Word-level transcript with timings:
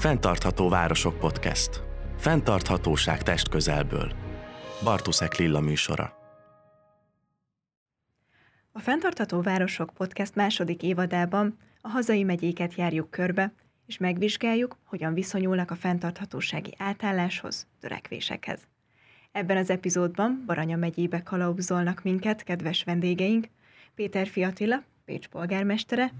Fentartható 0.00 0.68
Városok 0.68 1.18
Podcast. 1.18 1.82
Fentarthatóság 2.16 3.22
test 3.22 3.48
közelből. 3.48 4.12
Bartuszek 4.84 5.36
Lilla 5.36 5.60
műsora. 5.60 6.12
A 8.72 8.78
Fentartható 8.78 9.40
Városok 9.40 9.90
Podcast 9.94 10.34
második 10.34 10.82
évadában 10.82 11.56
a 11.80 11.88
hazai 11.88 12.22
megyéket 12.22 12.74
járjuk 12.74 13.10
körbe, 13.10 13.52
és 13.86 13.98
megvizsgáljuk, 13.98 14.76
hogyan 14.84 15.14
viszonyulnak 15.14 15.70
a 15.70 15.76
fenntarthatósági 15.76 16.74
átálláshoz, 16.78 17.66
törekvésekhez. 17.80 18.66
Ebben 19.32 19.56
az 19.56 19.70
epizódban 19.70 20.42
Baranya 20.46 20.76
megyébe 20.76 21.22
kalauzolnak 21.22 22.02
minket 22.02 22.42
kedves 22.42 22.84
vendégeink, 22.84 23.48
Péter 23.94 24.26
Fiatila, 24.26 24.82
Pécs 25.04 25.28
polgármestere, 25.28 26.12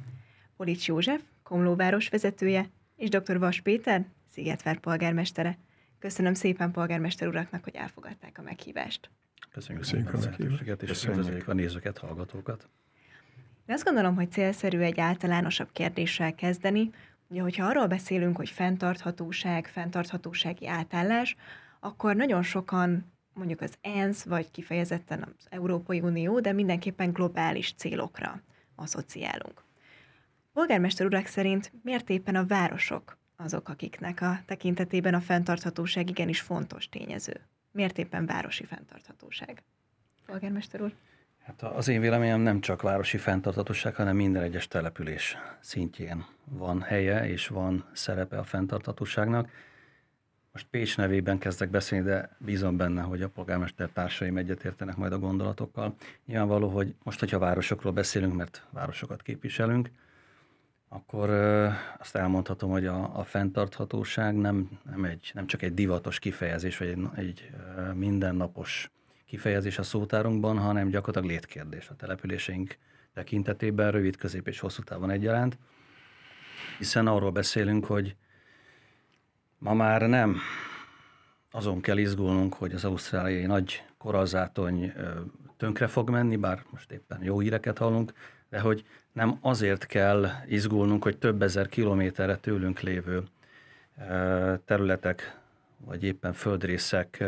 Polics 0.56 0.86
József, 0.86 1.20
Komló 1.42 1.76
vezetője, 2.10 2.70
és 3.00 3.08
dr. 3.08 3.38
Vas 3.38 3.60
Péter, 3.60 4.06
Szigetvár 4.32 4.78
polgármestere. 4.78 5.58
Köszönöm 5.98 6.34
szépen 6.34 6.70
polgármester 6.70 7.28
uraknak, 7.28 7.64
hogy 7.64 7.74
elfogadták 7.74 8.38
a 8.38 8.42
meghívást. 8.42 9.10
Köszönjük, 9.50 9.84
Köszönjük 9.84 10.14
a 10.14 10.18
meghívást, 10.18 10.82
és 10.82 11.04
köszönjük 11.04 11.48
a 11.48 11.52
nézőket, 11.52 11.98
hallgatókat. 11.98 12.68
Én 13.66 13.74
azt 13.74 13.84
gondolom, 13.84 14.14
hogy 14.14 14.32
célszerű 14.32 14.78
egy 14.78 15.00
általánosabb 15.00 15.68
kérdéssel 15.72 16.34
kezdeni. 16.34 16.90
Ugye, 17.28 17.40
hogyha 17.40 17.66
arról 17.66 17.86
beszélünk, 17.86 18.36
hogy 18.36 18.48
fenntarthatóság, 18.48 19.66
fenntarthatósági 19.66 20.68
átállás, 20.68 21.36
akkor 21.80 22.16
nagyon 22.16 22.42
sokan 22.42 23.12
mondjuk 23.34 23.60
az 23.60 23.74
ENSZ, 23.80 24.24
vagy 24.24 24.50
kifejezetten 24.50 25.22
az 25.22 25.46
Európai 25.50 26.00
Unió, 26.00 26.40
de 26.40 26.52
mindenképpen 26.52 27.12
globális 27.12 27.72
célokra 27.76 28.42
asszociálunk. 28.74 29.68
Polgármester 30.52 31.06
urak 31.06 31.26
szerint 31.26 31.72
miért 31.82 32.10
éppen 32.10 32.34
a 32.34 32.46
városok 32.46 33.18
azok, 33.36 33.68
akiknek 33.68 34.20
a 34.20 34.40
tekintetében 34.46 35.14
a 35.14 35.20
fenntarthatóság 35.20 36.08
igenis 36.08 36.40
fontos 36.40 36.88
tényező? 36.88 37.40
Miért 37.72 37.98
éppen 37.98 38.26
városi 38.26 38.64
fenntarthatóság? 38.64 39.62
Polgármester 40.26 40.82
úr? 40.82 40.92
Hát 41.44 41.62
az 41.62 41.88
én 41.88 42.00
véleményem 42.00 42.40
nem 42.40 42.60
csak 42.60 42.82
városi 42.82 43.16
fenntarthatóság, 43.16 43.94
hanem 43.94 44.16
minden 44.16 44.42
egyes 44.42 44.68
település 44.68 45.36
szintjén 45.60 46.24
van 46.44 46.82
helye 46.82 47.28
és 47.28 47.48
van 47.48 47.84
szerepe 47.92 48.38
a 48.38 48.44
fenntarthatóságnak. 48.44 49.50
Most 50.52 50.66
Pécs 50.70 50.96
nevében 50.96 51.38
kezdek 51.38 51.70
beszélni, 51.70 52.04
de 52.04 52.36
bízom 52.38 52.76
benne, 52.76 53.02
hogy 53.02 53.22
a 53.22 53.28
polgármester 53.28 53.88
társaim 53.88 54.36
egyetértenek 54.36 54.96
majd 54.96 55.12
a 55.12 55.18
gondolatokkal. 55.18 55.94
Nyilvánvaló, 56.26 56.68
hogy 56.68 56.94
most, 57.02 57.20
hogyha 57.20 57.38
városokról 57.38 57.92
beszélünk, 57.92 58.34
mert 58.34 58.66
városokat 58.70 59.22
képviselünk, 59.22 59.90
akkor 60.92 61.30
azt 61.98 62.16
elmondhatom, 62.16 62.70
hogy 62.70 62.86
a, 62.86 63.18
a 63.18 63.24
fenntarthatóság 63.24 64.34
nem, 64.36 64.80
nem, 64.90 65.04
egy, 65.04 65.30
nem 65.34 65.46
csak 65.46 65.62
egy 65.62 65.74
divatos 65.74 66.18
kifejezés, 66.18 66.78
vagy 66.78 66.88
egy, 66.88 67.08
egy 67.14 67.50
mindennapos 67.94 68.90
kifejezés 69.26 69.78
a 69.78 69.82
szótárunkban, 69.82 70.58
hanem 70.58 70.88
gyakorlatilag 70.88 71.36
létkérdés 71.36 71.88
a 71.88 71.96
településeink 71.96 72.76
tekintetében, 73.14 73.90
rövid, 73.90 74.16
közép 74.16 74.48
és 74.48 74.60
hosszú 74.60 74.82
távon 74.82 75.10
egyaránt. 75.10 75.58
Hiszen 76.78 77.06
arról 77.06 77.30
beszélünk, 77.30 77.84
hogy 77.84 78.16
ma 79.58 79.74
már 79.74 80.00
nem 80.08 80.36
azon 81.50 81.80
kell 81.80 81.96
izgulnunk, 81.96 82.54
hogy 82.54 82.72
az 82.72 82.84
ausztráliai 82.84 83.46
nagy 83.46 83.84
korallzátony 83.98 84.92
tönkre 85.56 85.86
fog 85.86 86.10
menni, 86.10 86.36
bár 86.36 86.62
most 86.70 86.90
éppen 86.90 87.22
jó 87.22 87.38
híreket 87.38 87.78
hallunk, 87.78 88.12
de 88.48 88.60
hogy 88.60 88.84
nem 89.12 89.38
azért 89.40 89.86
kell 89.86 90.26
izgulnunk, 90.46 91.02
hogy 91.02 91.18
több 91.18 91.42
ezer 91.42 91.68
kilométerre 91.68 92.36
tőlünk 92.36 92.80
lévő 92.80 93.22
területek, 94.64 95.38
vagy 95.84 96.04
éppen 96.04 96.32
földrészek 96.32 97.24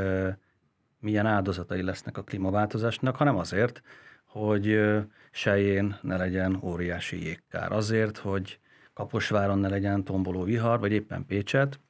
milyen 0.98 1.26
áldozatai 1.26 1.82
lesznek 1.82 2.18
a 2.18 2.22
klímaváltozásnak, 2.22 3.16
hanem 3.16 3.36
azért, 3.36 3.82
hogy 4.24 4.80
sején 5.30 5.98
ne 6.02 6.16
legyen 6.16 6.58
óriási 6.62 7.24
jégkár. 7.24 7.72
Azért, 7.72 8.18
hogy 8.18 8.58
Kaposváron 8.94 9.58
ne 9.58 9.68
legyen 9.68 10.04
tomboló 10.04 10.42
vihar, 10.42 10.80
vagy 10.80 10.92
éppen 10.92 11.26
Pécset. 11.26 11.80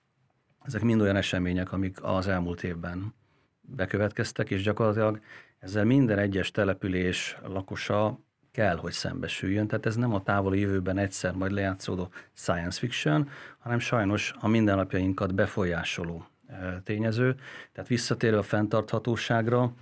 Ezek 0.64 0.82
mind 0.82 1.00
olyan 1.00 1.16
események, 1.16 1.72
amik 1.72 2.02
az 2.02 2.28
elmúlt 2.28 2.62
évben 2.62 3.14
bekövetkeztek, 3.60 4.50
és 4.50 4.62
gyakorlatilag 4.62 5.20
ezzel 5.58 5.84
minden 5.84 6.18
egyes 6.18 6.50
település 6.50 7.36
lakosa 7.44 8.18
kell, 8.52 8.76
hogy 8.76 8.92
szembesüljön. 8.92 9.66
Tehát 9.66 9.86
ez 9.86 9.96
nem 9.96 10.14
a 10.14 10.22
távoli 10.22 10.60
jövőben 10.60 10.98
egyszer 10.98 11.34
majd 11.34 11.52
lejátszódó 11.52 12.08
science 12.34 12.78
fiction, 12.78 13.28
hanem 13.58 13.78
sajnos 13.78 14.34
a 14.40 14.48
mindennapjainkat 14.48 15.34
befolyásoló 15.34 16.26
e, 16.46 16.80
tényező. 16.84 17.34
Tehát 17.72 17.88
visszatérve 17.88 18.38
a 18.38 18.42
fenntarthatóságra, 18.42 19.72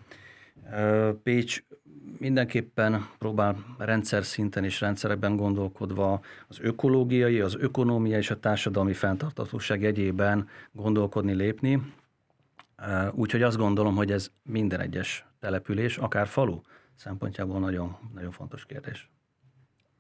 Pécs 1.22 1.62
mindenképpen 2.18 3.08
próbál 3.18 3.56
rendszer 3.78 4.24
szinten 4.24 4.64
és 4.64 4.80
rendszerekben 4.80 5.36
gondolkodva 5.36 6.20
az 6.48 6.58
ökológiai, 6.60 7.40
az 7.40 7.56
ökonómia 7.58 8.16
és 8.16 8.30
a 8.30 8.40
társadalmi 8.40 8.92
fenntarthatóság 8.92 9.84
egyében 9.84 10.48
gondolkodni, 10.72 11.32
lépni. 11.32 11.94
Úgyhogy 13.12 13.42
azt 13.42 13.56
gondolom, 13.56 13.96
hogy 13.96 14.12
ez 14.12 14.30
minden 14.42 14.80
egyes 14.80 15.26
település, 15.40 15.96
akár 15.96 16.26
falu, 16.26 16.60
szempontjából 16.94 17.58
nagyon, 17.58 17.96
nagyon 18.14 18.30
fontos 18.30 18.66
kérdés. 18.66 19.10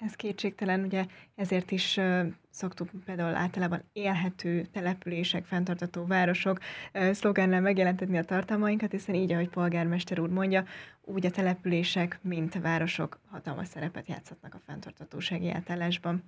Ez 0.00 0.14
kétségtelen, 0.14 0.80
ugye 0.84 1.06
ezért 1.34 1.70
is 1.70 1.96
uh, 1.96 2.26
szoktuk 2.50 2.88
például 3.04 3.34
általában 3.34 3.82
élhető 3.92 4.66
települések, 4.72 5.44
fenntartató 5.44 6.06
városok 6.06 6.58
uh, 6.94 7.10
szlogánnal 7.12 7.60
megjelentetni 7.60 8.18
a 8.18 8.24
tartalmainkat, 8.24 8.90
hiszen 8.90 9.14
így, 9.14 9.32
ahogy 9.32 9.48
polgármester 9.48 10.20
úr 10.20 10.28
mondja, 10.28 10.64
úgy 11.04 11.26
a 11.26 11.30
települések, 11.30 12.18
mint 12.22 12.54
a 12.54 12.60
városok 12.60 13.18
hatalmas 13.30 13.68
szerepet 13.68 14.08
játszhatnak 14.08 14.54
a 14.54 14.60
fenntartatósági 14.66 15.50
átállásban. 15.50 16.22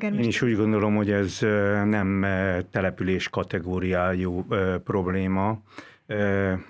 Én 0.00 0.18
is 0.18 0.42
úgy 0.42 0.56
gondolom, 0.56 0.96
hogy 0.96 1.10
ez 1.10 1.38
nem 1.84 2.26
település 2.70 3.28
kategóriájú 3.28 4.46
probléma, 4.84 5.62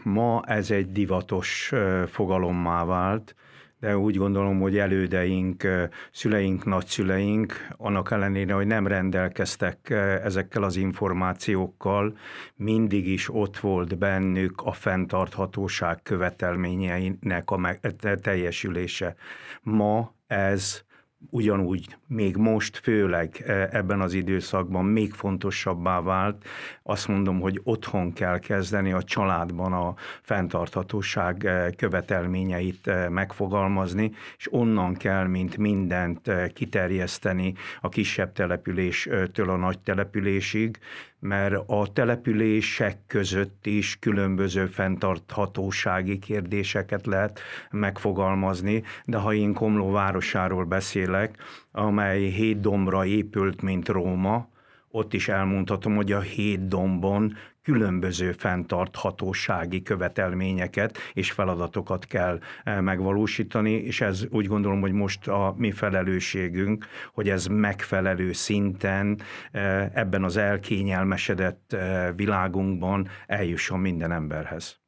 Ma 0.03 0.43
ez 0.47 0.71
egy 0.71 0.93
divatos 0.93 1.73
fogalommá 2.07 2.85
vált, 2.85 3.35
de 3.81 3.97
úgy 3.97 4.17
gondolom, 4.17 4.61
hogy 4.61 4.79
elődeink, 4.79 5.67
szüleink, 6.13 6.65
nagyszüleink, 6.65 7.69
annak 7.77 8.11
ellenére, 8.11 8.55
hogy 8.55 8.67
nem 8.67 8.87
rendelkeztek 8.87 9.91
ezekkel 10.25 10.63
az 10.63 10.77
információkkal, 10.77 12.19
mindig 12.55 13.09
is 13.09 13.35
ott 13.35 13.59
volt 13.59 13.99
bennük 13.99 14.63
a 14.65 14.73
fenntarthatóság 14.73 16.03
követelményeinek 16.03 17.51
a 17.51 17.77
teljesülése. 18.21 19.15
Ma 19.63 20.15
ez 20.27 20.85
ugyanúgy 21.31 21.97
még 22.07 22.37
most 22.37 22.77
főleg 22.77 23.43
e, 23.47 23.69
ebben 23.73 24.01
az 24.01 24.13
időszakban 24.13 24.85
még 24.85 25.13
fontosabbá 25.13 26.01
vált. 26.01 26.45
Azt 26.83 27.09
mondom, 27.09 27.41
hogy 27.41 27.61
otthon 27.65 28.13
kell 28.13 28.39
kezdeni 28.39 28.93
a 28.93 29.03
családban 29.03 29.73
a 29.73 29.95
fenntarthatóság 30.23 31.45
e, 31.45 31.71
követelményeit 31.71 32.87
e, 32.87 33.09
megfogalmazni, 33.09 34.13
és 34.37 34.53
onnan 34.53 34.95
kell, 34.95 35.27
mint 35.27 35.57
mindent 35.57 36.31
kiterjeszteni 36.53 37.55
a 37.81 37.89
kisebb 37.89 38.33
településtől 38.33 39.51
a 39.51 39.57
nagy 39.57 39.79
településig, 39.79 40.79
mert 41.27 41.55
a 41.67 41.87
települések 41.93 42.99
között 43.07 43.67
is 43.67 43.99
különböző 43.99 44.67
fenntarthatósági 44.67 46.19
kérdéseket 46.19 47.07
lehet 47.07 47.41
megfogalmazni, 47.71 48.83
de 49.05 49.17
ha 49.17 49.35
én 49.35 49.53
Komló 49.53 49.91
városáról 49.91 50.65
beszélek, 50.65 51.37
amely 51.73 52.21
hét 52.21 52.61
dombra 52.61 53.05
épült, 53.05 53.63
mint 53.63 53.89
Róma, 53.89 54.49
ott 54.97 55.13
is 55.13 55.29
elmondhatom, 55.29 55.95
hogy 55.95 56.13
a 56.13 56.21
hét 56.21 56.69
dombon 56.69 57.37
különböző 57.63 58.33
fenntarthatósági 58.33 59.83
követelményeket 59.83 60.99
és 61.13 61.31
feladatokat 61.31 62.05
kell 62.05 62.39
eh, 62.65 62.81
megvalósítani, 62.81 63.71
és 63.71 64.01
ez 64.01 64.25
úgy 64.31 64.47
gondolom, 64.47 64.81
hogy 64.81 64.93
most 64.93 65.29
a 65.29 65.55
mi 65.57 65.71
felelősségünk, 65.71 66.87
hogy 67.13 67.29
ez 67.29 67.47
megfelelő 67.47 68.33
szinten 68.33 69.21
eh, 69.51 69.91
ebben 69.95 70.25
az 70.25 70.37
elkényelmesedett 70.37 71.73
eh, 71.73 72.09
világunkban 72.17 73.09
eljusson 73.27 73.81
minden 73.81 74.13
emberhez. 74.13 74.79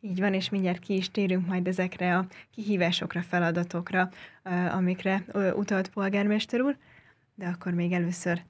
Így 0.00 0.20
van, 0.20 0.34
és 0.34 0.48
mindjárt 0.48 0.78
ki 0.78 0.94
is 0.94 1.10
térünk 1.10 1.46
majd 1.46 1.66
ezekre 1.66 2.16
a 2.16 2.26
kihívásokra, 2.54 3.22
feladatokra, 3.22 4.08
amikre 4.72 5.24
utalt 5.54 5.88
polgármester 5.88 6.60
úr, 6.60 6.76
de 7.34 7.46
akkor 7.46 7.72
még 7.72 7.92
először 7.92 8.42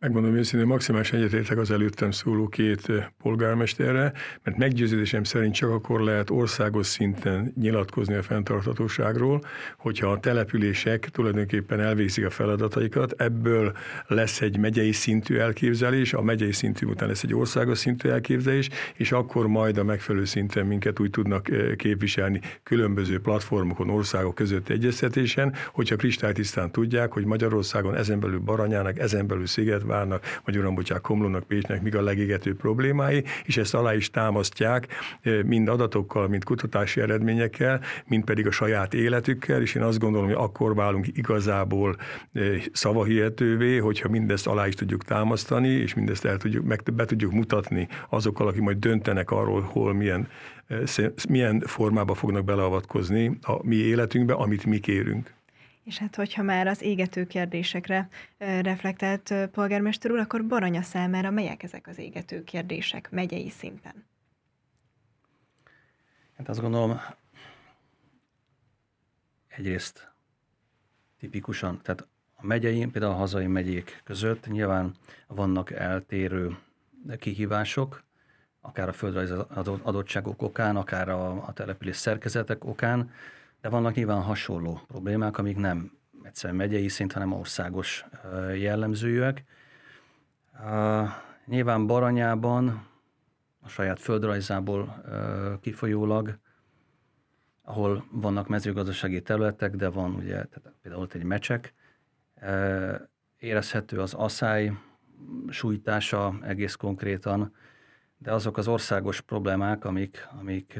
Megmondom 0.00 0.34
őszintén, 0.34 0.68
maximális 0.68 1.12
egyetértek 1.12 1.58
az 1.58 1.70
előttem 1.70 2.10
szóló 2.10 2.48
két 2.48 2.92
polgármesterre, 3.22 4.12
mert 4.42 4.56
meggyőződésem 4.56 5.24
szerint 5.24 5.54
csak 5.54 5.70
akkor 5.70 6.00
lehet 6.00 6.30
országos 6.30 6.86
szinten 6.86 7.52
nyilatkozni 7.60 8.14
a 8.14 8.22
fenntarthatóságról, 8.22 9.42
hogyha 9.78 10.10
a 10.10 10.20
települések 10.20 11.08
tulajdonképpen 11.08 11.80
elvégzik 11.80 12.26
a 12.26 12.30
feladataikat, 12.30 13.12
ebből 13.12 13.72
lesz 14.06 14.40
egy 14.40 14.58
megyei 14.58 14.92
szintű 14.92 15.36
elképzelés, 15.36 16.12
a 16.12 16.22
megyei 16.22 16.52
szintű 16.52 16.86
után 16.86 17.08
lesz 17.08 17.22
egy 17.22 17.34
országos 17.34 17.78
szintű 17.78 18.08
elképzelés, 18.08 18.68
és 18.94 19.12
akkor 19.12 19.46
majd 19.46 19.78
a 19.78 19.84
megfelelő 19.84 20.24
szinten 20.24 20.66
minket 20.66 21.00
úgy 21.00 21.10
tudnak 21.10 21.48
képviselni 21.76 22.40
különböző 22.62 23.20
platformokon, 23.20 23.90
országok 23.90 24.34
között 24.34 24.68
egyeztetésen, 24.68 25.54
hogyha 25.72 25.96
kristálytisztán 25.96 26.70
tudják, 26.70 27.12
hogy 27.12 27.24
Magyarországon 27.24 27.94
ezen 27.94 28.20
belül 28.20 28.38
Baranyának, 28.38 28.98
ezen 28.98 29.26
belül 29.26 29.46
Sziget 29.46 29.86
várnak, 29.88 30.40
vagy 30.44 30.58
Urambocsák, 30.58 31.00
Komlónak, 31.00 31.44
Pécsnek 31.44 31.82
mik 31.82 31.94
a 31.94 32.02
legégető 32.02 32.54
problémái, 32.54 33.24
és 33.44 33.56
ezt 33.56 33.74
alá 33.74 33.94
is 33.94 34.10
támasztják 34.10 34.86
mind 35.46 35.68
adatokkal, 35.68 36.28
mind 36.28 36.44
kutatási 36.44 37.00
eredményekkel, 37.00 37.80
mind 38.06 38.24
pedig 38.24 38.46
a 38.46 38.50
saját 38.50 38.94
életükkel, 38.94 39.62
és 39.62 39.74
én 39.74 39.82
azt 39.82 39.98
gondolom, 39.98 40.26
hogy 40.26 40.36
akkor 40.36 40.74
válunk 40.74 41.06
igazából 41.12 41.96
szavahihetővé, 42.72 43.76
hogyha 43.76 44.08
mindezt 44.08 44.46
alá 44.46 44.66
is 44.66 44.74
tudjuk 44.74 45.04
támasztani, 45.04 45.68
és 45.68 45.94
mindezt 45.94 46.24
el 46.24 46.36
tudjuk, 46.36 46.64
meg 46.64 46.82
be 46.92 47.04
tudjuk 47.04 47.32
mutatni 47.32 47.88
azokkal, 48.08 48.46
akik 48.46 48.60
majd 48.60 48.78
döntenek 48.78 49.30
arról, 49.30 49.60
hol 49.60 49.94
milyen 49.94 50.28
milyen 51.28 51.60
formába 51.60 52.14
fognak 52.14 52.44
beleavatkozni 52.44 53.38
a 53.42 53.66
mi 53.66 53.76
életünkbe, 53.76 54.32
amit 54.32 54.64
mi 54.64 54.78
kérünk. 54.78 55.37
És 55.88 55.98
hát, 55.98 56.16
hogyha 56.16 56.42
már 56.42 56.66
az 56.66 56.82
égető 56.82 57.26
kérdésekre 57.26 58.08
reflektált 58.38 59.34
polgármester 59.52 60.10
úr, 60.10 60.18
akkor 60.18 60.46
Baranya 60.46 60.82
számára 60.82 61.30
melyek 61.30 61.62
ezek 61.62 61.86
az 61.86 61.98
égető 61.98 62.44
kérdések 62.44 63.10
megyei 63.10 63.50
szinten? 63.50 64.04
Hát 66.36 66.48
azt 66.48 66.60
gondolom, 66.60 67.00
egyrészt 69.48 70.12
tipikusan, 71.18 71.80
tehát 71.82 72.06
a 72.36 72.46
megyei, 72.46 72.86
például 72.86 73.12
a 73.12 73.16
hazai 73.16 73.46
megyék 73.46 74.00
között 74.04 74.46
nyilván 74.46 74.94
vannak 75.26 75.70
eltérő 75.70 76.58
kihívások, 77.18 78.02
akár 78.60 78.88
a 78.88 78.92
földrajzi 78.92 79.34
adottságok 79.82 80.42
okán, 80.42 80.76
akár 80.76 81.08
a, 81.08 81.46
a 81.46 81.52
település 81.52 81.96
szerkezetek 81.96 82.64
okán, 82.64 83.10
de 83.60 83.68
vannak 83.68 83.94
nyilván 83.94 84.22
hasonló 84.22 84.80
problémák, 84.86 85.38
amik 85.38 85.56
nem 85.56 85.92
egyszerűen 86.22 86.58
megyei 86.58 86.88
szint, 86.88 87.12
hanem 87.12 87.32
országos 87.32 88.06
jellemzőek. 88.54 89.44
Nyilván 91.46 91.86
Baranyában 91.86 92.86
a 93.60 93.68
saját 93.68 94.00
földrajzából 94.00 95.02
kifolyólag, 95.60 96.38
ahol 97.62 98.04
vannak 98.10 98.48
mezőgazdasági 98.48 99.22
területek, 99.22 99.76
de 99.76 99.88
van 99.88 100.14
ugye 100.14 100.32
tehát 100.44 100.72
például 100.82 101.02
ott 101.02 101.14
egy 101.14 101.24
mecsek, 101.24 101.74
érezhető 103.38 104.00
az 104.00 104.14
asszály 104.14 104.72
sújtása 105.48 106.34
egész 106.42 106.74
konkrétan, 106.74 107.54
de 108.18 108.32
azok 108.32 108.56
az 108.56 108.68
országos 108.68 109.20
problémák, 109.20 109.84
amik, 109.84 110.28
amik 110.40 110.78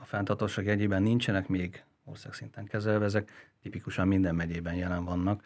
a 0.00 0.04
fenntartóság 0.04 0.68
egyében 0.68 1.02
nincsenek 1.02 1.48
még 1.48 1.84
országszinten 2.04 2.64
kezelve, 2.64 3.04
ezek 3.04 3.52
tipikusan 3.62 4.08
minden 4.08 4.34
megyében 4.34 4.74
jelen 4.74 5.04
vannak. 5.04 5.42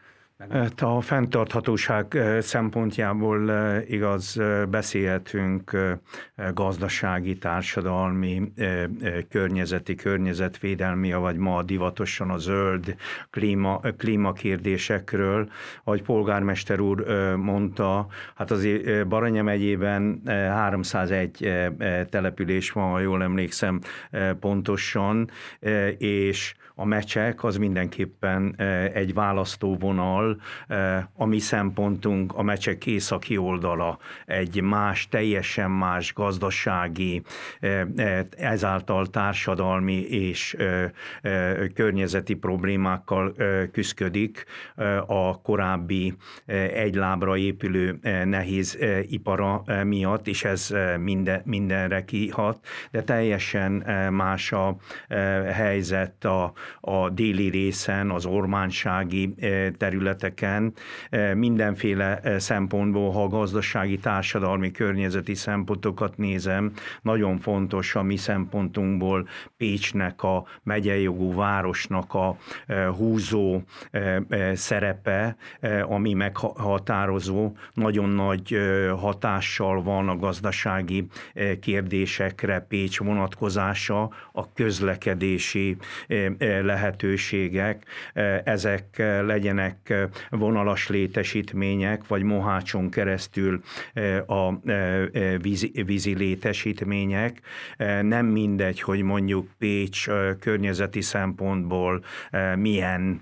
A 0.76 1.00
fenntarthatóság 1.00 2.18
szempontjából 2.40 3.50
igaz, 3.88 4.40
beszélhetünk 4.70 5.76
gazdasági, 6.54 7.38
társadalmi, 7.38 8.52
környezeti, 9.28 9.94
környezetvédelmi, 9.94 11.12
vagy 11.12 11.36
ma 11.36 11.62
divatosan 11.62 12.30
a 12.30 12.36
zöld 12.36 12.96
klíma, 13.30 13.80
klímakérdésekről. 13.96 15.48
Ahogy 15.84 16.02
polgármester 16.02 16.80
úr 16.80 17.06
mondta, 17.36 18.06
hát 18.34 18.50
azért 18.50 19.08
Baranya 19.08 19.42
megyében 19.42 20.22
301 20.26 21.52
település 22.10 22.70
van, 22.70 22.90
ha 22.90 23.00
jól 23.00 23.22
emlékszem 23.22 23.80
pontosan, 24.40 25.30
és 25.98 26.54
a 26.74 26.84
mecsek 26.84 27.44
az 27.44 27.56
mindenképpen 27.56 28.54
egy 28.92 29.14
választóvonal, 29.14 30.27
a 31.12 31.24
mi 31.24 31.38
szempontunk 31.38 32.32
a 32.34 32.42
mecsek 32.42 32.86
északi 32.86 33.36
oldala 33.36 33.98
egy 34.26 34.60
más, 34.60 35.08
teljesen 35.08 35.70
más 35.70 36.12
gazdasági, 36.14 37.22
ezáltal 38.36 39.06
társadalmi 39.06 40.00
és 40.00 40.56
környezeti 41.74 42.34
problémákkal 42.34 43.34
küzdik 43.72 44.44
a 45.06 45.40
korábbi 45.40 46.14
egy 46.74 46.94
lábra 46.94 47.36
épülő 47.36 47.98
nehéz 48.24 48.78
ipara 49.08 49.64
miatt, 49.84 50.26
és 50.26 50.44
ez 50.44 50.74
minden, 51.00 51.42
mindenre 51.44 52.04
kihat, 52.04 52.66
de 52.90 53.02
teljesen 53.02 53.72
más 54.12 54.52
a 54.52 54.76
helyzet 55.52 56.24
a, 56.24 56.52
a 56.80 57.10
déli 57.10 57.48
részen, 57.48 58.10
az 58.10 58.26
ormánsági 58.26 59.34
eh, 59.38 59.70
területeken, 60.18 60.72
eh, 61.10 61.34
mindenféle 61.34 62.18
eh, 62.18 62.38
szempontból, 62.38 63.10
ha 63.10 63.28
gazdasági, 63.28 63.98
társadalmi, 63.98 64.70
környezeti 64.70 65.34
szempontokat 65.34 66.16
nézem, 66.16 66.72
nagyon 67.02 67.38
fontos 67.38 67.94
a 67.94 68.02
mi 68.02 68.16
szempontunkból 68.16 69.28
Pécsnek, 69.56 70.22
a 70.22 70.44
megyei 70.62 71.02
jogú 71.02 71.34
városnak 71.34 72.14
a 72.14 72.36
húzó 72.96 73.62
szerepe, 74.52 75.36
ami 75.82 76.12
meghatározó, 76.12 77.52
nagyon 77.74 78.08
nagy 78.08 78.58
hatással 78.96 79.82
van 79.82 80.08
a 80.08 80.16
gazdasági 80.16 81.06
kérdésekre 81.60 82.60
Pécs 82.60 82.98
vonatkozása, 82.98 84.10
a 84.32 84.52
közlekedési 84.52 85.76
lehetőségek, 86.62 87.84
ezek 88.44 89.02
legyenek 89.26 90.07
vonalas 90.30 90.88
létesítmények, 90.88 92.06
vagy 92.06 92.22
Mohácson 92.22 92.90
keresztül 92.90 93.60
a 94.26 94.52
vízi, 95.38 95.72
vízi 95.86 96.16
létesítmények. 96.16 97.40
Nem 98.02 98.26
mindegy, 98.26 98.80
hogy 98.80 99.02
mondjuk 99.02 99.48
Pécs 99.58 100.06
környezeti 100.40 101.00
szempontból 101.00 102.04
milyen 102.56 103.20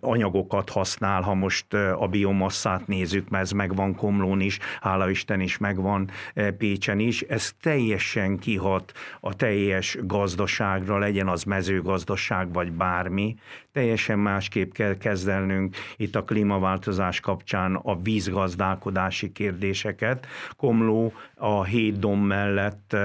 anyagokat 0.00 0.70
használ, 0.70 1.22
ha 1.22 1.34
most 1.34 1.74
a 1.74 2.08
biomasszát 2.10 2.86
nézzük, 2.86 3.28
mert 3.28 3.44
ez 3.44 3.50
megvan 3.50 3.94
Komlón 3.94 4.40
is, 4.40 4.58
hála 4.80 5.10
Isten 5.10 5.40
is 5.40 5.58
megvan 5.58 6.10
Pécsen 6.58 6.98
is. 6.98 7.20
Ez 7.20 7.52
teljesen 7.60 8.38
kihat 8.38 8.92
a 9.20 9.34
teljes 9.34 9.98
gazdaságra, 10.02 10.98
legyen 10.98 11.28
az 11.28 11.42
mezőgazdaság, 11.42 12.52
vagy 12.52 12.72
bármi, 12.72 13.36
teljesen 13.74 14.18
másképp 14.18 14.72
kell 14.72 14.96
kezdenünk 14.96 15.76
itt 15.96 16.16
a 16.16 16.24
klímaváltozás 16.24 17.20
kapcsán 17.20 17.74
a 17.74 17.96
vízgazdálkodási 17.96 19.32
kérdéseket. 19.32 20.26
Komló 20.56 21.12
a 21.34 21.64
hét 21.64 21.98
dom 21.98 22.20
mellett 22.20 22.96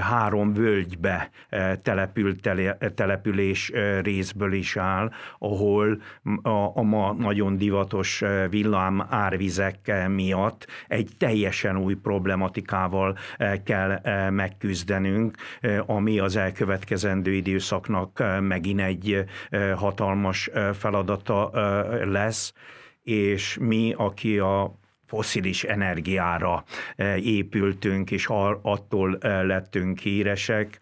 három 0.00 0.52
völgybe 0.52 1.30
települt 1.82 2.50
település 2.94 3.72
részből 4.02 4.52
is 4.52 4.76
áll, 4.76 5.12
ahol 5.38 6.02
a, 6.42 6.78
a 6.78 6.82
ma 6.82 7.12
nagyon 7.12 7.56
divatos 7.56 8.22
villám 8.50 9.06
árvizek 9.10 10.06
miatt 10.08 10.66
egy 10.88 11.10
teljesen 11.18 11.76
új 11.76 11.94
problematikával 11.94 13.18
kell 13.64 14.00
megküzdenünk, 14.30 15.36
ami 15.86 16.18
az 16.18 16.36
elkövetkezendő 16.36 17.32
időszaknak 17.32 18.22
megint 18.40 18.80
egy 18.80 19.24
hatalmas 19.76 20.50
feladata 20.72 21.50
lesz, 22.04 22.52
és 23.02 23.58
mi, 23.60 23.94
aki 23.96 24.38
a 24.38 24.82
foszilis 25.06 25.64
energiára 25.64 26.64
épültünk, 27.16 28.10
és 28.10 28.26
attól 28.62 29.18
lettünk 29.22 29.98
híresek. 29.98 30.78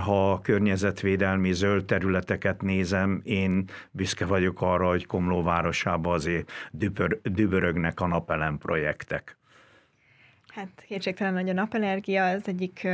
Ha 0.00 0.32
a 0.32 0.40
környezetvédelmi 0.40 1.52
zöld 1.52 1.84
területeket 1.84 2.62
nézem, 2.62 3.20
én 3.24 3.64
büszke 3.90 4.26
vagyok 4.26 4.62
arra, 4.62 4.88
hogy 4.88 5.06
Komló 5.06 5.42
városában 5.42 6.14
azért 6.14 6.52
dübör, 6.70 7.20
dübörögnek 7.22 8.00
a 8.00 8.06
napelem 8.06 8.58
projektek. 8.58 9.36
Hát 10.48 10.84
kétségtelen, 10.86 11.34
hogy 11.34 11.48
a 11.48 11.52
napenergia 11.52 12.26
az 12.26 12.42
egyik 12.48 12.88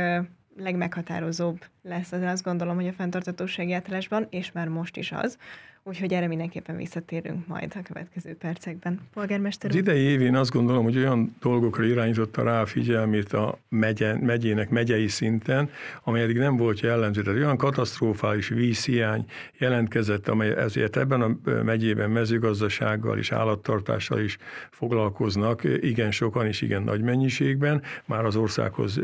legmeghatározóbb 0.57 1.65
lesz, 1.81 2.11
az 2.11 2.21
azt 2.21 2.43
gondolom, 2.43 2.75
hogy 2.75 2.87
a 2.87 2.93
fenntartatósági 2.93 3.73
átállásban, 3.73 4.27
és 4.29 4.51
már 4.51 4.67
most 4.67 4.97
is 4.97 5.11
az. 5.11 5.37
Úgyhogy 5.83 6.13
erre 6.13 6.27
mindenképpen 6.27 6.75
visszatérünk 6.75 7.47
majd 7.47 7.73
a 7.75 7.81
következő 7.83 8.35
percekben. 8.35 8.99
Polgármester 9.13 9.69
Az 9.69 9.75
idei 9.75 10.01
évén 10.01 10.35
azt 10.35 10.51
gondolom, 10.51 10.83
hogy 10.83 10.97
olyan 10.97 11.35
dolgokra 11.41 11.83
irányította 11.83 12.43
rá 12.43 12.61
a 12.61 12.65
figyelmét 12.65 13.33
a 13.33 13.57
megye, 13.69 14.17
megyének 14.19 14.69
megyei 14.69 15.07
szinten, 15.07 15.69
amely 16.03 16.21
eddig 16.21 16.37
nem 16.37 16.57
volt 16.57 16.79
jellemző. 16.79 17.21
Tehát 17.21 17.39
olyan 17.39 17.57
katasztrofális 17.57 18.47
vízhiány 18.47 19.25
jelentkezett, 19.57 20.27
amely 20.27 20.55
ezért 20.55 20.97
ebben 20.97 21.21
a 21.21 21.35
megyében 21.63 22.09
mezőgazdasággal 22.09 23.17
és 23.17 23.31
állattartással 23.31 24.19
is 24.19 24.37
foglalkoznak, 24.69 25.63
igen 25.63 26.11
sokan 26.11 26.45
és 26.45 26.61
igen 26.61 26.83
nagy 26.83 27.01
mennyiségben, 27.01 27.81
már 28.05 28.25
az 28.25 28.35
országhoz 28.35 28.99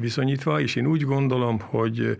viszonyítva, 0.00 0.60
és 0.60 0.74
én 0.74 0.86
úgy 0.86 1.02
gondolom, 1.02 1.60
hogy, 1.60 2.16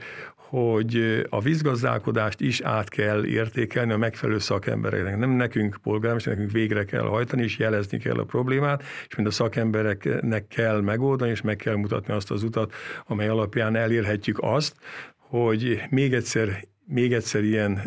hogy 0.56 1.22
a 1.28 1.40
vízgazdálkodást 1.40 2.40
is 2.40 2.60
át 2.60 2.88
kell 2.88 3.24
értékelni 3.24 3.92
a 3.92 3.96
megfelelő 3.96 4.38
szakembereknek. 4.38 5.16
Nem 5.16 5.30
nekünk 5.30 5.76
polgármester, 5.82 6.32
nekünk 6.32 6.52
végre 6.52 6.84
kell 6.84 7.02
hajtani, 7.02 7.42
és 7.42 7.58
jelezni 7.58 7.98
kell 7.98 8.18
a 8.18 8.24
problémát, 8.24 8.82
és 9.08 9.14
mind 9.14 9.28
a 9.28 9.30
szakembereknek 9.30 10.46
kell 10.48 10.80
megoldani, 10.80 11.30
és 11.30 11.40
meg 11.40 11.56
kell 11.56 11.74
mutatni 11.74 12.12
azt 12.12 12.30
az 12.30 12.42
utat, 12.42 12.74
amely 13.06 13.28
alapján 13.28 13.76
elérhetjük 13.76 14.38
azt, 14.40 14.74
hogy 15.16 15.82
még 15.90 16.14
egyszer 16.14 16.64
még 16.86 17.12
egyszer 17.12 17.44
ilyen 17.44 17.82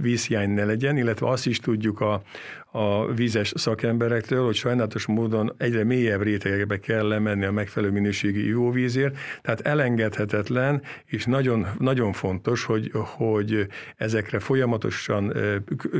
vízhiány 0.00 0.50
ne 0.50 0.64
legyen, 0.64 0.96
illetve 0.96 1.28
azt 1.28 1.46
is 1.46 1.58
tudjuk 1.58 2.00
a, 2.00 2.22
a 2.70 3.12
vízes 3.12 3.52
szakemberektől, 3.56 4.44
hogy 4.44 4.54
sajnálatos 4.54 5.06
módon 5.06 5.54
egyre 5.56 5.84
mélyebb 5.84 6.22
rétegekbe 6.22 6.78
kell 6.78 7.08
lemenni 7.08 7.44
a 7.44 7.52
megfelelő 7.52 7.92
minőségi 7.92 8.46
ivóvízért, 8.46 9.16
tehát 9.42 9.60
elengedhetetlen, 9.60 10.82
és 11.04 11.24
nagyon, 11.24 11.66
nagyon 11.78 12.12
fontos, 12.12 12.64
hogy, 12.64 12.90
hogy 12.92 13.66
ezekre 13.96 14.38
folyamatosan 14.38 15.32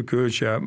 költse 0.04 0.60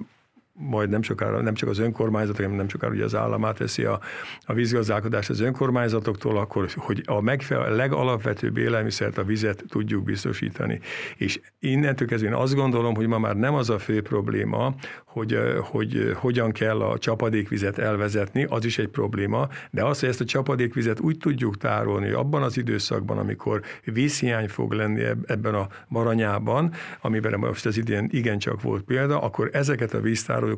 majd 0.53 0.89
nem, 0.89 1.01
sokára, 1.01 1.41
nem 1.41 1.53
csak 1.53 1.69
az 1.69 1.79
önkormányzat, 1.79 2.35
hanem 2.35 2.51
nem 2.51 2.69
sokára 2.69 2.93
ugye 2.93 3.03
az 3.03 3.15
államát 3.15 3.57
veszi 3.57 3.83
a, 3.83 3.99
a 4.45 4.53
vízgazdálkodást 4.53 5.29
az 5.29 5.39
önkormányzatoktól, 5.39 6.37
akkor 6.37 6.69
hogy 6.75 7.01
a, 7.05 7.21
megfelelő, 7.21 7.75
legalapvetőbb 7.75 8.57
élelmiszert, 8.57 9.17
a 9.17 9.23
vizet 9.23 9.63
tudjuk 9.67 10.03
biztosítani. 10.03 10.79
És 11.17 11.39
innentől 11.59 12.07
kezdve 12.07 12.29
én 12.29 12.35
azt 12.35 12.55
gondolom, 12.55 12.95
hogy 12.95 13.07
ma 13.07 13.19
már 13.19 13.35
nem 13.35 13.53
az 13.53 13.69
a 13.69 13.79
fő 13.79 14.01
probléma, 14.01 14.75
hogy, 15.05 15.39
hogy 15.59 16.11
hogyan 16.15 16.51
kell 16.51 16.81
a 16.81 16.97
csapadékvizet 16.97 17.77
elvezetni, 17.77 18.45
az 18.49 18.65
is 18.65 18.77
egy 18.77 18.87
probléma, 18.87 19.47
de 19.71 19.85
az, 19.85 19.99
hogy 19.99 20.09
ezt 20.09 20.21
a 20.21 20.25
csapadékvizet 20.25 20.99
úgy 20.99 21.17
tudjuk 21.17 21.57
tárolni 21.57 22.09
abban 22.09 22.41
az 22.41 22.57
időszakban, 22.57 23.17
amikor 23.17 23.61
vízhiány 23.83 24.47
fog 24.47 24.71
lenni 24.71 25.03
ebben 25.25 25.53
a 25.53 25.67
maranyában, 25.87 26.73
amiben 27.01 27.39
most 27.39 27.65
az 27.65 27.77
idén 27.77 28.07
igencsak 28.11 28.61
volt 28.61 28.83
példa, 28.83 29.19
akkor 29.19 29.49
ezeket 29.53 29.93
a 29.93 30.01
víztárolókat 30.01 30.50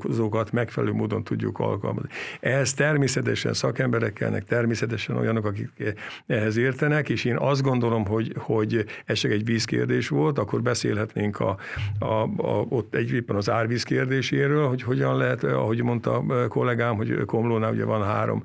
megfelelő 0.51 0.93
módon 0.93 1.23
tudjuk 1.23 1.59
alkalmazni. 1.59 2.09
Ehhez 2.39 2.73
természetesen 2.73 3.53
szakemberek 3.53 4.13
kellnek, 4.13 4.43
természetesen 4.45 5.17
olyanok, 5.17 5.45
akik 5.45 5.95
ehhez 6.27 6.57
értenek, 6.57 7.09
és 7.09 7.25
én 7.25 7.38
azt 7.38 7.62
gondolom, 7.62 8.05
hogy, 8.05 8.33
hogy 8.38 8.85
ez 9.05 9.17
csak 9.17 9.31
egy 9.31 9.45
vízkérdés 9.45 10.07
volt, 10.07 10.39
akkor 10.39 10.62
beszélhetnénk 10.62 11.39
a, 11.39 11.57
a, 12.00 12.05
a, 12.05 12.65
ott 12.69 12.95
egy 12.95 13.12
éppen 13.12 13.35
az 13.35 13.50
árvíz 13.50 13.83
kérdésére, 13.83 14.41
részéről, 14.43 14.67
hogy 14.67 14.81
hogyan 14.81 15.17
lehet, 15.17 15.43
ahogy 15.43 15.83
mondta 15.83 16.17
a 16.17 16.47
kollégám, 16.47 16.95
hogy 16.95 17.25
Komlónál 17.25 17.71
ugye 17.71 17.85
van 17.85 18.03
három 18.03 18.43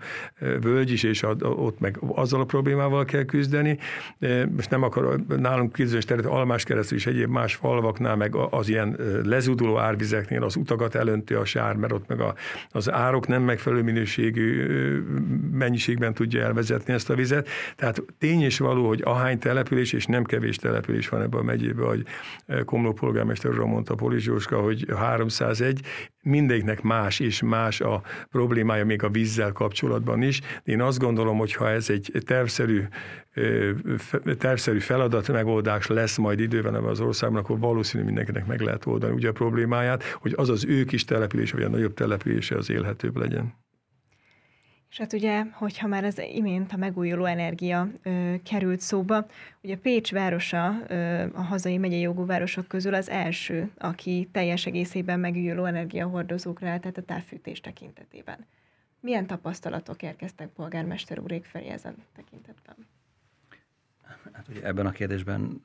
völgy 0.61 0.91
is, 0.91 1.03
és 1.03 1.23
ott 1.41 1.81
meg 1.81 1.99
azzal 2.15 2.41
a 2.41 2.45
problémával 2.45 3.05
kell 3.05 3.25
küzdeni. 3.25 3.79
Most 4.57 4.71
nem 4.71 4.83
akar 4.83 5.21
nálunk 5.27 5.73
küzdeni, 5.73 6.05
terület, 6.05 6.31
Almás 6.31 6.65
keresztül 6.65 6.97
is 6.97 7.07
egyéb 7.07 7.31
más 7.31 7.55
falvaknál, 7.55 8.17
meg 8.17 8.35
az 8.35 8.69
ilyen 8.69 8.97
lezuduló 9.25 9.79
árvizeknél 9.79 10.43
az 10.43 10.57
utakat 10.57 10.95
elönti 11.31 11.35
a 11.35 11.45
sár, 11.45 11.77
mert 11.77 11.93
ott 11.93 12.09
meg 12.09 12.21
a, 12.21 12.35
az 12.71 12.91
árok 12.91 13.27
nem 13.27 13.43
megfelelő 13.43 13.83
minőségű 13.83 14.67
mennyiségben 15.53 16.15
tudja 16.15 16.43
elvezetni 16.43 16.93
ezt 16.93 17.11
a 17.11 17.15
vizet. 17.15 17.49
Tehát 17.77 18.03
tény 18.19 18.43
és 18.43 18.59
való, 18.59 18.87
hogy 18.87 19.01
ahány 19.05 19.39
település, 19.39 19.93
és 19.93 20.07
nem 20.07 20.25
kevés 20.25 20.57
település 20.57 21.09
van 21.09 21.23
ebben 21.23 21.41
a 21.41 21.43
megyében, 21.43 21.87
hogy 21.87 22.05
Komló 22.65 22.93
polgármester 22.93 23.51
úr 23.51 23.65
mondta 23.65 23.95
Polis 23.95 24.25
Jóska, 24.25 24.61
hogy 24.61 24.87
301, 24.97 25.81
mindegyiknek 26.23 26.83
más 26.83 27.21
és 27.21 27.43
más 27.43 27.81
a 27.81 28.03
problémája 28.31 28.85
még 28.85 29.03
a 29.03 29.09
vízzel 29.09 29.53
kapcsolatban 29.53 30.23
is. 30.23 30.41
Én 30.65 30.81
azt 30.81 30.99
gondolom, 30.99 31.39
hogy 31.39 31.55
ha 31.55 31.69
ez 31.69 31.91
egy 31.91 32.13
tervszerű, 32.27 32.83
tervszerű 34.39 34.79
feladat 34.79 35.29
megoldás 35.29 35.87
lesz 35.87 36.17
majd 36.17 36.41
időben 36.41 36.75
ebben 36.75 36.91
az 36.91 37.01
országban, 37.01 37.41
akkor 37.41 37.59
valószínű 37.59 38.05
mindenkinek 38.05 38.47
meg 38.47 38.61
lehet 38.61 38.87
oldani 38.87 39.13
ugye 39.15 39.29
a 39.29 39.33
problémáját, 39.33 40.03
hogy 40.03 40.33
az 40.37 40.49
az 40.49 40.65
ő 40.65 40.85
kis 40.85 41.05
település, 41.05 41.51
vagy 41.51 41.63
a 41.63 41.69
nagyobb 41.69 41.95
települése 41.95 42.57
az 42.57 42.71
élhetőbb 42.71 43.17
legyen. 43.17 43.55
És 44.91 44.99
hát 44.99 45.13
ugye, 45.13 45.45
hogyha 45.53 45.87
már 45.87 46.05
az 46.05 46.23
imént 46.33 46.73
a 46.73 46.77
megújuló 46.77 47.25
energia 47.25 47.89
ö, 48.03 48.35
került 48.45 48.81
szóba, 48.81 49.27
ugye 49.63 49.77
Pécs 49.77 50.13
városa 50.13 50.75
ö, 50.89 51.25
a 51.33 51.43
hazai 51.43 51.79
megyei 51.79 52.01
jogú 52.01 52.27
városok 52.27 52.69
közül 52.69 52.95
az 52.95 53.09
első, 53.09 53.71
aki 53.79 54.29
teljes 54.33 54.67
egészében 54.67 55.21
megújuló 55.21 55.65
energiahordozókra 55.65 56.69
állt, 56.69 56.81
tehát 56.81 56.97
a 56.97 57.03
távfűtés 57.03 57.61
tekintetében. 57.61 58.47
Milyen 59.01 59.27
tapasztalatok 59.27 60.03
érkeztek 60.03 60.49
polgármester 60.49 61.19
úrék 61.19 61.45
felé 61.45 61.69
ezen 61.69 61.95
tekintetben? 62.17 62.77
Hát 64.33 64.49
ugye 64.49 64.63
ebben 64.63 64.87
a 64.87 64.91
kérdésben 64.91 65.63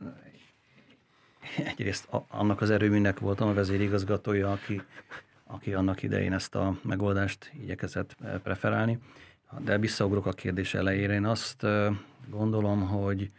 egyrészt 1.66 2.08
annak 2.28 2.62
az 2.62 2.70
erőműnek 2.70 3.20
voltam 3.20 3.48
a 3.48 3.54
vezérigazgatója, 3.54 4.52
aki 4.52 4.82
aki 5.54 5.74
annak 5.74 6.04
idején 6.04 6.34
ezt 6.34 6.56
a 6.56 6.78
megoldást 6.82 7.52
igyekezett 7.62 8.16
eh, 8.22 8.40
preferálni. 8.40 9.00
De 9.60 9.78
visszaugrok 9.78 10.26
a 10.26 10.32
kérdés 10.32 10.74
elejére. 10.74 11.14
Én 11.14 11.26
azt 11.26 11.64
eh, 11.64 11.96
gondolom, 12.30 12.88
hogy 12.88 13.32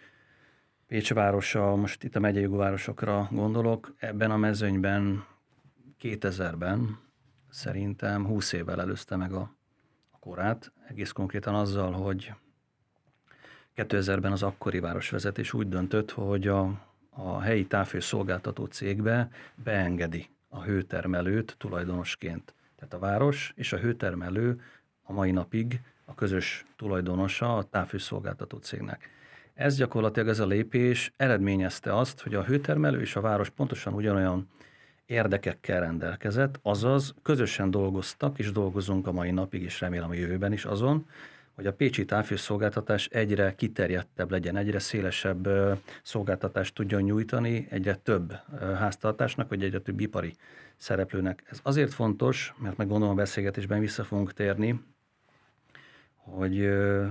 Pécs 0.86 1.14
városa, 1.14 1.76
most 1.76 2.04
itt 2.04 2.16
a 2.16 2.20
megyei 2.20 2.46
városokra 2.46 3.28
gondolok, 3.30 3.94
ebben 3.98 4.30
a 4.30 4.36
mezőnyben 4.36 5.24
2000-ben 6.00 6.98
szerintem 7.50 8.26
20 8.26 8.52
évvel 8.52 8.80
előzte 8.80 9.16
meg 9.16 9.32
a 9.32 9.56
korát, 10.20 10.72
egész 10.88 11.10
konkrétan 11.10 11.54
azzal, 11.54 11.92
hogy 11.92 12.32
2000-ben 13.76 14.32
az 14.32 14.42
akkori 14.42 14.80
városvezetés 14.80 15.52
úgy 15.52 15.68
döntött, 15.68 16.10
hogy 16.10 16.48
a, 16.48 16.80
a 17.10 17.40
helyi 17.40 17.66
távfőszolgáltató 17.66 18.64
cégbe 18.64 19.30
beengedi 19.54 20.28
a 20.48 20.62
hőtermelőt 20.62 21.54
tulajdonosként. 21.58 22.54
Tehát 22.76 22.94
a 22.94 22.98
város 22.98 23.52
és 23.56 23.72
a 23.72 23.78
hőtermelő 23.78 24.60
a 25.02 25.12
mai 25.12 25.30
napig 25.30 25.80
a 26.04 26.14
közös 26.14 26.64
tulajdonosa 26.76 27.56
a 27.56 27.62
távfűszolgáltató 27.62 28.58
cégnek. 28.58 29.10
Ez 29.54 29.76
gyakorlatilag 29.76 30.28
ez 30.28 30.40
a 30.40 30.46
lépés 30.46 31.12
eredményezte 31.16 31.96
azt, 31.96 32.20
hogy 32.20 32.34
a 32.34 32.44
hőtermelő 32.44 33.00
és 33.00 33.16
a 33.16 33.20
város 33.20 33.50
pontosan 33.50 33.94
ugyanolyan 33.94 34.48
érdekekkel 35.06 35.80
rendelkezett, 35.80 36.58
azaz 36.62 37.14
közösen 37.22 37.70
dolgoztak, 37.70 38.38
és 38.38 38.52
dolgozunk 38.52 39.06
a 39.06 39.12
mai 39.12 39.30
napig, 39.30 39.62
és 39.62 39.80
remélem 39.80 40.10
a 40.10 40.14
jövőben 40.14 40.52
is 40.52 40.64
azon, 40.64 41.06
hogy 41.54 41.66
a 41.66 41.72
pécsi 41.72 42.04
távfőszolgáltatás 42.04 43.06
egyre 43.06 43.54
kiterjedtebb 43.54 44.30
legyen, 44.30 44.56
egyre 44.56 44.78
szélesebb 44.78 45.48
szolgáltatást 46.02 46.74
tudjon 46.74 47.02
nyújtani, 47.02 47.66
egyre 47.70 47.94
több 47.94 48.32
háztartásnak, 48.60 49.48
vagy 49.48 49.62
egyre 49.62 49.78
több 49.78 50.00
ipari 50.00 50.34
szereplőnek. 50.76 51.42
Ez 51.50 51.60
azért 51.62 51.92
fontos, 51.92 52.54
mert 52.58 52.76
meg 52.76 52.88
gondolom 52.88 53.14
a 53.14 53.18
beszélgetésben 53.18 53.80
vissza 53.80 54.04
fogunk 54.04 54.32
térni, 54.32 54.80
hogy 56.16 56.64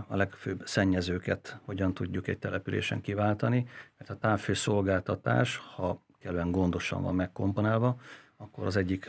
a 0.08 0.16
legfőbb 0.16 0.62
szennyezőket 0.66 1.60
hogyan 1.66 1.94
tudjuk 1.94 2.28
egy 2.28 2.38
településen 2.38 3.02
kiváltani, 3.02 3.68
mert 3.98 4.10
a 4.10 4.18
távfőszolgáltatás, 4.18 5.62
ha 5.76 6.02
kellően 6.20 6.52
gondosan 6.52 7.02
van 7.02 7.16
megkomponálva, 7.16 8.00
akkor 8.38 8.66
az 8.66 8.76
egyik 8.76 9.06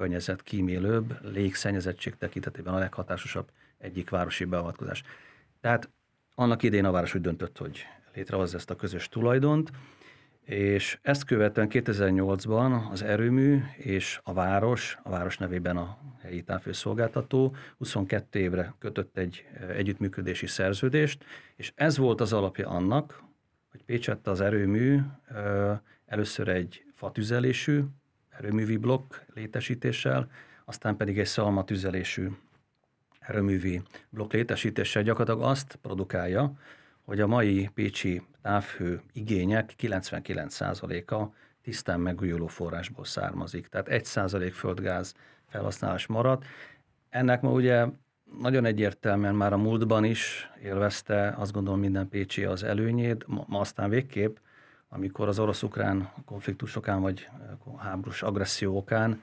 legkörnyezetkímélőbb, 0.00 1.32
légszennyezettség 1.32 2.16
tekintetében 2.16 2.74
a 2.74 2.78
leghatásosabb 2.78 3.50
egyik 3.78 4.10
városi 4.10 4.44
beavatkozás. 4.44 5.02
Tehát 5.60 5.90
annak 6.34 6.62
idén 6.62 6.84
a 6.84 6.90
város 6.90 7.14
úgy 7.14 7.20
döntött, 7.20 7.58
hogy 7.58 7.86
létrehozza 8.14 8.56
ezt 8.56 8.70
a 8.70 8.76
közös 8.76 9.08
tulajdont, 9.08 9.70
és 10.44 10.98
ezt 11.02 11.24
követően 11.24 11.68
2008-ban 11.70 12.90
az 12.90 13.02
erőmű 13.02 13.60
és 13.76 14.20
a 14.22 14.32
város, 14.32 14.98
a 15.02 15.10
város 15.10 15.38
nevében 15.38 15.76
a 15.76 15.98
helyi 16.22 16.42
távfőszolgáltató 16.42 17.54
22 17.78 18.38
évre 18.38 18.74
kötött 18.78 19.16
egy 19.16 19.44
együttműködési 19.76 20.46
szerződést, 20.46 21.24
és 21.56 21.72
ez 21.74 21.96
volt 21.96 22.20
az 22.20 22.32
alapja 22.32 22.68
annak, 22.68 23.22
hogy 23.70 23.82
Pécsett 23.84 24.26
az 24.26 24.40
erőmű 24.40 25.00
először 26.06 26.48
egy 26.48 26.84
fatüzelésű 26.94 27.82
erőművi 28.40 28.76
blokk 28.76 29.14
létesítéssel, 29.34 30.30
aztán 30.64 30.96
pedig 30.96 31.18
egy 31.18 31.26
szalmatüzelésű 31.26 32.28
erőművi 33.18 33.82
blokk 34.08 34.32
létesítése 34.32 35.02
gyakorlatilag 35.02 35.50
azt 35.50 35.78
produkálja, 35.82 36.52
hogy 37.04 37.20
a 37.20 37.26
mai 37.26 37.70
pécsi 37.74 38.22
távhő 38.42 39.00
igények 39.12 39.74
99%-a 39.80 41.34
tisztán 41.62 42.00
megújuló 42.00 42.46
forrásból 42.46 43.04
származik. 43.04 43.66
Tehát 43.66 43.86
1% 43.90 44.50
földgáz 44.54 45.14
felhasználás 45.46 46.06
maradt. 46.06 46.44
Ennek 47.08 47.40
ma 47.40 47.50
ugye 47.50 47.86
nagyon 48.40 48.64
egyértelműen 48.64 49.34
már 49.34 49.52
a 49.52 49.56
múltban 49.56 50.04
is 50.04 50.50
élvezte, 50.62 51.34
azt 51.36 51.52
gondolom 51.52 51.80
minden 51.80 52.08
Pécsi 52.08 52.44
az 52.44 52.62
előnyét, 52.62 53.24
ma 53.26 53.60
aztán 53.60 53.90
végképp, 53.90 54.36
amikor 54.92 55.28
az 55.28 55.38
orosz-ukrán 55.38 56.12
konfliktusokán 56.24 57.00
vagy 57.00 57.28
háborús 57.78 58.22
agressziókán, 58.22 59.22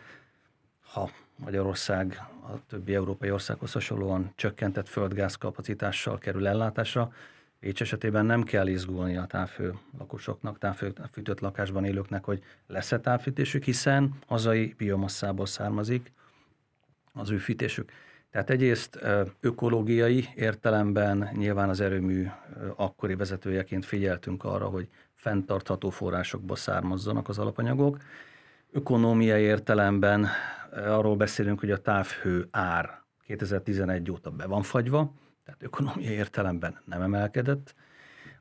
ha 0.81 1.09
Magyarország 1.35 2.21
a 2.41 2.65
többi 2.67 2.95
európai 2.95 3.31
országhoz 3.31 3.71
hasonlóan 3.71 4.31
csökkentett 4.35 4.87
földgáz 4.87 5.35
kapacitással 5.35 6.17
kerül 6.17 6.47
ellátásra, 6.47 7.11
Pécs 7.59 7.81
esetében 7.81 8.25
nem 8.25 8.43
kell 8.43 8.67
izgulni 8.67 9.17
a 9.17 9.25
távfő 9.25 9.73
lakosoknak, 9.97 10.57
távfűtött 10.57 11.39
lakásban 11.39 11.85
élőknek, 11.85 12.23
hogy 12.23 12.43
lesz-e 12.67 12.99
távfűtésük, 12.99 13.63
hiszen 13.63 14.13
hazai 14.27 14.73
biomasszából 14.77 15.45
származik 15.45 16.11
az 17.13 17.29
ő 17.29 17.37
fűtésük. 17.37 17.91
Tehát 18.31 18.49
egyrészt 18.49 18.99
ökológiai 19.39 20.27
értelemben 20.35 21.29
nyilván 21.33 21.69
az 21.69 21.79
erőmű 21.79 22.27
akkori 22.75 23.15
vezetőjeként 23.15 23.85
figyeltünk 23.85 24.43
arra, 24.43 24.65
hogy 24.65 24.87
fenntartható 25.17 25.89
forrásokból 25.89 26.55
származzanak 26.55 27.29
az 27.29 27.39
alapanyagok. 27.39 27.97
Ökonómiai 28.71 29.41
értelemben 29.41 30.27
arról 30.71 31.15
beszélünk, 31.15 31.59
hogy 31.59 31.71
a 31.71 31.77
távhő 31.77 32.47
ár 32.51 33.01
2011 33.25 34.11
óta 34.11 34.29
be 34.31 34.45
van 34.45 34.61
fagyva, 34.61 35.13
tehát 35.45 35.63
ökonómiai 35.63 36.13
értelemben 36.13 36.81
nem 36.85 37.01
emelkedett. 37.01 37.75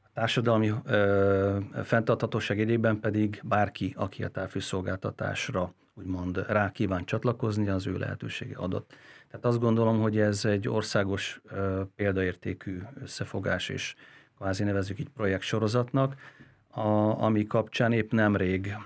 A 0.03 0.09
társadalmi 0.13 0.73
ö, 0.85 1.59
fenntarthatóság 1.85 2.61
egyében 2.61 3.01
pedig 3.01 3.41
bárki, 3.45 3.95
aki 3.97 4.25
a 4.25 4.29
távfűszolgáltatásra 4.29 5.75
úgymond 5.95 6.45
rá 6.49 6.71
kíván 6.71 7.05
csatlakozni, 7.05 7.69
az 7.69 7.87
ő 7.87 7.99
lehetősége 7.99 8.57
adott. 8.57 8.95
Tehát 9.31 9.45
azt 9.45 9.59
gondolom, 9.59 10.01
hogy 10.01 10.19
ez 10.19 10.45
egy 10.45 10.69
országos 10.69 11.41
ö, 11.45 11.83
példaértékű 11.97 12.83
összefogás, 13.03 13.69
és 13.69 13.95
kvázi 14.37 14.65
nevezzük 14.65 14.99
így 14.99 15.09
projekt 15.09 15.43
sorozatnak, 15.43 16.15
a, 16.77 17.23
ami 17.23 17.47
kapcsán 17.47 17.93
épp 17.93 18.13
nemrég 18.13 18.77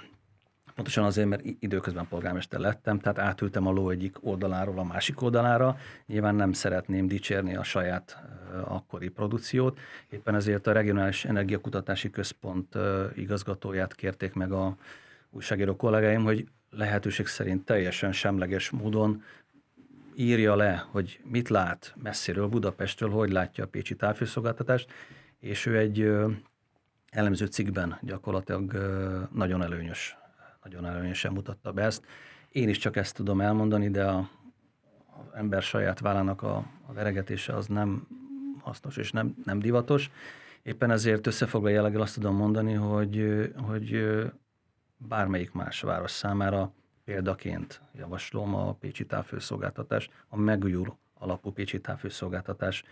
Pontosan 0.75 1.05
azért, 1.05 1.29
mert 1.29 1.43
időközben 1.59 2.09
polgármester 2.09 2.61
lettem, 2.61 2.99
tehát 2.99 3.19
átültem 3.19 3.67
a 3.67 3.71
ló 3.71 3.91
egyik 3.91 4.17
oldaláról 4.21 4.79
a 4.79 4.85
másik 4.85 5.23
oldalára. 5.23 5.77
Nyilván 6.07 6.35
nem 6.35 6.53
szeretném 6.53 7.07
dicsérni 7.07 7.57
a 7.57 7.63
saját 7.63 8.23
akkori 8.65 9.09
produkciót. 9.09 9.79
Éppen 10.11 10.35
ezért 10.35 10.67
a 10.67 10.73
Regionális 10.73 11.25
Energiakutatási 11.25 12.11
Központ 12.11 12.75
igazgatóját 13.15 13.95
kérték 13.95 14.33
meg 14.33 14.53
a 14.53 14.77
újságíró 15.31 15.77
kollégáim, 15.77 16.23
hogy 16.23 16.49
lehetőség 16.71 17.27
szerint 17.27 17.65
teljesen 17.65 18.13
semleges 18.13 18.71
módon 18.71 19.23
írja 20.17 20.57
le, 20.57 20.87
hogy 20.91 21.21
mit 21.25 21.49
lát 21.49 21.95
messziről 22.03 22.47
Budapestről, 22.47 23.11
hogy 23.11 23.31
látja 23.31 23.65
a 23.65 23.69
Pécsi 23.69 23.97
távfőszolgáltatást, 23.97 24.91
és 25.41 25.67
ő 25.67 25.79
egy 25.79 26.13
elemző 27.11 27.47
cikkben 27.47 27.99
gyakorlatilag 28.03 28.73
nagyon 29.33 29.63
előnyös 29.63 30.19
nagyon 30.63 30.87
előnyösen 30.87 31.33
mutatta 31.33 31.73
be 31.73 31.83
ezt. 31.83 32.05
Én 32.49 32.69
is 32.69 32.79
csak 32.79 32.97
ezt 32.97 33.15
tudom 33.15 33.41
elmondani, 33.41 33.91
de 33.91 34.05
a, 34.05 34.19
az 35.07 35.35
ember 35.35 35.63
saját 35.63 36.01
vállának 36.01 36.43
a, 36.43 36.57
a 36.87 36.93
veregetése 36.93 37.55
az 37.55 37.67
nem 37.67 38.07
hasznos 38.63 38.97
és 38.97 39.11
nem, 39.11 39.35
nem 39.45 39.59
divatos. 39.59 40.11
Éppen 40.63 40.91
ezért 40.91 41.27
összefoglaló 41.27 41.75
jelleggel 41.75 42.01
azt 42.01 42.15
tudom 42.15 42.37
mondani, 42.37 42.73
hogy, 42.73 43.51
hogy 43.57 44.05
bármelyik 44.97 45.53
más 45.53 45.81
város 45.81 46.11
számára 46.11 46.73
példaként 47.05 47.81
javaslom 47.95 48.55
a 48.55 48.73
Pécsi 48.73 49.07
távfőszolgáltatás, 49.07 50.11
a 50.29 50.37
megújuló 50.37 50.99
alapú 51.15 51.53
Pécsi 51.53 51.81
távfőszolgáltatás 51.81 52.85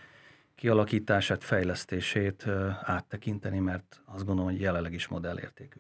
kialakítását, 0.59 1.45
fejlesztését 1.45 2.47
áttekinteni, 2.83 3.59
mert 3.59 4.01
azt 4.05 4.25
gondolom, 4.25 4.51
hogy 4.51 4.61
jelenleg 4.61 4.93
is 4.93 5.07
modellértékű. 5.07 5.79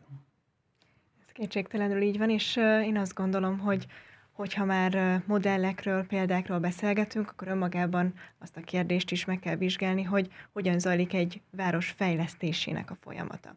Kétségtelenül 1.32 2.00
így 2.00 2.18
van, 2.18 2.30
és 2.30 2.56
én 2.84 2.96
azt 2.96 3.14
gondolom, 3.14 3.58
hogy 3.58 3.86
hogyha 4.32 4.64
már 4.64 5.22
modellekről, 5.26 6.06
példákról 6.06 6.58
beszélgetünk, 6.58 7.30
akkor 7.30 7.48
önmagában 7.48 8.14
azt 8.38 8.56
a 8.56 8.60
kérdést 8.60 9.10
is 9.10 9.24
meg 9.24 9.38
kell 9.38 9.56
vizsgálni, 9.56 10.02
hogy 10.02 10.32
hogyan 10.52 10.78
zajlik 10.78 11.14
egy 11.14 11.40
város 11.50 11.90
fejlesztésének 11.90 12.90
a 12.90 12.96
folyamata. 13.00 13.56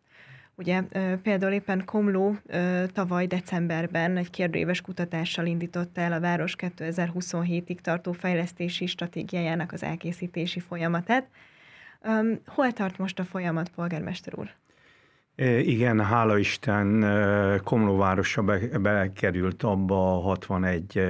Ugye 0.61 0.81
például 1.23 1.51
éppen 1.51 1.85
Komló 1.85 2.37
tavaly 2.93 3.25
decemberben 3.27 4.17
egy 4.17 4.29
kérdőéves 4.29 4.81
kutatással 4.81 5.45
indította 5.45 6.01
el 6.01 6.11
a 6.11 6.19
város 6.19 6.55
2027-ig 6.57 7.77
tartó 7.77 8.11
fejlesztési 8.11 8.85
stratégiájának 8.85 9.71
az 9.71 9.83
elkészítési 9.83 10.59
folyamatát. 10.59 11.27
Hol 12.45 12.71
tart 12.71 12.97
most 12.97 13.19
a 13.19 13.23
folyamat, 13.23 13.69
polgármester 13.69 14.39
úr? 14.39 14.49
Igen, 15.35 16.05
hála 16.05 16.37
Isten, 16.37 17.05
Komlóvárosa 17.63 18.43
bekerült 18.81 19.63
abba 19.63 20.15
a 20.15 20.19
61 20.19 21.01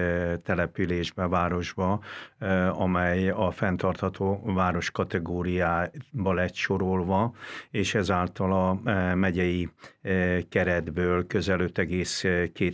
településbe, 0.44 1.28
városba, 1.28 2.00
amely 2.70 3.30
a 3.30 3.52
fenntartható 3.52 4.42
város 4.44 4.92
kategóriába 4.92 6.34
lett 6.34 6.54
sorolva, 6.54 7.34
és 7.72 7.96
ezáltal 7.96 8.54
a 8.54 8.80
megyei 9.16 9.70
keretből 10.50 11.28
közel 11.28 11.60
5,2 11.60 12.74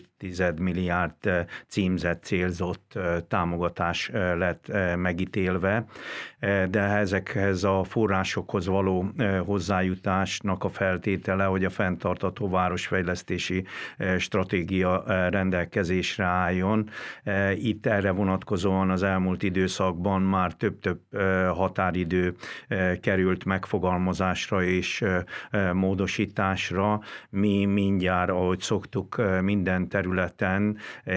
milliárd 0.60 1.48
címzett, 1.68 2.24
célzott 2.24 3.00
támogatás 3.28 4.10
lett 4.14 4.72
megítélve, 4.96 5.86
de 6.70 6.82
ezekhez 6.82 7.64
a 7.64 7.84
forrásokhoz 7.84 8.68
való 8.68 9.12
hozzájutásnak 9.46 10.64
a 10.64 10.70
feltétele, 10.70 11.44
hogy 11.44 11.66
a 11.66 11.70
fenntartató 11.70 12.50
városfejlesztési 12.50 13.66
stratégia 14.18 15.04
rendelkezésre 15.30 16.26
álljon. 16.26 16.90
Itt 17.56 17.86
erre 17.86 18.12
vonatkozóan 18.12 18.90
az 18.90 19.04
elmúlt 19.04 19.44
időszakban 19.44 20.22
már 20.22 20.54
több-több 20.54 21.00
határidő 21.54 22.36
került 23.02 23.46
megfogalmazásra 23.46 24.64
és 24.64 25.04
módosításra. 25.74 27.02
Mi 27.30 27.66
mindjárt, 27.66 28.30
ahogy 28.30 28.60
szoktuk 28.60 29.22
minden 29.42 29.88
területen, 29.88 30.06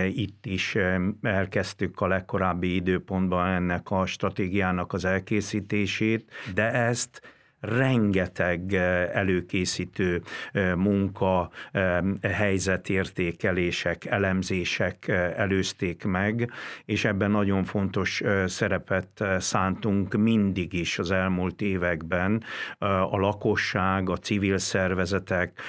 itt 0.08 0.46
is 0.46 0.76
elkezdtük 1.22 2.00
a 2.00 2.06
legkorábbi 2.06 2.74
időpontban 2.74 3.48
ennek 3.48 3.90
a 3.90 4.06
stratégiának 4.06 4.92
az 4.92 5.04
elkészítését, 5.04 6.30
de 6.54 6.72
ezt 6.72 7.20
rengeteg 7.60 8.74
eh, 8.74 9.10
előkészítő 9.14 10.22
eh, 10.52 10.74
munka, 10.74 11.50
eh, 11.72 11.98
helyzetértékelések, 12.22 14.04
elemzések 14.04 15.08
előzték 15.36 16.04
meg, 16.04 16.50
és 16.84 17.04
ebben 17.04 17.30
nagyon 17.30 17.64
fontos 17.64 18.22
szerepet 18.46 19.24
szántunk 19.38 20.16
mindig 20.16 20.72
is 20.72 20.98
az 20.98 21.10
elmúlt 21.10 21.62
években 21.62 22.42
a 23.10 23.18
lakosság, 23.18 24.10
a 24.10 24.16
civil 24.16 24.58
szervezetek, 24.58 25.60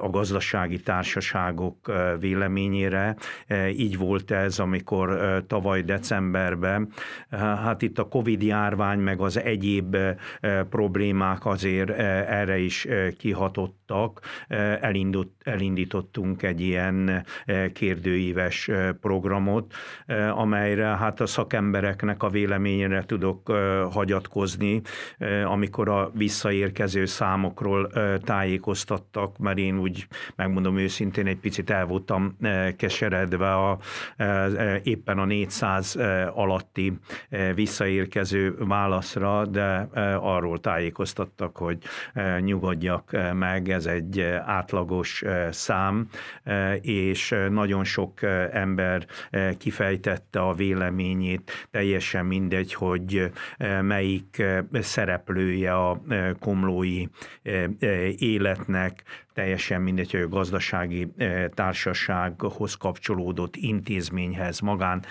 a 0.00 0.10
gazdasági 0.10 0.80
társaságok 0.80 1.92
véleményére. 2.20 3.16
Így 3.76 3.98
volt 3.98 4.30
ez, 4.30 4.58
amikor 4.58 5.18
tavaly 5.46 5.82
decemberben, 5.82 6.92
hát 7.30 7.82
itt 7.82 7.98
a 7.98 8.08
Covid 8.08 8.42
járvány, 8.42 8.98
meg 8.98 9.20
az 9.20 9.38
egyéb 9.38 9.96
problémák 10.70 11.33
problémák 11.34 11.46
azért 11.46 11.90
eh, 11.90 12.40
erre 12.40 12.58
is 12.58 12.84
eh, 12.84 13.10
kihatottak. 13.18 14.20
Eh, 14.48 14.82
elindult, 14.82 15.30
elindítottunk 15.44 16.42
egy 16.42 16.60
ilyen 16.60 17.26
kérdőíves 17.72 18.70
programot, 19.00 19.74
amelyre 20.30 20.84
hát 20.84 21.20
a 21.20 21.26
szakembereknek 21.26 22.22
a 22.22 22.28
véleményére 22.28 23.04
tudok 23.06 23.52
hagyatkozni, 23.90 24.80
amikor 25.44 25.88
a 25.88 26.10
visszaérkező 26.14 27.04
számokról 27.04 27.90
tájékoztattak, 28.24 29.38
mert 29.38 29.58
én 29.58 29.78
úgy 29.78 30.06
megmondom 30.36 30.78
őszintén 30.78 31.26
egy 31.26 31.38
picit 31.38 31.70
el 31.70 31.86
voltam 31.86 32.36
keseredve 32.76 33.54
a, 33.54 33.78
éppen 34.82 35.18
a 35.18 35.24
400 35.24 35.96
alatti 36.34 36.98
visszaérkező 37.54 38.54
válaszra, 38.58 39.46
de 39.46 39.88
arról 40.20 40.60
tájékoztattak, 40.60 41.23
tájékoztattak, 41.24 41.56
hogy 41.56 41.78
e, 42.14 42.40
nyugodjak 42.40 43.12
e, 43.12 43.32
meg, 43.32 43.68
ez 43.68 43.86
egy 43.86 44.18
e, 44.18 44.42
átlagos 44.46 45.24
szám, 45.50 46.08
és 46.80 47.34
nagyon 47.50 47.84
sok 47.84 48.22
ember 48.52 49.06
kifejtette 49.58 50.40
a 50.40 50.54
véleményét, 50.54 51.68
teljesen 51.70 52.26
mindegy, 52.26 52.74
hogy 52.74 53.30
melyik 53.80 54.42
szereplője 54.72 55.74
a 55.74 56.02
komlói 56.40 57.06
életnek, 58.16 59.02
teljesen 59.34 59.82
mindegy, 59.82 60.10
hogy 60.10 60.20
a 60.20 60.28
gazdasági 60.28 61.08
társasághoz 61.54 62.74
kapcsolódott 62.74 63.56
intézményhez, 63.56 64.60
magán, 64.60 65.04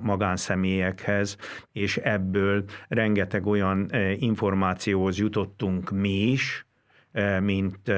magánszemélyekhez, 0.00 1.36
és 1.72 1.96
ebből 1.96 2.64
rengeteg 2.88 3.46
olyan 3.46 3.90
információhoz 4.18 5.18
jutottunk 5.18 5.90
mi 5.90 6.30
is, 6.30 6.66
mint 7.40 7.92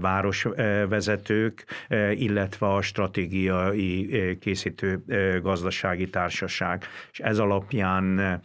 városvezetők, 0.00 1.64
illetve 2.14 2.66
a 2.66 2.82
stratégiai 2.82 4.08
készítő 4.40 5.02
gazdasági 5.42 6.10
társaság. 6.10 6.84
És 7.12 7.18
ez 7.18 7.38
alapján 7.38 8.40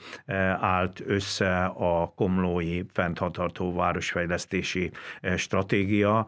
állt 0.60 1.04
össze 1.06 1.63
a 1.63 2.13
komlói 2.15 2.84
fenntartható 2.93 3.74
városfejlesztési 3.74 4.91
stratégia, 5.36 6.28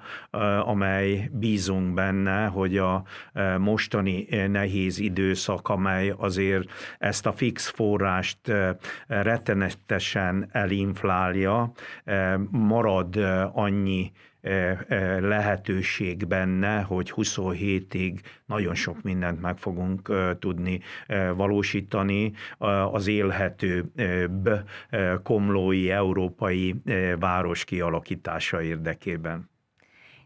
amely 0.62 1.30
bízunk 1.32 1.94
benne, 1.94 2.46
hogy 2.46 2.78
a 2.78 3.04
mostani 3.58 4.28
nehéz 4.48 5.00
időszak, 5.00 5.70
amely 5.70 6.14
azért 6.18 6.72
ezt 7.00 7.26
a 7.26 7.32
fix 7.32 7.68
forrást 7.68 8.52
rettenetesen 9.08 10.50
elinflálja, 10.52 11.72
marad 12.52 13.16
annyi 13.54 13.72
annyi 13.74 14.12
lehetőség 15.20 16.28
benne, 16.28 16.82
hogy 16.82 17.14
27-ig 17.16 18.20
nagyon 18.46 18.76
sok 18.76 19.02
mindent 19.02 19.42
meg 19.42 19.58
fogunk 19.58 20.14
tudni 20.40 20.80
valósítani 21.36 22.34
az 22.92 23.08
élhetőbb 23.08 24.50
komlói 25.24 25.92
európai 25.92 26.76
város 27.20 27.64
kialakítása 27.64 28.62
érdekében. 28.62 29.50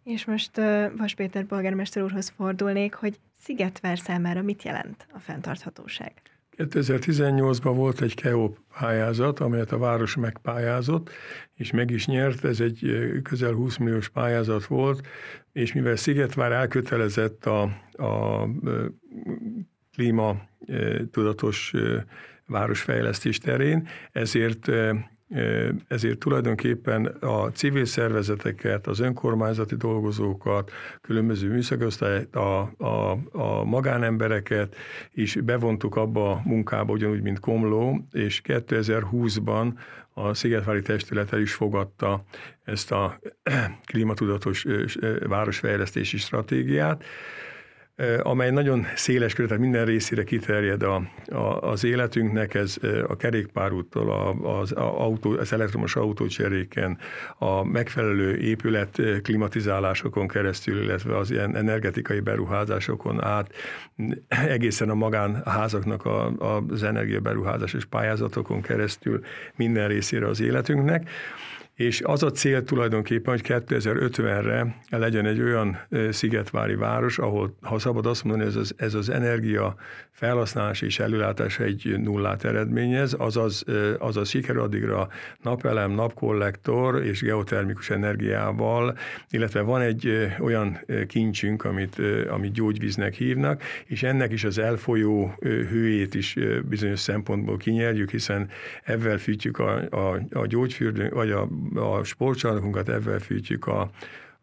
És 0.03 0.25
most 0.25 0.55
Vas 0.97 1.13
Péter 1.15 1.43
polgármester 1.43 2.03
úrhoz 2.03 2.29
fordulnék, 2.29 2.93
hogy 2.93 3.19
Szigetvár 3.39 3.97
számára 3.97 4.41
mit 4.41 4.63
jelent 4.63 5.07
a 5.13 5.19
fenntarthatóság? 5.19 6.13
2018-ban 6.57 7.73
volt 7.75 8.01
egy 8.01 8.15
KEO 8.15 8.51
pályázat, 8.79 9.39
amelyet 9.39 9.71
a 9.71 9.77
város 9.77 10.15
megpályázott, 10.15 11.09
és 11.55 11.71
meg 11.71 11.89
is 11.89 12.07
nyert, 12.07 12.43
ez 12.45 12.59
egy 12.59 12.97
közel 13.23 13.53
20 13.53 13.77
milliós 13.77 14.09
pályázat 14.09 14.65
volt, 14.65 15.07
és 15.51 15.73
mivel 15.73 15.95
Szigetvár 15.95 16.51
elkötelezett 16.51 17.45
a, 17.45 17.61
a 17.91 18.47
klíma 19.95 20.35
tudatos 21.11 21.73
városfejlesztés 22.45 23.37
terén, 23.37 23.87
ezért 24.11 24.71
ezért 25.87 26.17
tulajdonképpen 26.17 27.05
a 27.05 27.51
civil 27.51 27.85
szervezeteket, 27.85 28.87
az 28.87 28.99
önkormányzati 28.99 29.75
dolgozókat, 29.75 30.71
különböző 31.01 31.49
műszakosztályt, 31.49 32.35
a, 32.35 32.61
a, 32.77 33.17
a 33.31 33.63
magánembereket 33.63 34.75
is 35.13 35.35
bevontuk 35.35 35.95
abba 35.95 36.31
a 36.31 36.41
munkába, 36.45 36.93
ugyanúgy, 36.93 37.21
mint 37.21 37.39
Komló, 37.39 38.07
és 38.11 38.41
2020-ban 38.43 39.73
a 40.13 40.33
Szigetvári 40.33 40.81
Testület 40.81 41.33
el 41.33 41.39
is 41.39 41.53
fogadta 41.53 42.23
ezt 42.63 42.91
a 42.91 43.19
klímatudatos 43.91 44.65
városfejlesztési 45.27 46.17
stratégiát, 46.17 47.03
amely 48.21 48.51
nagyon 48.51 48.85
széles 48.95 49.33
körül, 49.33 49.47
tehát 49.47 49.63
minden 49.63 49.85
részére 49.85 50.23
kiterjed 50.23 50.83
a, 50.83 51.01
a, 51.25 51.61
az 51.61 51.83
életünknek, 51.83 52.53
ez 52.53 52.75
a 53.07 53.15
kerékpárúttól, 53.15 54.11
a, 54.11 54.59
az, 54.59 54.71
autó, 54.71 55.31
az 55.31 55.53
elektromos 55.53 55.95
autócseréken, 55.95 56.97
a 57.37 57.63
megfelelő 57.63 58.37
épület 58.37 59.01
klimatizálásokon 59.23 60.27
keresztül, 60.27 60.83
illetve 60.83 61.17
az 61.17 61.31
ilyen 61.31 61.55
energetikai 61.55 62.19
beruházásokon 62.19 63.23
át, 63.23 63.53
egészen 64.27 64.89
a 64.89 64.95
magánházaknak 64.95 66.05
a, 66.05 66.25
az 66.69 66.83
energiaberuházásos 66.83 67.85
pályázatokon 67.85 68.61
keresztül 68.61 69.23
minden 69.55 69.87
részére 69.87 70.27
az 70.27 70.41
életünknek 70.41 71.09
és 71.77 72.01
az 72.01 72.23
a 72.23 72.31
cél 72.31 72.63
tulajdonképpen, 72.63 73.33
hogy 73.33 73.61
2050-re 73.67 74.75
legyen 74.89 75.25
egy 75.25 75.41
olyan 75.41 75.79
szigetvári 76.09 76.75
város, 76.75 77.17
ahol, 77.19 77.57
ha 77.61 77.79
szabad 77.79 78.05
azt 78.05 78.23
mondani, 78.23 78.49
ez 78.49 78.55
az, 78.55 78.73
ez 78.77 78.93
az 78.93 79.09
energia 79.09 79.75
felhasználás 80.11 80.81
és 80.81 80.99
előlátás 80.99 81.59
egy 81.59 81.95
nullát 81.99 82.43
eredményez, 82.43 83.15
azaz, 83.17 83.63
azaz 83.97 84.29
sikerül 84.29 84.61
addigra 84.61 85.07
napelem, 85.41 85.91
napkollektor 85.91 87.03
és 87.03 87.21
geotermikus 87.21 87.89
energiával, 87.89 88.97
illetve 89.29 89.61
van 89.61 89.81
egy 89.81 90.29
olyan 90.39 90.79
kincsünk, 91.07 91.63
amit, 91.63 92.01
amit 92.29 92.53
gyógyvíznek 92.53 93.13
hívnak, 93.13 93.61
és 93.85 94.03
ennek 94.03 94.31
is 94.31 94.43
az 94.43 94.57
elfolyó 94.57 95.33
hőjét 95.41 96.15
is 96.15 96.35
bizonyos 96.69 96.99
szempontból 96.99 97.57
kinyerjük, 97.57 98.11
hiszen 98.11 98.49
ebben 98.83 99.17
fűtjük 99.17 99.59
a, 99.59 99.81
a, 99.89 100.21
a 100.31 100.45
gyógyfürdő, 100.45 101.09
vagy 101.09 101.31
a 101.31 101.47
a 101.75 102.03
sportcsarnokunkat, 102.03 102.89
ebben 102.89 103.19
fűtjük 103.19 103.67
a, 103.67 103.89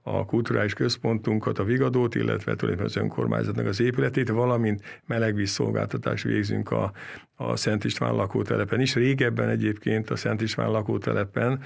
a 0.02 0.24
kulturális 0.24 0.74
központunkat, 0.74 1.58
a 1.58 1.64
Vigadót, 1.64 2.14
illetve 2.14 2.54
tulajdonképpen 2.54 2.84
az 2.84 2.96
önkormányzatnak 2.96 3.66
az 3.66 3.80
épületét, 3.80 4.28
valamint 4.28 5.02
melegvíz 5.06 5.50
szolgáltatást 5.50 6.24
végzünk 6.24 6.70
a, 6.70 6.92
a 7.36 7.56
Szent 7.56 7.84
István 7.84 8.14
lakótelepen 8.14 8.80
is. 8.80 8.94
Régebben 8.94 9.48
egyébként 9.48 10.10
a 10.10 10.16
Szent 10.16 10.40
István 10.40 10.70
lakótelepen 10.70 11.60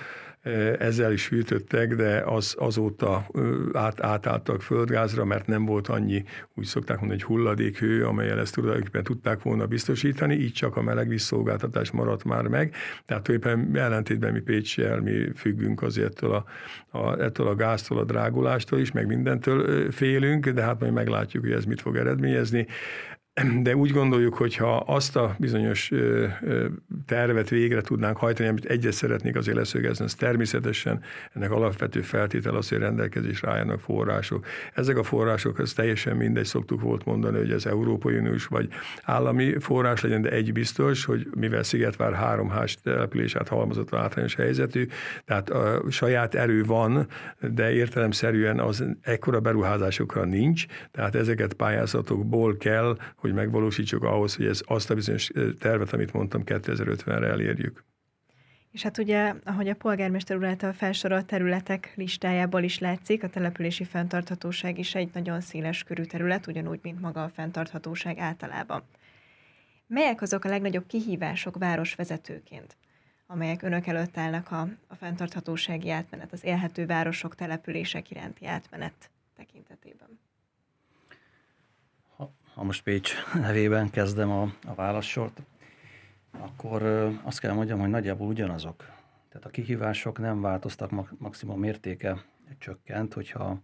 ezzel 0.79 1.13
is 1.13 1.27
fűtöttek, 1.27 1.95
de 1.95 2.23
az, 2.27 2.55
azóta 2.59 3.27
át, 3.73 4.01
átálltak 4.01 4.63
földgázra, 4.63 5.25
mert 5.25 5.47
nem 5.47 5.65
volt 5.65 5.89
annyi, 5.89 6.25
úgy 6.55 6.65
szokták 6.65 6.99
mondani, 6.99 7.21
hogy 7.21 7.29
hulladékhő, 7.29 8.05
amelyel 8.05 8.39
ezt 8.39 8.55
tulajdonképpen 8.55 9.03
tudták 9.03 9.43
volna 9.43 9.67
biztosítani, 9.67 10.35
így 10.35 10.53
csak 10.53 10.77
a 10.77 10.83
melegvízszolgáltatás 10.83 11.91
maradt 11.91 12.25
már 12.25 12.47
meg. 12.47 12.75
Tehát 13.07 13.23
tulajdonképpen 13.23 13.83
ellentétben 13.83 14.33
mi 14.33 14.41
Pécsel, 14.41 15.01
mi 15.01 15.33
függünk 15.37 15.83
azért 15.83 16.21
a, 16.21 16.45
a, 16.91 17.21
ettől 17.21 17.47
a 17.47 17.55
gáztól, 17.55 17.99
a 17.99 18.05
drágulástól 18.05 18.79
is, 18.79 18.93
meg 18.93 19.07
mindentől 19.07 19.91
félünk, 19.91 20.49
de 20.49 20.63
hát 20.63 20.81
majd 20.81 20.93
meglátjuk, 20.93 21.43
hogy 21.43 21.53
ez 21.53 21.65
mit 21.65 21.81
fog 21.81 21.97
eredményezni 21.97 22.67
de 23.63 23.77
úgy 23.77 23.91
gondoljuk, 23.91 24.35
hogy 24.35 24.57
ha 24.57 24.77
azt 24.77 25.17
a 25.17 25.35
bizonyos 25.39 25.91
tervet 27.07 27.49
végre 27.49 27.81
tudnánk 27.81 28.17
hajtani, 28.17 28.49
amit 28.49 28.65
egyet 28.65 28.93
szeretnék 28.93 29.37
azért 29.37 29.57
leszögezni, 29.57 30.05
az 30.05 30.15
természetesen 30.15 31.01
ennek 31.33 31.51
alapvető 31.51 32.01
feltétel 32.01 32.55
az, 32.55 32.69
hogy 32.69 32.79
rendelkezésre 32.79 33.51
álljanak 33.51 33.81
források. 33.81 34.47
Ezek 34.75 34.97
a 34.97 35.03
források, 35.03 35.59
az 35.59 35.73
teljesen 35.73 36.17
mindegy, 36.17 36.45
szoktuk 36.45 36.81
volt 36.81 37.05
mondani, 37.05 37.39
hogy 37.39 37.51
ez 37.51 37.67
Európai 37.67 38.17
Uniós 38.17 38.47
vagy 38.47 38.69
állami 39.03 39.59
forrás 39.59 40.01
legyen, 40.01 40.23
de 40.23 40.31
egy 40.31 40.53
biztos, 40.53 41.05
hogy 41.05 41.27
mivel 41.35 41.63
Szigetvár 41.63 42.13
három 42.13 42.51
ház 42.51 42.75
településát 42.83 43.49
halmozott 43.49 43.95
általános 43.95 44.35
helyzetű, 44.35 44.87
tehát 45.25 45.51
a 45.51 45.83
saját 45.91 46.35
erő 46.35 46.65
van, 46.65 47.07
de 47.41 47.73
értelemszerűen 47.73 48.61
az 48.61 48.85
ekkora 49.01 49.41
beruházásokra 49.41 50.25
nincs, 50.25 50.67
tehát 50.91 51.15
ezeket 51.15 51.53
pályázatokból 51.53 52.57
kell, 52.57 52.97
hogy 53.17 53.28
hogy 53.29 53.37
megvalósítsuk 53.37 54.03
ahhoz, 54.03 54.37
hogy 54.37 54.47
ez 54.47 54.61
azt 54.67 54.91
a 54.91 54.95
bizonyos 54.95 55.31
tervet, 55.59 55.93
amit 55.93 56.13
mondtam, 56.13 56.43
2050-re 56.45 57.27
elérjük. 57.27 57.85
És 58.71 58.83
hát 58.83 58.99
ugye, 58.99 59.35
ahogy 59.45 59.69
a 59.69 59.75
polgármester 59.75 60.37
úr 60.37 60.45
által 60.45 60.73
felsorolt 60.73 61.27
területek 61.27 61.93
listájából 61.95 62.63
is 62.63 62.79
látszik, 62.79 63.23
a 63.23 63.29
települési 63.29 63.85
fenntarthatóság 63.85 64.79
is 64.79 64.95
egy 64.95 65.11
nagyon 65.13 65.41
széles 65.41 65.85
körű 65.85 66.03
terület, 66.03 66.47
ugyanúgy, 66.47 66.81
mint 66.83 67.01
maga 67.01 67.23
a 67.23 67.29
fenntarthatóság 67.29 68.19
általában. 68.19 68.83
Melyek 69.87 70.23
azok 70.23 70.45
a 70.45 70.49
legnagyobb 70.49 70.87
kihívások 70.87 71.59
városvezetőként, 71.59 72.77
amelyek 73.27 73.63
önök 73.63 73.87
előtt 73.87 74.17
állnak 74.17 74.51
a, 74.51 74.69
a 74.87 74.95
fenntarthatósági 74.95 75.91
átmenet, 75.91 76.33
az 76.33 76.45
élhető 76.45 76.87
városok, 76.87 77.35
települések 77.35 78.11
iránti 78.11 78.47
átmenet 78.47 79.11
tekintetében? 79.37 80.19
Ha 82.59 82.65
most 82.65 82.83
Pécs 82.83 83.13
nevében 83.35 83.91
kezdem 83.91 84.31
a, 84.31 84.53
a 84.67 84.75
válaszsort, 84.75 85.43
akkor 86.39 86.83
azt 87.23 87.41
kell 87.41 87.53
mondjam, 87.53 87.79
hogy 87.81 87.89
nagyjából 87.89 88.29
ugyanazok. 88.29 88.77
Tehát 89.29 89.47
a 89.47 89.51
kihívások 89.51 90.19
nem 90.19 90.41
változtak, 90.41 91.19
maximum 91.19 91.59
mértéke 91.59 92.25
csökkent, 92.59 93.13
hogyha 93.15 93.61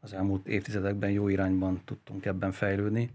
az 0.00 0.12
elmúlt 0.12 0.46
évtizedekben 0.46 1.10
jó 1.10 1.28
irányban 1.28 1.80
tudtunk 1.84 2.26
ebben 2.26 2.52
fejlődni. 2.52 3.10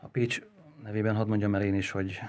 A 0.00 0.06
Pécs 0.12 0.40
nevében 0.82 1.14
hadd 1.14 1.28
mondjam 1.28 1.54
el 1.54 1.62
én 1.62 1.74
is, 1.74 1.90
hogy 1.90 2.20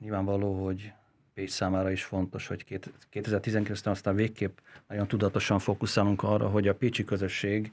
nyilvánvaló, 0.00 0.64
hogy 0.64 0.92
Pécs 1.34 1.50
számára 1.50 1.90
is 1.90 2.04
fontos, 2.04 2.46
hogy 2.46 2.64
2019-ben 3.12 3.92
aztán 3.92 4.14
végképp 4.14 4.58
nagyon 4.88 5.08
tudatosan 5.08 5.58
fókuszálunk 5.58 6.22
arra, 6.22 6.48
hogy 6.48 6.68
a 6.68 6.74
pécsi 6.74 7.04
közösség 7.04 7.72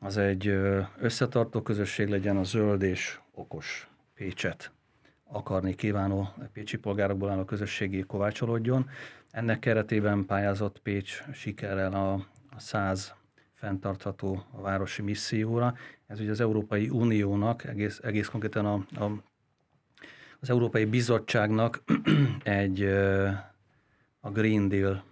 az 0.00 0.16
egy 0.16 0.46
összetartó 0.98 1.62
közösség 1.62 2.08
legyen 2.08 2.36
a 2.36 2.42
zöld 2.42 2.82
és 2.82 3.18
okos 3.34 3.88
Pécset 4.14 4.72
akarni 5.24 5.74
kívánó 5.74 6.28
pécsi 6.52 6.78
polgárokból 6.78 7.30
álló 7.30 7.44
közösségi 7.44 8.02
kovácsolódjon. 8.02 8.88
Ennek 9.30 9.58
keretében 9.58 10.26
pályázott 10.26 10.78
Pécs 10.78 11.22
sikerrel 11.32 11.92
a, 11.92 12.12
a 12.50 12.58
100 12.58 13.14
fenntartható 13.54 14.44
városi 14.52 15.02
misszióra. 15.02 15.74
Ez 16.06 16.20
ugye 16.20 16.30
az 16.30 16.40
Európai 16.40 16.88
Uniónak, 16.88 17.64
egész, 17.64 18.00
egész 18.02 18.28
konkrétan 18.28 18.66
a, 18.66 19.04
a, 19.04 19.22
az 20.40 20.50
Európai 20.50 20.84
Bizottságnak 20.84 21.82
egy 22.42 22.82
a 24.20 24.30
Green 24.30 24.68
Deal 24.68 25.04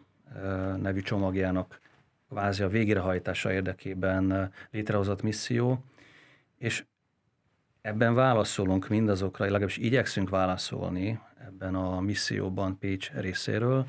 nevű 0.77 1.01
csomagjának 1.01 1.81
kvázi 2.29 2.63
a 2.63 2.69
végrehajtása 2.69 3.53
érdekében 3.53 4.53
létrehozott 4.71 5.23
misszió, 5.23 5.85
és 6.59 6.85
ebben 7.81 8.15
válaszolunk 8.15 8.89
mindazokra, 8.89 9.45
legalábbis 9.45 9.77
igyekszünk 9.77 10.29
válaszolni 10.29 11.21
ebben 11.47 11.75
a 11.75 12.01
misszióban 12.01 12.79
Pécs 12.79 13.11
részéről, 13.13 13.87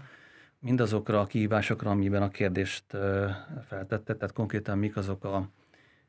mindazokra 0.60 1.20
a 1.20 1.26
kihívásokra, 1.26 1.90
amiben 1.90 2.22
a 2.22 2.30
kérdést 2.30 2.84
feltette, 3.68 4.16
tehát 4.16 4.34
konkrétan 4.34 4.78
mik 4.78 4.98
azok 4.98 5.24
a 5.24 5.50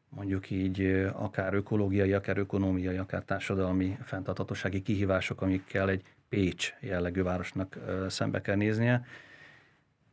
mondjuk 0.08 0.50
így 0.50 1.08
akár 1.12 1.54
ökológiai, 1.54 2.12
akár 2.12 2.38
ökonómiai, 2.38 2.96
akár 2.96 3.22
társadalmi 3.22 3.98
fenntarthatósági 4.02 4.82
kihívások, 4.82 5.42
amikkel 5.42 5.88
egy 5.88 6.02
Pécs 6.28 6.74
jellegű 6.80 7.22
városnak 7.22 7.78
szembe 8.08 8.40
kell 8.40 8.56
néznie. 8.56 9.04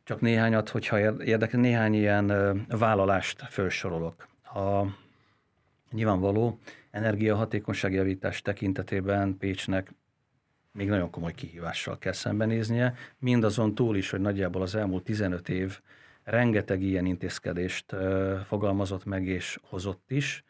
Csak 0.08 0.20
néhányat, 0.20 0.68
hogyha 0.68 0.98
érdekel, 1.24 1.60
néhány 1.60 1.94
ilyen 1.94 2.26
vállalást 2.68 3.42
felsorolok. 3.48 4.28
A 4.42 4.82
nyilvánvaló 5.90 6.58
energiahatékonyság 6.90 7.92
javítás 7.92 8.42
tekintetében 8.42 9.36
Pécsnek 9.38 9.92
még 10.72 10.88
nagyon 10.88 11.10
komoly 11.10 11.32
kihívással 11.32 11.98
kell 11.98 12.12
szembenéznie, 12.12 12.94
mindazon 13.18 13.74
túl 13.74 13.96
is, 13.96 14.10
hogy 14.10 14.20
nagyjából 14.20 14.62
az 14.62 14.74
elmúlt 14.74 15.04
15 15.04 15.48
év 15.48 15.78
rengeteg 16.24 16.82
ilyen 16.82 17.06
intézkedést 17.06 17.96
fogalmazott 18.44 19.04
meg 19.04 19.26
és 19.26 19.58
hozott 19.62 20.10
is, 20.10 20.44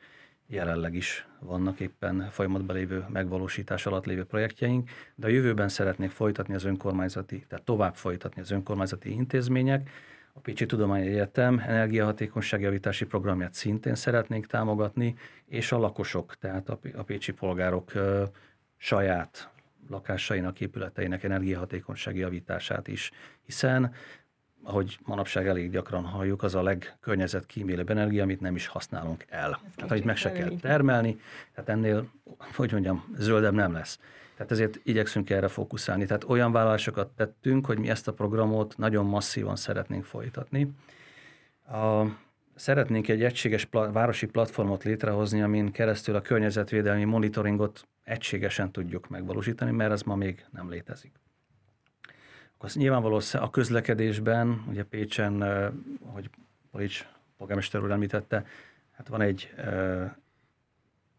jelenleg 0.49 0.95
is 0.95 1.27
vannak 1.41 1.81
éppen 1.81 2.29
folyamatban 2.31 2.77
lévő 2.77 3.05
megvalósítás 3.09 3.87
alatt 3.87 4.07
lévő 4.07 4.25
projektjeink, 4.25 4.91
de 5.15 5.27
a 5.27 5.31
jövőben 5.31 5.69
szeretnék 5.69 6.11
folytatni 6.11 6.55
az 6.55 6.65
önkormányzati, 6.65 7.45
tehát 7.49 7.65
tovább 7.65 7.95
folytatni 7.95 8.41
az 8.41 8.51
önkormányzati 8.51 9.11
intézmények. 9.11 9.91
A 10.33 10.41
Pécsi 10.41 10.67
Tudományegyetem 10.67 11.59
energiahatékonyságjavítási 11.67 13.05
programját 13.05 13.55
szintén 13.55 13.95
szeretnénk 13.95 14.47
támogatni, 14.47 15.15
és 15.47 15.73
a 15.73 15.79
lakosok, 15.79 16.35
tehát 16.35 16.69
a 16.69 17.03
pécsi 17.03 17.33
polgárok 17.33 17.93
saját 18.77 19.51
lakásainak, 19.89 20.61
épületeinek 20.61 21.25
energiahatékonysági 21.25 22.19
javítását 22.19 22.89
is, 22.89 23.11
hiszen 23.45 23.93
ahogy 24.69 24.99
manapság 25.05 25.47
elég 25.47 25.71
gyakran 25.71 26.05
halljuk, 26.05 26.43
az 26.43 26.55
a 26.55 26.63
legkörnyezetkímélőbb 26.63 27.91
energia, 27.91 28.23
amit 28.23 28.41
nem 28.41 28.55
is 28.55 28.67
használunk 28.67 29.25
el. 29.29 29.61
Ez 29.67 29.73
tehát, 29.75 29.91
hogy 29.91 30.05
meg 30.05 30.17
se 30.17 30.33
kell 30.33 30.51
termelni, 30.61 31.21
tehát 31.55 31.69
ennél, 31.71 32.09
hogy 32.55 32.73
mondjam, 32.73 33.15
zöldebb 33.17 33.55
nem 33.55 33.73
lesz. 33.73 33.99
Tehát 34.35 34.53
ezért 34.53 34.81
igyekszünk 34.83 35.31
erre 35.31 35.49
fókuszálni. 35.49 36.07
Tehát 36.07 36.25
olyan 36.25 36.53
vállalásokat 36.53 37.09
tettünk, 37.09 37.67
hogy 37.67 37.79
mi 37.79 37.89
ezt 37.89 38.09
a 38.09 38.13
programot 38.13 38.77
nagyon 38.77 39.07
masszívan 39.07 39.57
szeretnénk 39.57 40.05
folytatni. 40.05 40.71
A, 41.71 42.05
szeretnénk 42.55 43.09
egy 43.09 43.23
egységes 43.23 43.65
pla- 43.65 43.93
városi 43.93 44.27
platformot 44.27 44.85
létrehozni, 44.85 45.43
amin 45.43 45.73
keresztül 45.73 46.15
a 46.15 46.21
környezetvédelmi 46.21 47.05
monitoringot 47.05 47.87
egységesen 48.05 48.73
tudjuk 48.73 49.09
megvalósítani, 49.09 49.71
mert 49.71 49.93
ez 49.93 50.03
ma 50.03 50.15
még 50.15 50.47
nem 50.51 50.71
létezik. 50.71 51.13
Akkor 52.59 52.71
nyilvánvaló 52.75 53.21
a 53.33 53.51
közlekedésben, 53.51 54.65
ugye 54.69 54.83
Pécsen, 54.85 55.45
hogy 56.05 56.31
Polics 56.71 57.07
polgármester 57.37 57.83
úr 57.83 57.91
említette, 57.91 58.47
hát 58.97 59.09
van 59.09 59.21
egy 59.21 59.55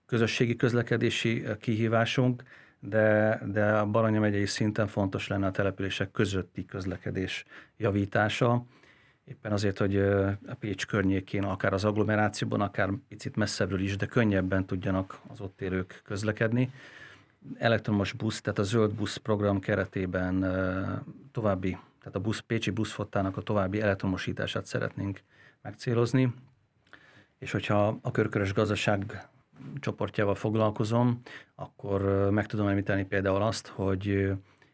közösségi 0.05 0.55
közlekedési 0.55 1.45
kihívásunk, 1.59 2.43
de, 2.79 3.39
de 3.45 3.71
a 3.71 3.85
Baranya 3.85 4.19
megyei 4.19 4.45
szinten 4.45 4.87
fontos 4.87 5.27
lenne 5.27 5.45
a 5.45 5.51
települések 5.51 6.11
közötti 6.11 6.65
közlekedés 6.65 7.45
javítása, 7.77 8.65
éppen 9.25 9.51
azért, 9.51 9.77
hogy 9.77 9.97
a 9.97 10.55
Pécs 10.59 10.85
környékén, 10.85 11.43
akár 11.43 11.73
az 11.73 11.85
agglomerációban, 11.85 12.61
akár 12.61 12.89
picit 13.07 13.35
messzebbről 13.35 13.81
is, 13.81 13.95
de 13.95 14.05
könnyebben 14.05 14.65
tudjanak 14.65 15.19
az 15.27 15.41
ott 15.41 15.61
élők 15.61 16.01
közlekedni 16.03 16.71
elektromos 17.57 18.13
busz, 18.13 18.41
tehát 18.41 18.59
a 18.59 18.63
zöld 18.63 18.93
busz 18.93 19.17
program 19.17 19.59
keretében 19.59 20.39
további, 21.31 21.77
tehát 21.99 22.15
a 22.15 22.19
busz, 22.19 22.39
Pécsi 22.39 22.69
buszfottának 22.69 23.37
a 23.37 23.41
további 23.41 23.81
elektromosítását 23.81 24.65
szeretnénk 24.65 25.21
megcélozni, 25.61 26.33
és 27.37 27.51
hogyha 27.51 27.99
a 28.01 28.11
körkörös 28.11 28.53
gazdaság 28.53 29.27
csoportjával 29.79 30.35
foglalkozom, 30.35 31.21
akkor 31.55 32.29
meg 32.31 32.45
tudom 32.45 32.67
említeni 32.67 33.05
például 33.05 33.41
azt, 33.41 33.67
hogy 33.67 34.31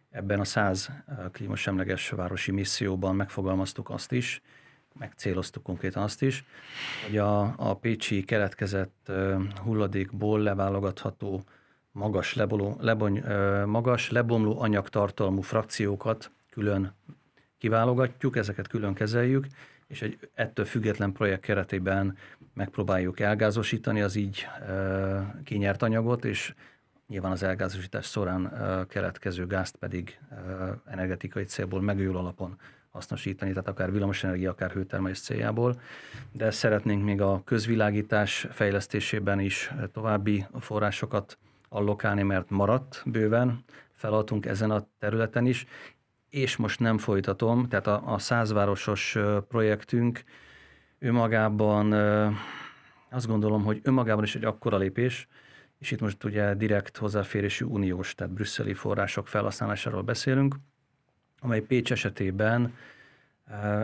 ebben 0.10 0.39
a 0.39 0.43
100 0.43 0.91
klímasemleges 1.32 2.10
városi 2.10 2.51
misszióban 2.51 3.15
megfogalmaztuk 3.15 3.89
azt 3.89 4.12
is, 4.12 4.41
megcéloztuk 4.99 5.63
konkrétan 5.63 6.04
azt 6.04 6.21
is, 6.21 6.45
hogy 7.06 7.17
a, 7.17 7.54
a 7.58 7.78
pécsi 7.78 8.23
keletkezett 8.23 9.12
hulladékból 9.63 10.39
leválogatható 10.39 11.43
magas, 11.96 12.34
leboló, 12.34 12.78
lebony, 12.80 13.24
magas 13.66 14.10
lebomló 14.10 14.60
anyagtartalmú 14.60 15.42
frakciókat 15.42 16.32
külön 16.50 16.94
kiválogatjuk, 17.58 18.38
ezeket 18.38 18.68
külön 18.68 18.94
kezeljük, 18.94 19.46
és 19.88 20.02
egy 20.02 20.20
ettől 20.34 20.66
független 20.66 21.12
projekt 21.12 21.42
keretében 21.42 22.18
megpróbáljuk 22.54 23.20
elgázosítani 23.20 24.02
az 24.02 24.16
így 24.16 24.48
kinyert 25.44 25.82
anyagot, 25.82 26.26
és 26.26 26.54
nyilván 27.08 27.32
az 27.32 27.44
elgázosítás 27.44 28.06
során 28.06 28.52
keletkező 28.90 29.48
gázt 29.48 29.76
pedig 29.76 30.20
energetikai 30.86 31.44
célból 31.44 31.82
megújuló 31.82 32.20
alapon 32.20 32.58
hasznosítani, 32.90 33.52
tehát 33.52 33.68
akár 33.68 33.92
villamosenergia, 33.92 34.52
akár 34.52 34.72
hőtermelés 34.72 35.20
céljából, 35.20 35.82
de 36.32 36.52
szeretnénk 36.52 37.04
még 37.04 37.22
a 37.22 37.42
közvilágítás 37.46 38.48
fejlesztésében 38.52 39.40
is 39.40 39.72
további 39.94 40.46
forrásokat 40.60 41.38
allokálni, 41.69 42.23
mert 42.23 42.49
maradt 42.49 43.04
bőven, 43.06 43.63
feladtunk 43.93 44.45
ezen 44.45 44.71
a 44.71 44.88
területen 44.99 45.45
is, 45.45 45.65
és 46.30 46.56
most 46.56 46.80
nem 46.80 46.97
folytatom, 46.97 47.67
tehát 47.67 47.88
a, 47.88 48.13
a 48.13 48.17
százvárosos 48.17 49.17
projektünk 49.47 50.23
önmagában 50.99 51.93
azt 53.10 53.28
gondolom, 53.28 53.63
hogy 53.63 53.80
önmagában 53.84 54.23
is 54.23 54.36
egy 54.36 54.45
akkora 54.45 54.78
lépés, 54.78 55.28
és 55.80 55.91
itt 55.91 56.01
most 56.01 56.23
ugye 56.23 56.54
direkt 56.54 56.97
hozzáférésű 56.97 57.65
uniós, 57.65 58.15
tehát 58.15 58.34
brüsszeli 58.34 58.73
források 58.73 59.28
felhasználásáról 59.28 60.01
beszélünk, 60.01 60.56
amely 61.39 61.62
Pécs 61.62 61.91
esetében 61.91 62.73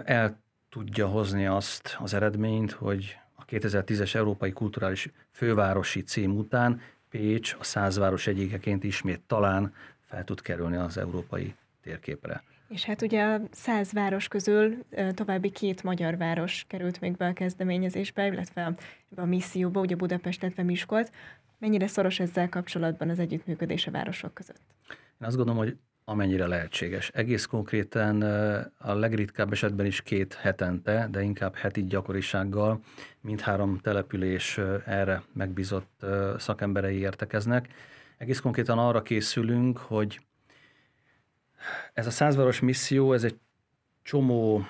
el 0.04 0.40
tudja 0.70 1.08
hozni 1.08 1.46
azt 1.46 1.98
az 2.00 2.14
eredményt, 2.14 2.72
hogy 2.72 3.18
a 3.36 3.46
2010-es 3.46 4.16
Európai 4.16 4.52
Kulturális 4.52 5.10
Fővárosi 5.30 6.02
cím 6.02 6.38
után 6.38 6.82
Pécs 7.12 7.56
a 7.60 7.64
százváros 7.64 8.28
egyikeként 8.28 8.84
ismét 8.84 9.22
talán 9.28 9.74
fel 10.06 10.24
tud 10.24 10.42
kerülni 10.42 10.76
az 10.76 10.98
európai 10.98 11.56
térképre. 11.82 12.44
És 12.68 12.84
hát 12.84 13.02
ugye 13.02 13.24
a 13.24 13.42
száz 13.52 13.92
város 13.92 14.28
közül 14.28 14.78
további 15.14 15.50
két 15.50 15.84
magyar 15.84 16.18
város 16.18 16.66
került 16.68 17.00
még 17.00 17.18
be 17.18 17.28
a 17.28 17.34
kezdeményezésbe, 17.34 18.26
illetve 18.26 18.74
a 19.16 19.26
misszióba, 19.26 19.80
ugye 19.80 19.96
Budapest, 19.96 20.42
illetve 20.44 20.64
Miskolc. 20.64 21.10
Mennyire 21.58 21.88
szoros 21.88 22.20
ezzel 22.20 22.50
kapcsolatban 22.50 23.10
az 23.10 23.20
együttműködés 23.20 23.88
a 23.88 23.92
városok 23.92 24.34
között? 24.34 24.62
Én 24.90 25.28
azt 25.28 25.36
gondolom, 25.36 25.60
hogy 25.60 25.78
amennyire 26.06 26.48
lehetséges. 26.48 27.10
Egész 27.14 27.46
konkrétan 27.46 28.22
a 28.78 28.94
legritkább 28.94 29.52
esetben 29.52 29.86
is 29.86 30.02
két 30.02 30.34
hetente, 30.34 31.08
de 31.12 31.22
inkább 31.22 31.56
heti 31.56 31.86
gyakorisággal 31.86 32.80
mindhárom 33.22 33.78
település 33.78 34.58
erre 34.86 35.24
megbízott 35.34 36.06
szakemberei 36.38 36.98
értekeznek. 36.98 37.68
Egész 38.18 38.40
konkrétan 38.40 38.78
arra 38.78 39.02
készülünk, 39.02 39.78
hogy 39.78 40.20
ez 41.94 42.08
a 42.08 42.12
százváros 42.12 42.60
misszió, 42.60 43.14
ez 43.14 43.24
egy 43.24 43.40
csomó 44.04 44.66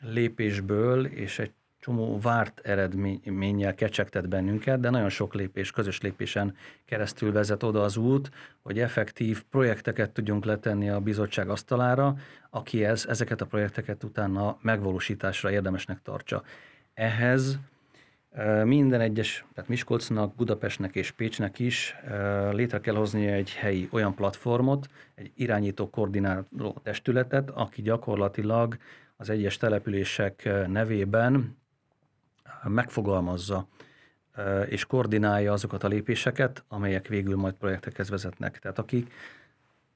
lépésből 0.00 1.06
és 1.06 1.38
egy 1.38 1.52
csomó 1.84 2.18
várt 2.18 2.60
eredménnyel 2.60 3.74
kecsegtet 3.74 4.28
bennünket, 4.28 4.80
de 4.80 4.90
nagyon 4.90 5.08
sok 5.08 5.34
lépés, 5.34 5.70
közös 5.70 6.00
lépésen 6.00 6.56
keresztül 6.84 7.32
vezet 7.32 7.62
oda 7.62 7.82
az 7.82 7.96
út, 7.96 8.30
hogy 8.62 8.78
effektív 8.78 9.42
projekteket 9.50 10.10
tudjunk 10.10 10.44
letenni 10.44 10.88
a 10.88 11.00
bizottság 11.00 11.48
asztalára, 11.48 12.16
aki 12.50 12.84
ez, 12.84 13.06
ezeket 13.08 13.40
a 13.40 13.46
projekteket 13.46 14.04
utána 14.04 14.58
megvalósításra 14.60 15.50
érdemesnek 15.50 16.02
tartsa. 16.02 16.42
Ehhez 16.94 17.58
Minden 18.64 19.00
egyes, 19.00 19.44
tehát 19.54 19.70
Miskolcnak, 19.70 20.34
Budapestnek 20.34 20.94
és 20.94 21.10
Pécsnek 21.10 21.58
is 21.58 21.96
létre 22.50 22.80
kell 22.80 22.94
hozni 22.94 23.26
egy 23.26 23.54
helyi 23.54 23.88
olyan 23.92 24.14
platformot, 24.14 24.88
egy 25.14 25.32
irányító 25.36 25.90
koordináló 25.90 26.80
testületet, 26.82 27.50
aki 27.50 27.82
gyakorlatilag 27.82 28.76
az 29.16 29.30
egyes 29.30 29.56
települések 29.56 30.48
nevében 30.66 31.62
megfogalmazza 32.62 33.68
és 34.68 34.84
koordinálja 34.84 35.52
azokat 35.52 35.84
a 35.84 35.88
lépéseket, 35.88 36.64
amelyek 36.68 37.08
végül 37.08 37.36
majd 37.36 37.54
projektekhez 37.54 38.10
vezetnek. 38.10 38.58
Tehát 38.58 38.78
akik 38.78 39.12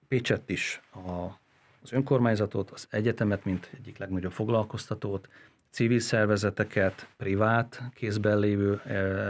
Pécset 0.08 0.50
is, 0.50 0.80
a, 0.92 1.38
az 1.82 1.92
önkormányzatot, 1.92 2.70
az 2.70 2.86
egyetemet, 2.90 3.44
mint 3.44 3.70
egyik 3.74 3.98
legnagyobb 3.98 4.32
foglalkoztatót, 4.32 5.28
civil 5.70 6.00
szervezeteket, 6.00 7.06
privát 7.16 7.82
kézben 7.94 8.38
lévő 8.38 8.80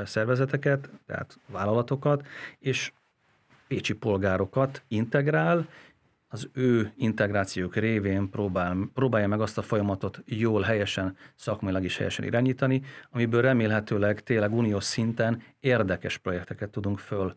szervezeteket, 0.04 0.88
tehát 1.07 1.38
vállalatokat, 1.46 2.26
és 2.59 2.92
pécsi 3.68 3.94
polgárokat 3.94 4.83
integrál, 4.88 5.68
az 6.29 6.49
ő 6.53 6.93
integrációk 6.97 7.77
révén 7.77 8.31
próbál, 8.31 8.91
próbálja 8.95 9.29
meg 9.29 9.41
azt 9.41 9.59
a 9.59 9.62
folyamatot 9.62 10.23
jól, 10.27 10.62
helyesen, 10.62 11.17
szakmailag 11.35 11.85
is 11.85 11.97
helyesen 11.97 12.25
irányítani, 12.25 12.83
amiből 13.11 13.43
remélhetőleg 13.43 14.23
tényleg 14.23 14.53
uniós 14.53 14.85
szinten 14.85 15.43
érdekes 15.61 16.17
projekteket 16.17 16.71
tudunk 16.71 16.99
föl 16.99 17.37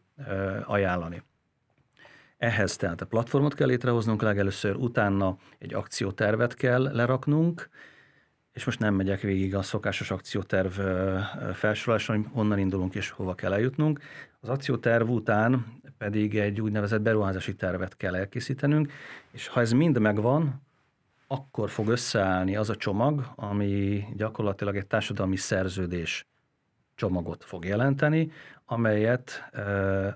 ajánlani. 0.64 1.24
Ehhez 2.38 2.76
tehát 2.76 3.02
a 3.02 3.06
platformot 3.06 3.54
kell 3.54 3.68
létrehoznunk 3.68 4.22
legelőször, 4.22 4.76
utána 4.76 5.38
egy 5.58 5.74
akciótervet 5.74 6.54
kell 6.54 6.82
leraknunk, 6.82 7.70
és 8.52 8.66
most 8.66 8.80
nem 8.80 8.94
megyek 8.94 9.22
végig 9.22 9.56
a 9.56 9.62
szokásos 9.62 10.12
akcióterv 10.12 10.80
felsoroláson, 11.54 12.16
hogy 12.16 12.26
honnan 12.34 12.60
indulunk 12.60 12.96
és 12.96 13.10
hova 13.10 13.36
kell 13.36 13.54
eljutnunk. 13.54 14.00
Az 14.40 14.50
akcióterv 14.50 15.10
után 15.10 15.81
pedig 16.02 16.38
egy 16.38 16.62
úgynevezett 16.62 17.02
beruházási 17.02 17.56
tervet 17.56 17.98
kell 17.98 18.16
elkészítenünk, 18.16 18.92
és 19.32 19.48
ha 19.48 19.60
ez 19.60 19.72
mind 19.72 20.00
megvan, 20.00 20.62
akkor 21.28 21.70
fog 21.70 21.88
összeállni 21.88 22.56
az 22.56 22.70
a 22.70 22.76
csomag, 22.76 23.32
ami 23.36 24.06
gyakorlatilag 24.16 24.76
egy 24.76 24.88
társadalmi 24.88 25.36
szerződés 25.36 26.28
csomagot 26.96 27.44
fog 27.44 27.66
jelenteni, 27.66 28.32
amelyet 28.66 29.50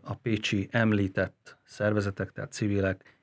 a 0.02 0.16
pécsi 0.22 0.68
említett 0.72 1.58
szervezetek, 1.64 2.32
tehát 2.32 2.52
civilek, 2.52 3.20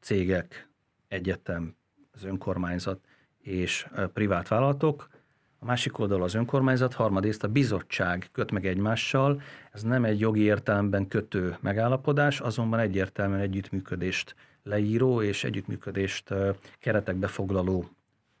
cégek, 0.00 0.68
egyetem, 1.08 1.76
az 2.12 2.24
önkormányzat 2.24 3.00
és 3.38 3.86
privát 4.12 4.48
vállalatok, 4.48 5.08
másik 5.66 5.98
oldal 5.98 6.22
az 6.22 6.34
önkormányzat, 6.34 6.94
harmadészt 6.94 7.44
a 7.44 7.48
bizottság 7.48 8.28
köt 8.32 8.50
meg 8.50 8.66
egymással. 8.66 9.40
Ez 9.72 9.82
nem 9.82 10.04
egy 10.04 10.20
jogi 10.20 10.40
értelemben 10.40 11.08
kötő 11.08 11.56
megállapodás, 11.60 12.40
azonban 12.40 12.78
egyértelműen 12.78 13.40
együttműködést 13.40 14.34
leíró 14.62 15.22
és 15.22 15.44
együttműködést 15.44 16.34
keretekbe 16.78 17.26
foglaló 17.26 17.88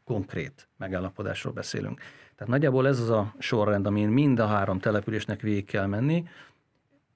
konkrét 0.04 0.68
megállapodásról 0.76 1.52
beszélünk. 1.52 2.00
Tehát 2.34 2.52
nagyjából 2.52 2.86
ez 2.86 3.00
az 3.00 3.10
a 3.10 3.34
sorrend, 3.38 3.86
amin 3.86 4.08
mind 4.08 4.38
a 4.38 4.46
három 4.46 4.78
településnek 4.78 5.40
végig 5.40 5.64
kell 5.64 5.86
menni, 5.86 6.28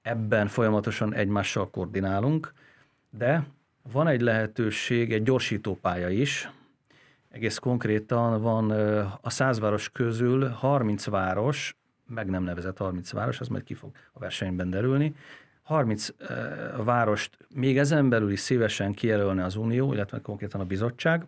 ebben 0.01 0.47
folyamatosan 0.47 1.13
egymással 1.13 1.69
koordinálunk, 1.69 2.53
de 3.09 3.43
van 3.91 4.07
egy 4.07 4.21
lehetőség, 4.21 5.13
egy 5.13 5.23
gyorsítópálya 5.23 6.09
is, 6.09 6.49
egész 7.31 7.57
konkrétan 7.57 8.41
van 8.41 8.71
a 9.21 9.29
száz 9.29 9.59
város 9.59 9.89
közül 9.89 10.47
30 10.47 11.05
város, 11.05 11.75
meg 12.07 12.29
nem 12.29 12.43
nevezett 12.43 12.77
30 12.77 13.11
város, 13.11 13.39
az 13.39 13.47
majd 13.47 13.63
ki 13.63 13.73
fog 13.73 13.91
a 14.11 14.19
versenyben 14.19 14.69
derülni, 14.69 15.15
30 15.61 16.07
várost 16.83 17.37
még 17.55 17.77
ezen 17.77 18.09
belül 18.09 18.31
is 18.31 18.39
szívesen 18.39 18.93
kijelölne 18.93 19.43
az 19.43 19.55
Unió, 19.55 19.93
illetve 19.93 20.21
konkrétan 20.21 20.61
a 20.61 20.65
bizottság, 20.65 21.27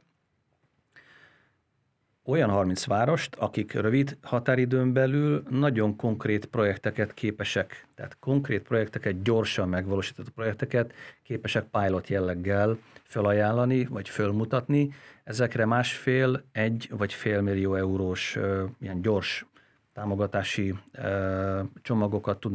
olyan 2.26 2.50
30 2.50 2.86
várost, 2.86 3.36
akik 3.36 3.74
rövid 3.74 4.18
határidőn 4.22 4.94
belül 4.94 5.44
nagyon 5.50 5.96
konkrét 5.96 6.46
projekteket 6.46 7.14
képesek, 7.14 7.88
tehát 7.96 8.18
konkrét 8.20 8.62
projekteket, 8.62 9.22
gyorsan 9.22 9.70
megvalósított 9.70 10.30
projekteket 10.30 10.94
képesek 11.24 11.64
pilot 11.64 12.08
jelleggel 12.08 12.78
felajánlani, 13.04 13.86
vagy 13.86 14.10
fölmutatni. 14.10 14.94
Ezekre 15.24 15.66
másfél, 15.66 16.44
egy 16.52 16.90
vagy 16.92 17.14
fél 17.14 17.42
millió 17.42 17.76
eurós 17.76 18.38
ilyen 18.80 19.02
gyors 19.02 19.46
támogatási 19.94 20.76
csomagokat 21.82 22.40
tud 22.40 22.52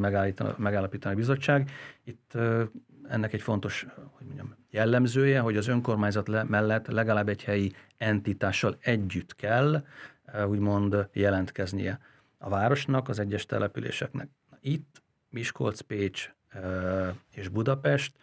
megállapítani 0.56 1.14
a 1.14 1.18
bizottság. 1.18 1.70
Itt 2.04 2.32
ennek 3.08 3.32
egy 3.32 3.42
fontos 3.42 3.86
hogy 4.10 4.26
mondjam, 4.26 4.57
jellemzője, 4.70 5.40
hogy 5.40 5.56
az 5.56 5.66
önkormányzat 5.66 6.48
mellett 6.48 6.86
legalább 6.86 7.28
egy 7.28 7.44
helyi 7.44 7.72
entitással 7.96 8.76
együtt 8.80 9.34
kell 9.34 9.84
úgymond 10.46 11.08
jelentkeznie 11.12 12.00
a 12.38 12.48
városnak, 12.48 13.08
az 13.08 13.18
egyes 13.18 13.46
településeknek. 13.46 14.28
Itt 14.60 15.02
Miskolc, 15.30 15.80
Pécs 15.80 16.30
és 17.34 17.48
Budapest 17.48 18.16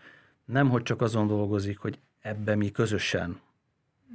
nem 0.45 0.69
hogy 0.69 0.83
csak 0.83 1.01
azon 1.01 1.27
dolgozik, 1.27 1.77
hogy 1.77 1.99
ebbe 2.19 2.55
mi 2.55 2.71
közösen 2.71 3.39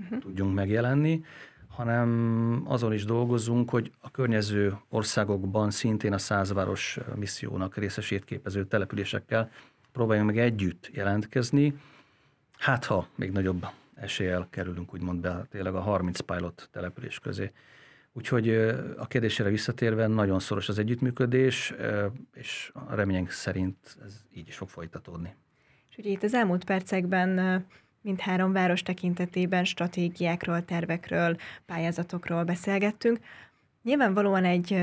uh-huh. 0.03 0.19
tudjunk 0.19 0.55
megjelenni, 0.55 1.25
hanem 1.69 2.62
azon 2.64 2.93
is 2.93 3.05
dolgozunk, 3.05 3.71
hogy 3.71 3.93
a 3.99 4.11
környező 4.11 4.77
országokban 4.88 5.71
szintén 5.71 6.12
a 6.12 6.19
százváros 6.19 6.99
missziónak 7.14 7.77
részesét 7.77 8.25
képező 8.25 8.64
településekkel 8.66 9.51
próbáljunk 9.93 10.31
meg 10.31 10.38
együtt 10.38 10.90
jelentkezni, 10.93 11.75
hát 12.61 12.85
ha 12.85 13.09
még 13.14 13.31
nagyobb 13.31 13.66
eséllyel 13.94 14.46
kerülünk 14.51 14.94
úgymond 14.94 15.20
be 15.20 15.46
tényleg 15.51 15.75
a 15.75 15.81
30 15.81 16.20
pilot 16.20 16.68
település 16.73 17.18
közé. 17.18 17.53
Úgyhogy 18.12 18.49
a 18.96 19.07
kérdésére 19.07 19.49
visszatérve 19.49 20.07
nagyon 20.07 20.40
szoros 20.40 20.68
az 20.68 20.79
együttműködés, 20.79 21.75
és 22.35 22.70
a 22.75 22.94
reményünk 22.94 23.31
szerint 23.31 23.77
ez 24.05 24.25
így 24.35 24.49
is 24.49 24.57
fog 24.57 24.68
folytatódni. 24.68 25.35
És 25.90 25.96
ugye 25.96 26.11
itt 26.11 26.23
az 26.23 26.35
elmúlt 26.35 26.64
percekben 26.64 27.64
mindhárom 28.01 28.53
város 28.53 28.83
tekintetében 28.83 29.64
stratégiákról, 29.64 30.64
tervekről, 30.64 31.37
pályázatokról 31.66 32.44
beszélgettünk. 32.44 33.18
Nyilvánvalóan 33.83 34.44
egy 34.44 34.79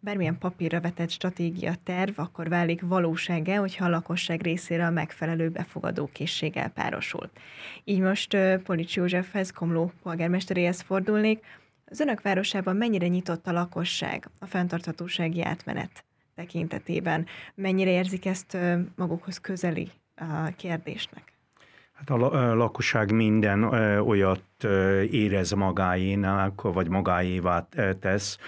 bármilyen 0.00 0.38
papírra 0.38 0.80
vetett 0.80 1.10
stratégia 1.10 1.74
terv 1.82 2.18
akkor 2.18 2.48
válik 2.48 2.80
valósága, 2.80 3.58
hogyha 3.58 3.84
a 3.84 3.88
lakosság 3.88 4.42
részére 4.42 4.86
a 4.86 4.90
megfelelő 4.90 5.48
befogadó 5.48 6.10
készséggel 6.12 6.68
párosul. 6.68 7.30
Így 7.84 8.00
most 8.00 8.36
Polics 8.64 8.96
Józsefhez, 8.96 9.50
Komló 9.50 9.92
polgármesteréhez 10.02 10.80
fordulnék. 10.80 11.44
Az 11.84 12.00
önök 12.00 12.22
városában 12.22 12.76
mennyire 12.76 13.06
nyitott 13.06 13.46
a 13.46 13.52
lakosság 13.52 14.28
a 14.38 14.46
fenntarthatósági 14.46 15.42
átmenet 15.42 16.04
tekintetében? 16.34 17.26
Mennyire 17.54 17.90
érzik 17.90 18.26
ezt 18.26 18.56
magukhoz 18.96 19.38
közeli 19.38 19.90
kérdésnek? 20.56 21.29
Hát 22.00 22.10
a 22.10 22.54
lakosság 22.54 23.12
minden 23.12 23.64
olyat 23.98 24.42
érez 25.10 25.50
magáénál, 25.52 26.52
vagy 26.62 26.88
magáévá 26.88 27.68
tesz, 28.00 28.38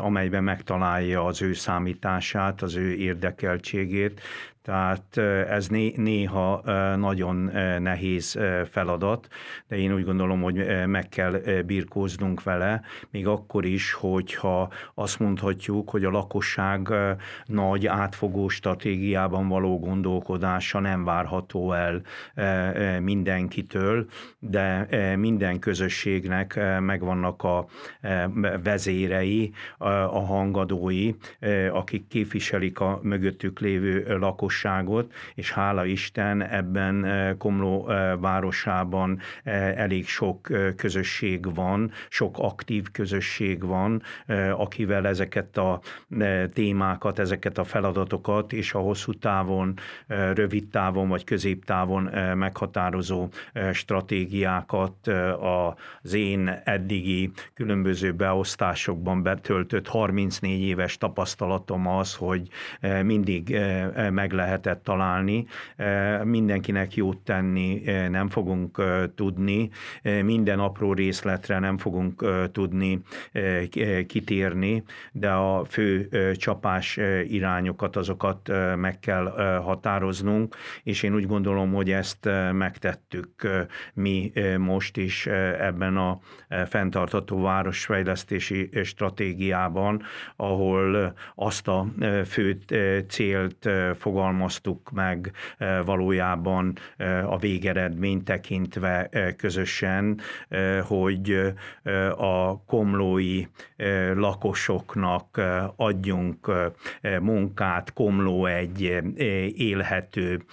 amelyben 0.00 0.44
megtalálja 0.44 1.24
az 1.24 1.42
ő 1.42 1.52
számítását, 1.52 2.62
az 2.62 2.76
ő 2.76 2.94
érdekeltségét, 2.94 4.20
tehát 4.62 5.16
ez 5.48 5.68
néha 5.94 6.62
nagyon 6.96 7.36
nehéz 7.82 8.38
feladat, 8.70 9.28
de 9.68 9.76
én 9.76 9.94
úgy 9.94 10.04
gondolom, 10.04 10.42
hogy 10.42 10.86
meg 10.86 11.08
kell 11.08 11.30
birkóznunk 11.66 12.42
vele, 12.42 12.82
még 13.10 13.26
akkor 13.26 13.64
is, 13.64 13.92
hogyha 13.92 14.72
azt 14.94 15.18
mondhatjuk, 15.18 15.90
hogy 15.90 16.04
a 16.04 16.10
lakosság 16.10 16.88
nagy 17.44 17.86
átfogó 17.86 18.48
stratégiában 18.48 19.48
való 19.48 19.78
gondolkodása 19.78 20.78
nem 20.78 21.04
várható 21.04 21.72
el 21.72 22.02
mindenkitől, 23.00 24.06
de 24.38 24.86
minden 25.16 25.58
közösségnek 25.58 26.60
megvannak 26.80 27.42
a 27.42 27.66
vezérei, 28.62 29.52
a 29.78 30.20
hangadói, 30.24 31.14
akik 31.72 32.06
képviselik 32.06 32.80
a 32.80 32.98
mögöttük 33.02 33.60
lévő 33.60 34.18
lakosságot, 34.18 34.48
lakosságot, 34.50 35.12
és 35.34 35.52
hála 35.52 35.84
Isten 35.84 36.42
ebben 36.42 37.06
Komló 37.38 37.90
városában 38.20 39.18
elég 39.74 40.08
sok 40.08 40.48
közösség 40.76 41.54
van, 41.54 41.90
sok 42.08 42.38
aktív 42.38 42.90
közösség 42.90 43.64
van, 43.64 44.02
akivel 44.56 45.06
ezeket 45.06 45.56
a 45.56 45.80
témákat, 46.52 47.18
ezeket 47.18 47.58
a 47.58 47.64
feladatokat 47.64 48.52
és 48.52 48.74
a 48.74 48.78
hosszú 48.78 49.12
távon, 49.12 49.74
rövid 50.34 50.68
távon 50.68 51.08
vagy 51.08 51.24
középtávon 51.24 52.02
meghatározó 52.36 53.28
stratégiákat 53.72 55.06
az 56.02 56.12
én 56.12 56.48
eddigi 56.64 57.30
különböző 57.54 58.12
beosztásokban 58.12 59.22
betöltött 59.22 59.88
34 59.88 60.60
éves 60.60 60.98
tapasztalatom 60.98 61.86
az, 61.86 62.14
hogy 62.14 62.48
mindig 63.02 63.58
meg 64.10 64.32
lehetett 64.40 64.82
találni, 64.82 65.46
mindenkinek 66.24 66.94
jót 66.94 67.18
tenni 67.18 67.82
nem 68.08 68.28
fogunk 68.28 68.82
tudni, 69.14 69.70
minden 70.02 70.58
apró 70.58 70.92
részletre 70.92 71.58
nem 71.58 71.78
fogunk 71.78 72.24
tudni 72.52 73.00
kitérni, 74.06 74.82
de 75.12 75.30
a 75.30 75.64
fő 75.64 76.08
csapás 76.36 76.98
irányokat, 77.28 77.96
azokat 77.96 78.50
meg 78.76 78.98
kell 78.98 79.24
határoznunk, 79.64 80.56
és 80.82 81.02
én 81.02 81.14
úgy 81.14 81.26
gondolom, 81.26 81.72
hogy 81.72 81.90
ezt 81.90 82.28
megtettük 82.52 83.48
mi 83.94 84.32
most 84.58 84.96
is 84.96 85.26
ebben 85.60 85.96
a 85.96 86.18
fenntartható 86.66 87.42
városfejlesztési 87.42 88.70
stratégiában, 88.84 90.02
ahol 90.36 91.14
azt 91.34 91.68
a 91.68 91.86
fő 92.26 92.58
célt 93.08 93.68
fogalmaztuk 94.30 94.90
meg 94.90 95.32
valójában 95.84 96.76
a 97.26 97.38
végeredményt 97.38 98.24
tekintve 98.24 99.08
közösen, 99.36 100.20
hogy 100.82 101.54
a 102.16 102.64
komlói 102.64 103.44
lakosoknak 104.14 105.40
adjunk 105.76 106.52
munkát, 107.20 107.92
Komló 107.92 108.46
egy 108.46 109.02
élhető 109.56 110.44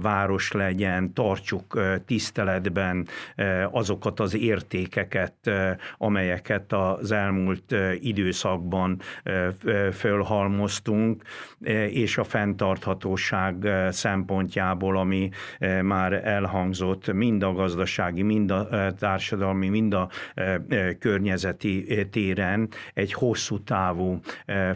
város 0.00 0.52
legyen, 0.52 1.12
tartsuk 1.12 1.80
tiszteletben 2.06 3.06
azokat 3.70 4.20
az 4.20 4.36
értékeket, 4.36 5.50
amelyeket 5.98 6.72
az 6.72 7.12
elmúlt 7.12 7.74
időszakban 8.00 9.00
fölhalmoztunk, 9.92 11.22
és 11.90 12.18
a 12.18 12.24
fenntarthatóság 12.82 13.66
szempontjából, 13.92 14.96
ami 14.96 15.30
már 15.82 16.12
elhangzott, 16.12 17.12
mind 17.12 17.42
a 17.42 17.52
gazdasági, 17.52 18.22
mind 18.22 18.50
a 18.50 18.92
társadalmi, 18.98 19.68
mind 19.68 19.94
a 19.94 20.08
környezeti 20.98 22.06
téren 22.10 22.68
egy 22.94 23.12
hosszú 23.12 23.62
távú 23.62 24.20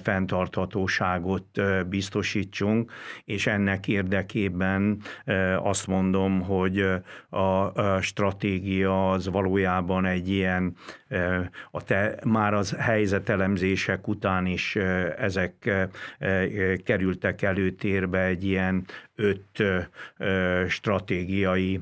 fenntarthatóságot 0.02 1.60
biztosítsunk, 1.88 2.92
és 3.24 3.46
ennek 3.46 3.88
érdekében 3.88 5.00
azt 5.62 5.86
mondom, 5.86 6.40
hogy 6.40 6.84
a 7.30 8.00
stratégia 8.00 9.10
az 9.10 9.28
valójában 9.28 10.04
egy 10.04 10.28
ilyen, 10.28 10.76
a 11.70 11.82
te, 11.82 12.18
már 12.24 12.54
az 12.54 12.76
helyzetelemzések 12.78 14.08
után 14.08 14.46
is 14.46 14.76
ezek 15.18 15.70
kerültek 16.84 17.42
előtérbe 17.42 17.95
egy 18.20 18.44
ilyen 18.44 18.84
öt 19.16 19.62
stratégiai 20.68 21.80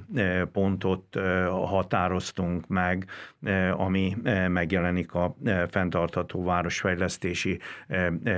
pontot 0.53 1.19
határoztunk 1.49 2.67
meg, 2.67 3.07
ami 3.73 4.17
megjelenik 4.49 5.15
a 5.15 5.37
fenntartható 5.71 6.45
városfejlesztési 6.45 7.59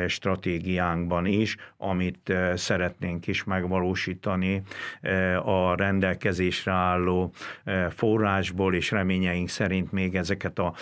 stratégiánkban 0.07 1.27
is, 1.27 1.57
amit 1.77 2.33
szeretnénk 2.55 3.27
is 3.27 3.45
megvalósítani 3.45 4.63
a 5.45 5.75
rendelkezésre 5.75 6.73
álló 6.73 7.33
forrásból, 7.91 8.75
és 8.75 8.91
reményeink 8.91 9.49
szerint 9.49 9.93
még 9.93 10.15
ezeket 10.15 10.59
a 10.59 10.75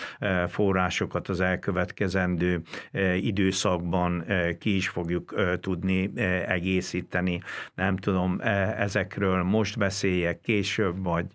forrásokat 0.47 1.27
az 1.27 1.39
elkövetkezendő 1.39 2.61
időszakban 3.21 4.25
ki 4.59 4.75
is 4.75 4.89
fogjuk 4.89 5.57
tudni 5.59 6.11
egészíteni. 6.47 7.41
Nem 7.75 7.95
tudom, 8.05 8.39
ezekről 8.77 9.43
most 9.43 9.77
beszéljek 9.77 10.39
később, 10.41 11.03
vagy... 11.03 11.25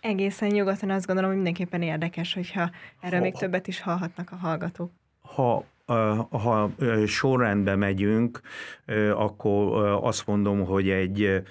Egészen 0.00 0.48
nyugodtan 0.48 0.90
azt 0.90 1.06
gondolom, 1.06 1.30
hogy 1.30 1.42
mindenképpen 1.42 1.82
érdekes, 1.82 2.34
hogyha 2.34 2.70
erről 3.00 3.18
ha, 3.18 3.24
még 3.24 3.34
többet 3.34 3.66
is 3.66 3.80
hallhatnak 3.80 4.32
a 4.32 4.36
hallgatók. 4.36 4.90
Ha 5.20 5.64
ha 6.30 6.70
sorrendbe 7.06 7.76
megyünk, 7.76 8.40
akkor 9.14 9.84
azt 10.02 10.26
mondom, 10.26 10.64
hogy 10.64 10.88
egy 10.88 11.42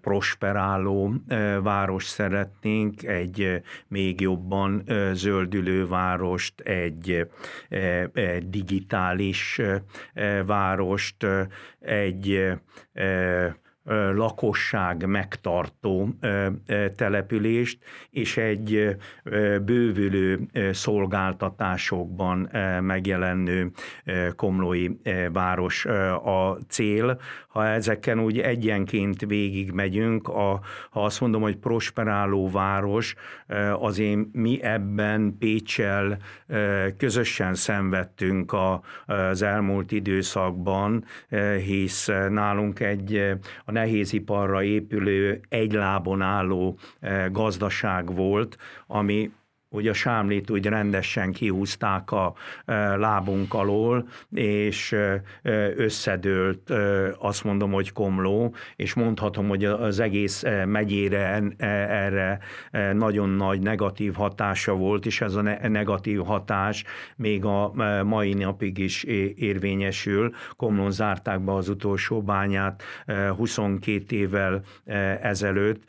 prosperáló 0.00 1.14
város 1.62 2.04
szeretnénk, 2.04 3.02
egy 3.02 3.60
még 3.88 4.20
jobban 4.20 4.84
zöldülő 5.12 5.86
várost, 5.86 6.60
egy 6.60 7.26
digitális 8.46 9.60
várost, 10.46 11.26
egy 11.80 12.52
lakosság 14.14 15.06
megtartó 15.06 16.08
települést, 16.96 17.78
és 18.10 18.36
egy 18.36 18.96
bővülő 19.64 20.40
szolgáltatásokban 20.72 22.50
megjelenő 22.80 23.70
komlói 24.36 24.88
város 25.32 25.84
a 26.24 26.58
cél. 26.68 27.20
Ha 27.48 27.66
ezeken 27.66 28.20
úgy 28.20 28.38
egyenként 28.38 29.20
végig 29.26 29.70
megyünk, 29.70 30.26
ha 30.26 30.60
azt 30.90 31.20
mondom, 31.20 31.42
hogy 31.42 31.56
prosperáló 31.56 32.50
város, 32.50 33.14
azért 33.72 34.18
mi 34.32 34.62
ebben 34.62 35.36
Pécsel 35.38 36.18
közösen 36.96 37.54
szenvedtünk 37.54 38.56
az 39.06 39.42
elmúlt 39.42 39.92
időszakban, 39.92 41.04
hisz 41.64 42.06
nálunk 42.28 42.80
egy 42.80 43.36
a 43.64 43.72
nehéziparra 43.78 44.62
épülő, 44.62 45.40
egy 45.48 45.72
lábon 45.72 46.22
álló 46.22 46.78
eh, 47.00 47.30
gazdaság 47.30 48.14
volt, 48.14 48.56
ami 48.86 49.30
hogy 49.70 49.88
a 49.88 49.92
sámlét 49.92 50.50
úgy 50.50 50.66
rendesen 50.66 51.32
kihúzták 51.32 52.10
a 52.10 52.34
lábunk 52.96 53.54
alól, 53.54 54.08
és 54.34 54.96
összedőlt, 55.76 56.72
azt 57.18 57.44
mondom, 57.44 57.72
hogy 57.72 57.92
komló, 57.92 58.54
és 58.76 58.94
mondhatom, 58.94 59.48
hogy 59.48 59.64
az 59.64 60.00
egész 60.00 60.44
megyére 60.66 61.42
erre 61.88 62.38
nagyon 62.92 63.28
nagy 63.28 63.60
negatív 63.60 64.14
hatása 64.14 64.74
volt, 64.74 65.06
és 65.06 65.20
ez 65.20 65.34
a 65.34 65.42
negatív 65.68 66.24
hatás 66.24 66.84
még 67.16 67.44
a 67.44 67.72
mai 68.04 68.32
napig 68.32 68.78
is 68.78 69.04
érvényesül. 69.36 70.32
Komlón 70.56 70.90
zárták 70.90 71.40
be 71.40 71.54
az 71.54 71.68
utolsó 71.68 72.22
bányát 72.22 72.82
22 73.36 74.16
évvel 74.16 74.62
ezelőtt. 75.22 75.82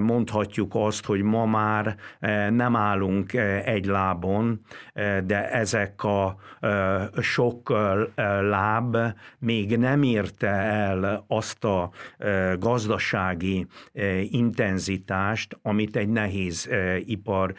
Mondhatjuk 0.00 0.72
azt, 0.74 1.04
hogy 1.04 1.22
ma 1.22 1.46
már 1.46 1.96
nem 2.50 2.76
állunk 2.76 3.21
állunk 3.22 3.32
eh, 3.32 3.66
egy 3.74 3.86
lábon, 3.86 4.60
eh, 4.92 5.20
de 5.20 5.50
ezek 5.50 6.04
a 6.04 6.36
eh, 6.60 7.08
sok 7.20 7.70
láb 8.40 8.96
még 9.38 9.78
nem 9.78 10.02
érte 10.02 10.48
el 10.48 11.24
azt 11.28 11.64
a 11.64 11.90
gazdasági 12.58 13.66
intenzitást, 14.30 15.58
amit 15.62 15.96
egy 15.96 16.08
nehéz 16.08 16.68
ipar 17.04 17.54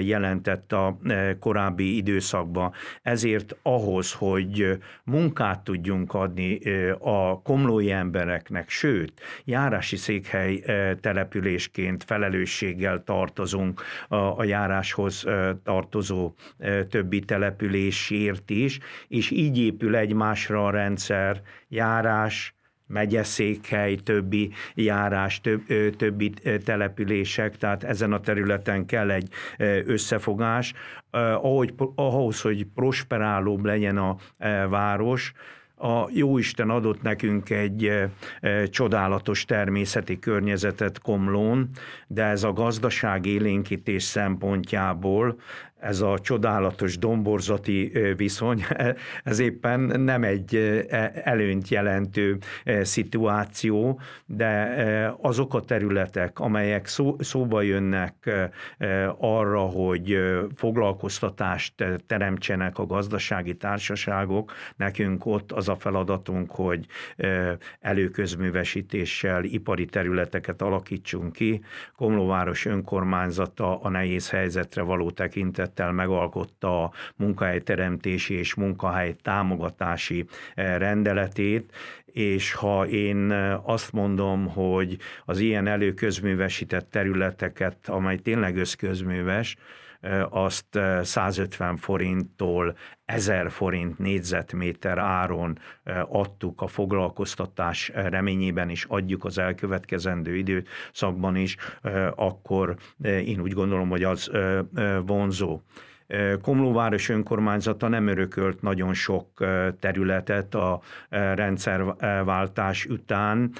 jelentett 0.00 0.72
a 0.72 0.98
korábbi 1.40 1.96
időszakban. 1.96 2.72
Ezért 3.02 3.56
ahhoz, 3.62 4.12
hogy 4.12 4.78
munkát 5.04 5.64
tudjunk 5.64 6.14
adni 6.14 6.60
a 6.98 7.40
komlói 7.42 7.90
embereknek, 7.90 8.68
sőt, 8.68 9.20
járási 9.44 9.96
székhely 9.96 10.62
településként 11.00 12.04
felelősséggel 12.04 13.02
tartozunk 13.04 13.82
a 14.36 14.44
járáshoz, 14.44 15.05
városhoz 15.06 15.26
tartozó 15.62 16.34
többi 16.90 17.20
településért 17.20 18.50
is, 18.50 18.78
és 19.08 19.30
így 19.30 19.58
épül 19.58 19.96
egymásra 19.96 20.66
a 20.66 20.70
rendszer, 20.70 21.42
járás, 21.68 22.54
megyeszékhely, 22.86 23.94
többi 23.94 24.50
járás, 24.74 25.40
több, 25.40 25.62
többi 25.96 26.32
települések, 26.64 27.56
tehát 27.56 27.84
ezen 27.84 28.12
a 28.12 28.20
területen 28.20 28.86
kell 28.86 29.10
egy 29.10 29.28
összefogás. 29.86 30.72
Ahogy, 31.10 31.74
ahhoz, 31.94 32.40
hogy 32.40 32.66
prosperálóbb 32.74 33.64
legyen 33.64 33.96
a 33.96 34.16
város, 34.68 35.32
a 35.78 36.08
Jóisten 36.10 36.70
adott 36.70 37.02
nekünk 37.02 37.50
egy 37.50 37.92
csodálatos 38.70 39.44
természeti 39.44 40.18
környezetet 40.18 40.98
Komlón, 40.98 41.68
de 42.06 42.24
ez 42.24 42.42
a 42.42 42.52
gazdaság 42.52 43.26
élénkítés 43.26 44.02
szempontjából 44.02 45.36
ez 45.78 46.00
a 46.00 46.18
csodálatos 46.18 46.98
domborzati 46.98 47.92
viszony, 48.16 48.64
ez 49.24 49.38
éppen 49.38 49.80
nem 49.80 50.24
egy 50.24 50.54
e, 50.90 51.12
előnyt 51.24 51.68
jelentő 51.68 52.38
szituáció, 52.82 54.00
de 54.26 54.74
azok 55.20 55.54
a 55.54 55.60
területek, 55.60 56.38
amelyek 56.38 56.86
szó, 56.86 57.16
szóba 57.18 57.62
jönnek 57.62 58.30
arra, 59.18 59.60
hogy 59.60 60.18
foglalkoztatást 60.54 61.74
teremtsenek 62.06 62.78
a 62.78 62.86
gazdasági 62.86 63.54
társaságok, 63.54 64.52
nekünk 64.76 65.26
ott 65.26 65.52
az 65.52 65.68
a 65.68 65.74
feladatunk, 65.74 66.50
hogy 66.50 66.86
előközművesítéssel 67.80 69.44
ipari 69.44 69.84
területeket 69.84 70.62
alakítsunk 70.62 71.32
ki. 71.32 71.60
Komlóváros 71.96 72.64
önkormányzata 72.64 73.80
a 73.80 73.88
nehéz 73.88 74.30
helyzetre 74.30 74.82
való 74.82 75.10
tekintet 75.10 75.65
tekintettel 75.66 75.92
megalkotta 75.92 76.82
a 76.82 76.92
munkahelyteremtési 77.16 78.34
és 78.34 78.54
munkahely 78.54 79.14
támogatási 79.22 80.24
eh, 80.54 80.78
rendeletét, 80.78 81.72
és 82.04 82.52
ha 82.52 82.86
én 82.86 83.30
eh, 83.30 83.68
azt 83.68 83.92
mondom, 83.92 84.48
hogy 84.48 84.98
az 85.24 85.38
ilyen 85.38 85.66
előközművesített 85.66 86.90
területeket, 86.90 87.88
amely 87.88 88.16
tényleg 88.16 88.56
összközműves, 88.56 89.56
azt 90.30 90.78
150 91.02 91.76
forinttól 91.76 92.76
1000 93.04 93.50
forint 93.50 93.98
négyzetméter 93.98 94.98
áron 94.98 95.58
adtuk 96.08 96.60
a 96.60 96.66
foglalkoztatás 96.66 97.90
reményében, 97.94 98.70
és 98.70 98.84
adjuk 98.88 99.24
az 99.24 99.38
elkövetkezendő 99.38 100.36
időszakban 100.36 101.36
is, 101.36 101.56
akkor 102.14 102.76
én 103.00 103.40
úgy 103.40 103.52
gondolom, 103.52 103.88
hogy 103.88 104.02
az 104.02 104.30
vonzó. 105.06 105.60
Komlóváros 106.42 107.08
önkormányzata 107.08 107.88
nem 107.88 108.06
örökölt 108.06 108.62
nagyon 108.62 108.94
sok 108.94 109.28
területet 109.80 110.54
a 110.54 110.80
rendszerváltás 111.08 112.86
után. 112.86 113.52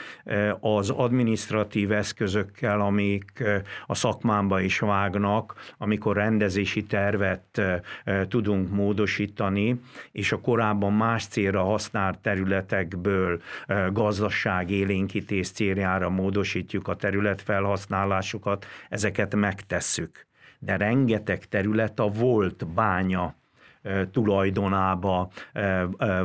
Az 0.61 0.90
administratív 0.90 1.92
eszközökkel, 1.92 2.80
amik 2.80 3.44
a 3.86 3.94
szakmámba 3.94 4.61
is 4.61 4.78
vágnak, 4.78 5.55
amikor 5.78 6.16
rendezési 6.16 6.84
tervet 6.84 7.62
tudunk 8.28 8.70
módosítani, 8.70 9.80
és 10.12 10.32
a 10.32 10.40
korábban 10.40 10.92
más 10.92 11.26
célra 11.26 11.62
használt 11.62 12.18
területekből 12.18 13.40
gazdaság 13.92 14.70
élénkítés 14.70 15.51
céljára 15.51 16.11
módosítjuk 16.11 16.88
a 16.88 16.97
területfelhasználásukat, 16.97 18.66
ezeket 18.88 19.34
megtesszük 19.34 20.26
de 20.67 20.77
rengeteg 20.77 21.45
terület 21.49 22.01
a 22.01 22.09
volt 22.09 22.67
bánya 22.67 23.35
tulajdonába 24.12 25.31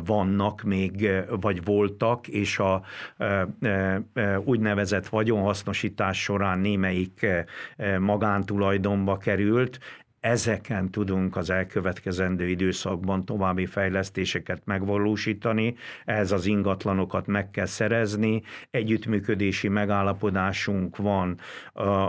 vannak 0.05 0.61
még, 0.61 1.09
vagy 1.41 1.63
voltak, 1.63 2.27
és 2.27 2.59
a 2.59 2.81
úgynevezett 4.43 5.07
vagyonhasznosítás 5.07 6.21
során 6.21 6.59
némelyik 6.59 7.25
magántulajdonba 7.99 9.17
került, 9.17 9.79
ezeken 10.21 10.89
tudunk 10.91 11.35
az 11.35 11.49
elkövetkezendő 11.49 12.47
időszakban 12.47 13.25
további 13.25 13.65
fejlesztéseket 13.65 14.61
megvalósítani, 14.65 15.75
ehhez 16.05 16.31
az 16.31 16.45
ingatlanokat 16.45 17.27
meg 17.27 17.51
kell 17.51 17.65
szerezni, 17.65 18.41
együttműködési 18.71 19.67
megállapodásunk 19.67 20.97
van 20.97 21.39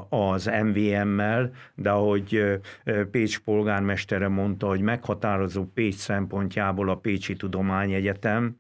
az 0.09 0.51
MVM-mel, 0.63 1.53
de 1.75 1.91
ahogy 1.91 2.61
Pécs 3.11 3.39
polgármestere 3.39 4.29
mondta, 4.29 4.67
hogy 4.67 4.81
meghatározó 4.81 5.65
Pécs 5.75 5.95
szempontjából 5.95 6.89
a 6.89 6.97
Pécsi 6.97 7.37
Tudományegyetem, 7.37 8.57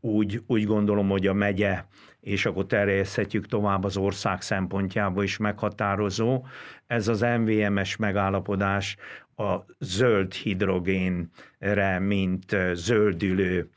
úgy, 0.00 0.42
úgy 0.46 0.64
gondolom, 0.64 1.08
hogy 1.08 1.26
a 1.26 1.32
megye 1.32 1.84
és 2.24 2.46
akkor 2.46 2.66
terjeszthetjük 2.66 3.46
tovább 3.46 3.84
az 3.84 3.96
ország 3.96 4.42
szempontjából 4.42 5.22
is 5.22 5.36
meghatározó. 5.36 6.44
Ez 6.86 7.08
az 7.08 7.20
MVMS 7.20 7.96
megállapodás 7.96 8.96
a 9.36 9.58
zöld 9.78 10.32
hidrogén 10.32 11.30
re, 11.72 11.98
mint 11.98 12.56
zöldülő 12.72 13.68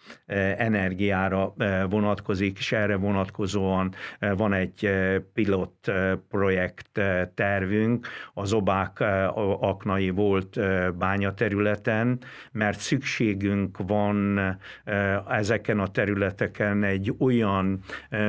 energiára 0.58 1.54
vonatkozik, 1.90 2.58
és 2.58 2.72
erre 2.72 2.96
vonatkozóan 2.96 3.94
van 4.20 4.54
egy 4.54 4.90
pilot 5.34 5.92
projekt 6.30 7.02
tervünk. 7.34 8.08
Az 8.34 8.54
Obák 8.54 9.00
aknai 9.60 10.10
volt 10.10 10.60
bányaterületen, 10.98 12.20
mert 12.52 12.80
szükségünk 12.80 13.78
van 13.88 14.40
ezeken 15.30 15.80
a 15.80 15.88
területeken 15.88 16.84
egy 16.84 17.14
olyan 17.20 17.80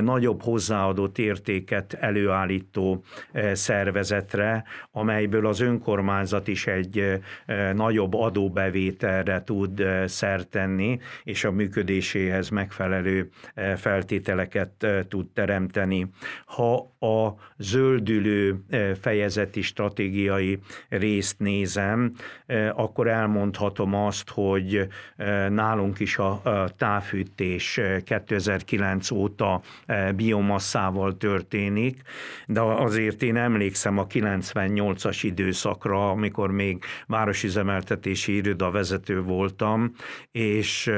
nagyobb 0.00 0.42
hozzáadott 0.42 1.18
értéket 1.18 1.92
előállító 1.92 3.04
szervezetre, 3.52 4.64
amelyből 4.90 5.46
az 5.46 5.61
önkormányzat 5.61 6.48
is 6.48 6.66
egy 6.66 7.20
nagyobb 7.74 8.14
adóbevételre 8.14 9.40
tud 9.49 9.82
szert 10.07 10.49
tenni, 10.49 10.99
és 11.24 11.44
a 11.44 11.51
működéséhez 11.51 12.49
megfelelő 12.49 13.28
feltételeket 13.76 14.86
tud 15.09 15.26
teremteni. 15.30 16.07
Ha 16.46 16.76
a 17.01 17.34
zöldülő 17.57 18.64
fejezeti 19.01 19.62
stratégiai 19.62 20.59
részt 20.88 21.38
nézem, 21.38 22.12
akkor 22.74 23.09
elmondhatom 23.09 23.94
azt, 23.94 24.30
hogy 24.30 24.86
nálunk 25.49 26.01
is 26.01 26.18
a 26.18 26.42
távfűtés 26.76 27.80
2009 28.05 29.11
óta 29.11 29.61
biomasszával 30.16 31.16
történik, 31.16 32.03
de 32.46 32.61
azért 32.61 33.22
én 33.22 33.36
emlékszem 33.36 33.99
a 33.99 34.07
98-as 34.07 35.18
időszakra, 35.22 36.11
amikor 36.11 36.51
még 36.51 36.84
városüzemeltetési 37.07 38.34
iroda 38.34 38.70
vezető 38.70 39.22
volt, 39.22 39.36
voltam, 39.39 39.93
és 40.30 40.91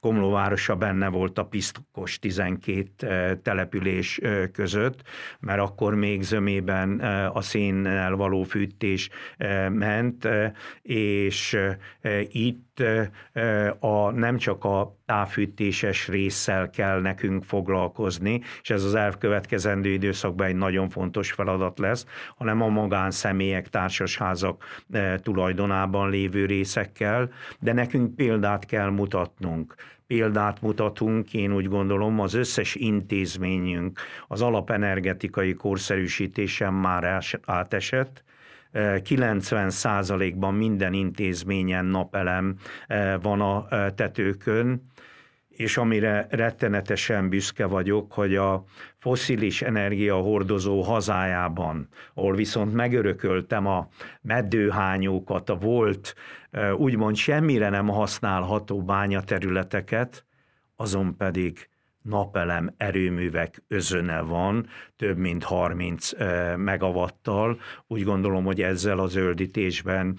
Komlóvárosa 0.00 0.76
benne 0.76 1.08
volt 1.08 1.38
a 1.38 1.44
Piszkos 1.44 2.18
12 2.18 3.40
település 3.42 4.20
között, 4.52 5.02
mert 5.40 5.60
akkor 5.60 5.94
még 5.94 6.22
zömében 6.22 7.00
a 7.32 7.40
szénnel 7.40 8.16
való 8.16 8.42
fűtés 8.42 9.08
ment, 9.68 10.28
és 10.82 11.58
itt 12.28 12.73
a, 13.78 14.10
nem 14.10 14.36
csak 14.36 14.64
a 14.64 14.96
távfűtéses 15.06 16.08
résszel 16.08 16.70
kell 16.70 17.00
nekünk 17.00 17.44
foglalkozni, 17.44 18.40
és 18.62 18.70
ez 18.70 18.84
az 18.84 18.94
elkövetkezendő 18.94 19.88
időszakban 19.88 20.46
egy 20.46 20.56
nagyon 20.56 20.88
fontos 20.88 21.32
feladat 21.32 21.78
lesz, 21.78 22.06
hanem 22.36 22.62
a 22.62 22.68
magánszemélyek, 22.68 23.68
társasházak 23.68 24.64
tulajdonában 25.22 26.10
lévő 26.10 26.46
részekkel, 26.46 27.30
de 27.60 27.72
nekünk 27.72 28.14
példát 28.14 28.64
kell 28.64 28.90
mutatnunk. 28.90 29.74
Példát 30.06 30.60
mutatunk, 30.62 31.34
én 31.34 31.54
úgy 31.54 31.68
gondolom, 31.68 32.20
az 32.20 32.34
összes 32.34 32.74
intézményünk 32.74 34.00
az 34.28 34.42
alapenergetikai 34.42 35.54
korszerűsítésen 35.54 36.72
már 36.72 37.22
átesett, 37.44 38.24
90 39.02 39.70
százalékban 39.70 40.54
minden 40.54 40.92
intézményen 40.92 41.84
napelem 41.84 42.56
van 43.22 43.40
a 43.40 43.66
tetőkön, 43.94 44.82
és 45.48 45.76
amire 45.76 46.26
rettenetesen 46.30 47.28
büszke 47.28 47.66
vagyok, 47.66 48.12
hogy 48.12 48.36
a 48.36 48.64
foszilis 48.98 49.62
energia 49.62 50.16
hordozó 50.16 50.82
hazájában, 50.82 51.88
ahol 52.14 52.34
viszont 52.34 52.74
megörököltem 52.74 53.66
a 53.66 53.88
meddőhányókat, 54.20 55.50
a 55.50 55.54
volt 55.54 56.14
úgymond 56.76 57.16
semmire 57.16 57.68
nem 57.68 57.88
használható 57.88 58.82
bányaterületeket, 58.82 60.24
azon 60.76 61.16
pedig 61.16 61.68
napelem 62.02 62.74
erőművek 62.76 63.62
özöne 63.68 64.20
van, 64.20 64.66
több 65.04 65.18
mint 65.18 65.42
30 65.42 66.10
megavattal. 66.56 67.60
Úgy 67.86 68.02
gondolom, 68.02 68.44
hogy 68.44 68.62
ezzel 68.62 68.98
a 68.98 69.06
zöldítésben 69.06 70.18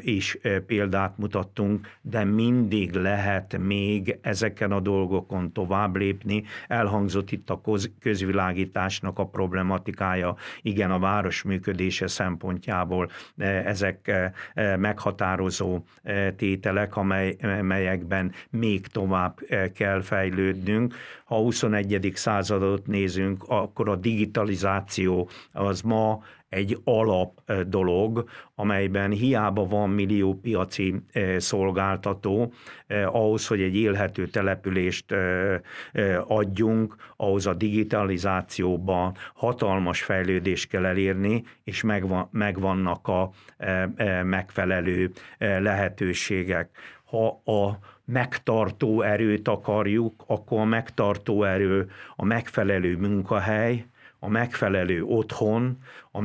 is 0.00 0.38
példát 0.66 1.18
mutattunk, 1.18 1.88
de 2.00 2.24
mindig 2.24 2.92
lehet 2.92 3.58
még 3.58 4.18
ezeken 4.20 4.72
a 4.72 4.80
dolgokon 4.80 5.52
tovább 5.52 5.96
lépni. 5.96 6.44
Elhangzott 6.68 7.30
itt 7.30 7.50
a 7.50 7.60
közvilágításnak 8.00 9.18
a 9.18 9.26
problematikája, 9.26 10.36
igen, 10.62 10.90
a 10.90 10.98
város 10.98 11.42
működése 11.42 12.06
szempontjából 12.06 13.10
ezek 13.64 14.30
meghatározó 14.78 15.84
tételek, 16.36 16.96
amely, 16.96 17.36
amelyekben 17.42 18.32
még 18.50 18.86
tovább 18.86 19.38
kell 19.74 20.00
fejlődnünk. 20.00 20.94
Ha 21.24 21.36
a 21.36 21.40
21. 21.40 22.12
századot 22.14 22.86
nézünk, 22.86 23.44
akkor 23.48 23.88
a 23.88 23.96
digitalizáció 24.16 25.28
az 25.52 25.80
ma 25.80 26.22
egy 26.48 26.78
alap 26.84 27.52
dolog, 27.66 28.28
amelyben 28.54 29.10
hiába 29.10 29.64
van 29.64 29.90
millió 29.90 30.34
piaci 30.34 30.94
szolgáltató, 31.36 32.52
ahhoz, 33.06 33.46
hogy 33.46 33.60
egy 33.60 33.76
élhető 33.76 34.26
települést 34.26 35.14
adjunk, 36.26 36.96
ahhoz 37.16 37.46
a 37.46 37.54
digitalizációban 37.54 39.14
hatalmas 39.34 40.02
fejlődést 40.02 40.68
kell 40.68 40.84
elérni, 40.84 41.44
és 41.64 41.82
megvan, 41.82 42.28
megvannak 42.30 43.08
a 43.08 43.30
megfelelő 44.22 45.12
lehetőségek. 45.38 46.70
Ha 47.04 47.26
a 47.44 47.78
megtartó 48.04 49.02
erőt 49.02 49.48
akarjuk, 49.48 50.24
akkor 50.26 50.60
a 50.60 50.64
megtartó 50.64 51.44
erő 51.44 51.90
a 52.16 52.24
megfelelő 52.24 52.96
munkahely, 52.96 53.86
a 54.26 54.28
megfelelő 54.28 55.02
otthon, 55.02 55.78
a 56.16 56.20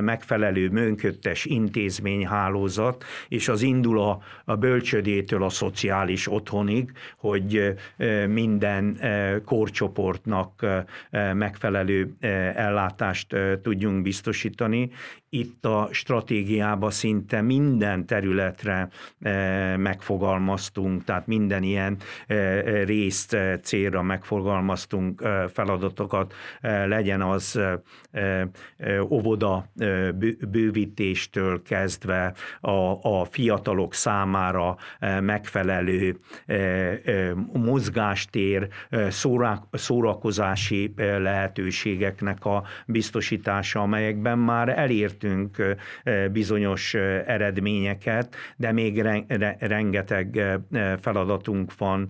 megfelelő 0.00 0.70
mönköttes 0.70 1.44
intézményhálózat, 1.44 3.04
és 3.28 3.48
az 3.48 3.62
indul 3.62 4.00
a, 4.00 4.18
a 4.44 4.56
bölcsödétől 4.56 5.42
a 5.42 5.48
szociális 5.48 6.32
otthonig, 6.32 6.92
hogy 7.16 7.74
minden 8.28 8.98
korcsoportnak 9.44 10.66
megfelelő 11.32 12.16
ellátást 12.54 13.36
tudjunk 13.62 14.02
biztosítani. 14.02 14.90
Itt 15.30 15.64
a 15.64 15.88
stratégiába 15.92 16.90
szinte 16.90 17.40
minden 17.40 18.06
területre 18.06 18.88
megfogalmaztunk, 19.76 21.04
tehát 21.04 21.26
minden 21.26 21.62
ilyen 21.62 21.96
részt, 22.84 23.36
célra 23.62 24.02
megfogalmaztunk 24.02 25.22
feladatokat, 25.52 26.34
legyen 26.86 27.22
az 27.22 27.60
óvoda 29.10 29.72
bővítéstől 30.48 31.62
kezdve 31.62 32.34
a, 32.60 32.70
a 33.20 33.24
fiatalok 33.24 33.94
számára 33.94 34.76
megfelelő 35.20 36.18
mozgástér, 37.52 38.68
szórakozási 39.72 40.94
lehetőségeknek 40.96 42.44
a 42.44 42.64
biztosítása, 42.86 43.80
amelyekben 43.80 44.38
már 44.38 44.68
elértünk 44.68 45.76
bizonyos 46.32 46.94
eredményeket, 47.26 48.36
de 48.56 48.72
még 48.72 49.00
rengeteg 49.58 50.58
feladatunk 51.00 51.76
van 51.78 52.08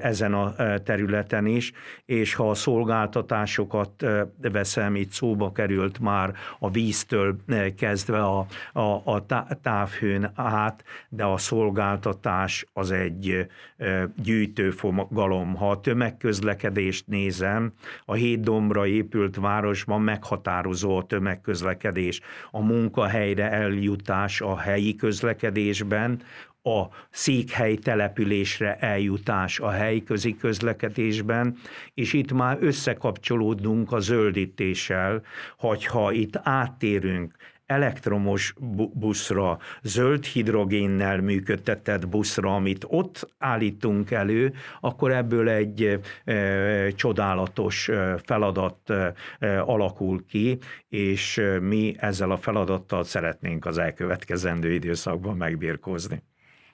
ezen 0.00 0.34
a 0.34 0.54
területen 0.78 1.46
is, 1.46 1.72
és 2.04 2.34
ha 2.34 2.50
a 2.50 2.54
szolgáltatásokat 2.54 4.06
veszem, 4.52 4.94
itt 4.94 5.10
szóba 5.10 5.52
került 5.52 5.98
már 5.98 6.31
a 6.58 6.70
víztől 6.70 7.36
eh, 7.46 7.70
kezdve 7.76 8.22
a, 8.22 8.46
a, 8.72 9.02
a 9.04 9.26
távhőn 9.62 10.30
át, 10.34 10.84
de 11.08 11.24
a 11.24 11.36
szolgáltatás 11.36 12.66
az 12.72 12.90
egy 12.90 13.46
eh, 13.76 14.02
gyűjtőfogalom. 14.16 15.54
Ha 15.54 15.70
a 15.70 15.80
tömegközlekedést 15.80 17.06
nézem, 17.06 17.72
a 18.04 18.14
hét 18.14 18.40
dombra 18.40 18.86
épült 18.86 19.36
városban 19.36 20.00
meghatározó 20.00 20.96
a 20.96 21.06
tömegközlekedés. 21.06 22.20
A 22.50 22.60
munkahelyre 22.60 23.50
eljutás 23.50 24.40
a 24.40 24.58
helyi 24.58 24.94
közlekedésben, 24.94 26.20
a 26.62 26.82
székhely 27.10 27.74
településre 27.74 28.76
eljutás 28.76 29.60
a 29.60 29.70
helyközi 29.70 30.36
közlekedésben, 30.36 31.56
és 31.94 32.12
itt 32.12 32.32
már 32.32 32.58
összekapcsolódunk 32.60 33.92
a 33.92 34.00
zöldítéssel, 34.00 35.22
hogyha 35.56 36.12
itt 36.12 36.40
áttérünk 36.42 37.34
elektromos 37.66 38.54
buszra, 38.92 39.58
zöld 39.82 40.24
hidrogénnel 40.24 41.20
működtetett 41.20 42.08
buszra, 42.08 42.54
amit 42.54 42.84
ott 42.88 43.32
állítunk 43.38 44.10
elő, 44.10 44.52
akkor 44.80 45.12
ebből 45.12 45.48
egy 45.48 46.00
e, 46.24 46.90
csodálatos 46.90 47.90
feladat 48.24 48.90
e, 48.90 49.14
alakul 49.60 50.24
ki, 50.28 50.58
és 50.88 51.42
mi 51.60 51.94
ezzel 51.98 52.30
a 52.30 52.36
feladattal 52.36 53.04
szeretnénk 53.04 53.66
az 53.66 53.78
elkövetkezendő 53.78 54.72
időszakban 54.72 55.36
megbírkozni. 55.36 56.22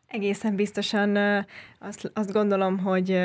Egészen 0.08 0.54
biztosan 0.54 1.16
azt, 1.78 2.10
azt 2.14 2.32
gondolom, 2.32 2.78
hogy 2.78 3.20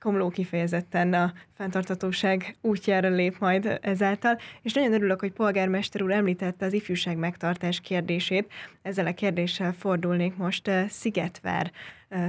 Komló 0.00 0.28
kifejezetten 0.28 1.12
a 1.12 1.32
fenntartatóság 1.56 2.56
útjára 2.60 3.08
lép 3.08 3.38
majd 3.38 3.78
ezáltal, 3.82 4.38
és 4.62 4.72
nagyon 4.72 4.92
örülök, 4.92 5.20
hogy 5.20 5.32
polgármester 5.32 6.02
úr 6.02 6.10
említette 6.10 6.66
az 6.66 6.72
ifjúság 6.72 7.16
megtartás 7.16 7.80
kérdését. 7.80 8.52
Ezzel 8.82 9.06
a 9.06 9.14
kérdéssel 9.14 9.72
fordulnék 9.72 10.36
most 10.36 10.70
Szigetvár 10.88 11.72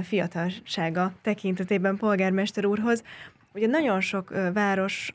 fiatalsága 0.02 1.12
tekintetében 1.22 1.96
polgármester 1.96 2.66
úrhoz. 2.66 3.02
Ugye 3.54 3.66
nagyon 3.66 4.00
sok 4.00 4.32
város 4.52 5.12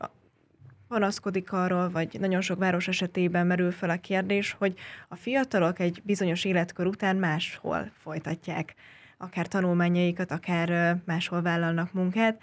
panaszkodik 0.88 1.52
arról, 1.52 1.90
vagy 1.90 2.18
nagyon 2.20 2.42
sok 2.42 2.60
város 2.60 2.88
esetében 2.88 3.48
merül 3.48 3.72
fel 3.72 3.90
a 3.90 3.98
kérdés, 3.98 4.52
hogy 4.52 4.74
a 5.08 5.16
fiatalok 5.16 5.80
egy 5.80 6.02
bizonyos 6.04 6.46
életkor 6.46 6.88
után 6.88 7.16
máshol 7.16 7.92
folytatják 7.98 8.76
akár 9.18 9.48
tanulmányaikat, 9.48 10.32
akár 10.32 10.98
máshol 11.06 11.42
vállalnak 11.42 11.94
munkát. 11.94 12.42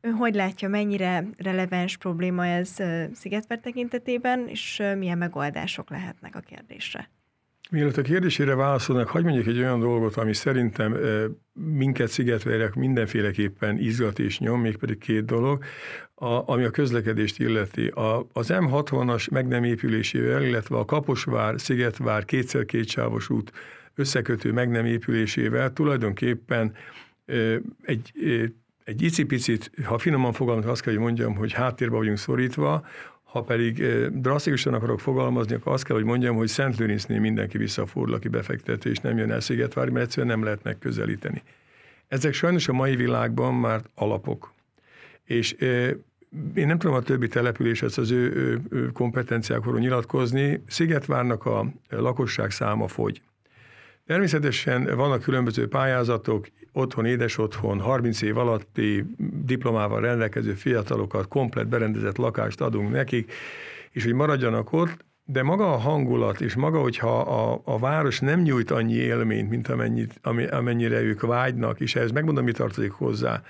Ön 0.00 0.12
hogy 0.12 0.34
látja, 0.34 0.68
mennyire 0.68 1.24
releváns 1.36 1.96
probléma 1.96 2.46
ez 2.46 2.76
Szigetvár 3.12 3.58
tekintetében, 3.58 4.48
és 4.48 4.82
milyen 4.96 5.18
megoldások 5.18 5.90
lehetnek 5.90 6.34
a 6.34 6.40
kérdésre? 6.40 7.10
Mielőtt 7.70 7.96
a 7.96 8.02
kérdésére 8.02 8.54
válaszolnak, 8.54 9.08
hagyd 9.08 9.24
mondjak 9.24 9.46
egy 9.46 9.58
olyan 9.58 9.80
dolgot, 9.80 10.16
ami 10.16 10.34
szerintem 10.34 10.96
minket 11.52 12.08
szigetvérek 12.08 12.74
mindenféleképpen 12.74 13.78
izgat 13.78 14.18
és 14.18 14.38
nyom, 14.38 14.60
mégpedig 14.60 14.98
két 14.98 15.24
dolog, 15.24 15.64
a, 16.14 16.50
ami 16.52 16.64
a 16.64 16.70
közlekedést 16.70 17.38
illeti. 17.38 17.86
A, 17.86 18.26
az 18.32 18.46
M60-as 18.50 19.30
meg 19.30 19.48
nem 19.48 19.64
épülésével, 19.64 20.42
illetve 20.42 20.76
a 20.76 20.84
Kaposvár, 20.84 21.60
Szigetvár 21.60 22.24
kétszer 22.24 22.64
kétsávos 22.64 23.30
út 23.30 23.52
összekötő 23.94 24.52
meg 24.52 24.70
nem 24.70 24.86
épülésével 24.86 25.72
tulajdonképpen 25.72 26.74
egy, 27.82 28.12
egy 28.84 29.02
icipicit, 29.02 29.70
ha 29.84 29.98
finoman 29.98 30.32
fogalmazom, 30.32 30.70
azt 30.70 30.82
kell, 30.82 30.92
hogy 30.92 31.02
mondjam, 31.02 31.34
hogy 31.34 31.52
háttérbe 31.52 31.96
vagyunk 31.96 32.18
szorítva, 32.18 32.86
ha 33.30 33.42
pedig 33.42 33.82
drasztikusan 34.08 34.74
akarok 34.74 35.00
fogalmazni, 35.00 35.54
akkor 35.54 35.72
azt 35.72 35.84
kell, 35.84 35.96
hogy 35.96 36.04
mondjam, 36.04 36.36
hogy 36.36 36.48
Szent 36.48 36.78
Lőrincnél 36.78 37.20
mindenki 37.20 37.58
visszafordul, 37.58 38.14
aki 38.14 38.28
befektető, 38.28 38.90
és 38.90 38.98
nem 38.98 39.18
jön 39.18 39.30
el 39.30 39.40
Szigetvárni, 39.40 39.92
mert 39.92 40.04
egyszerűen 40.04 40.32
nem 40.36 40.44
lehet 40.44 40.62
megközelíteni. 40.62 41.42
Ezek 42.08 42.32
sajnos 42.32 42.68
a 42.68 42.72
mai 42.72 42.96
világban 42.96 43.54
már 43.54 43.80
alapok. 43.94 44.52
És 45.24 45.52
én 46.54 46.66
nem 46.66 46.78
tudom 46.78 46.96
a 46.96 47.02
többi 47.02 47.28
településhez 47.28 47.98
az 47.98 48.10
ő, 48.10 48.32
ő 48.70 48.90
kompetenciákról 48.92 49.78
nyilatkozni. 49.78 50.62
Szigetvárnak 50.66 51.46
a 51.46 51.72
lakosság 51.88 52.50
száma 52.50 52.88
fogy. 52.88 53.20
Természetesen 54.06 54.96
vannak 54.96 55.22
különböző 55.22 55.68
pályázatok, 55.68 56.48
otthon, 56.72 57.04
édes 57.04 57.38
otthon, 57.38 57.80
30 57.80 58.22
év 58.22 58.38
alatti 58.38 59.04
diplomával 59.44 60.00
rendelkező 60.00 60.52
fiatalokat, 60.52 61.28
komplet 61.28 61.68
berendezett 61.68 62.16
lakást 62.16 62.60
adunk 62.60 62.90
nekik, 62.90 63.32
és 63.90 64.04
hogy 64.04 64.14
maradjanak 64.14 64.72
ott, 64.72 65.04
de 65.24 65.42
maga 65.42 65.72
a 65.72 65.76
hangulat, 65.76 66.40
és 66.40 66.54
maga, 66.54 66.80
hogyha 66.80 67.20
a, 67.20 67.60
a 67.64 67.78
város 67.78 68.20
nem 68.20 68.40
nyújt 68.40 68.70
annyi 68.70 68.94
élményt, 68.94 69.50
mint 69.50 69.68
amennyit, 69.68 70.20
amennyire 70.50 71.00
ők 71.00 71.20
vágynak, 71.20 71.80
és 71.80 71.94
ehhez 71.94 72.10
megmondom, 72.10 72.44
mi 72.44 72.52
tartozik 72.52 72.90
hozzá. 72.90 73.42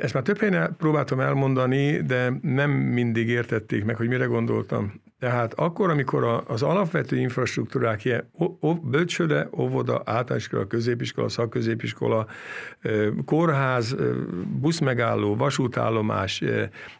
Ezt 0.00 0.14
már 0.14 0.22
több 0.22 0.38
helyen 0.38 0.74
próbáltam 0.78 1.20
elmondani, 1.20 2.02
de 2.02 2.32
nem 2.42 2.70
mindig 2.70 3.28
értették 3.28 3.84
meg, 3.84 3.96
hogy 3.96 4.08
mire 4.08 4.24
gondoltam. 4.24 4.92
Tehát 5.18 5.54
akkor, 5.54 5.90
amikor 5.90 6.44
az 6.46 6.62
alapvető 6.62 7.16
infrastruktúrák, 7.16 8.04
ilyen 8.04 8.30
bölcsőde, 8.82 9.48
óvoda, 9.58 10.02
általánoskola, 10.04 10.66
középiskola, 10.66 11.28
szakközépiskola, 11.28 12.26
kórház, 13.24 13.96
buszmegálló, 14.60 15.36
vasútállomás, 15.36 16.42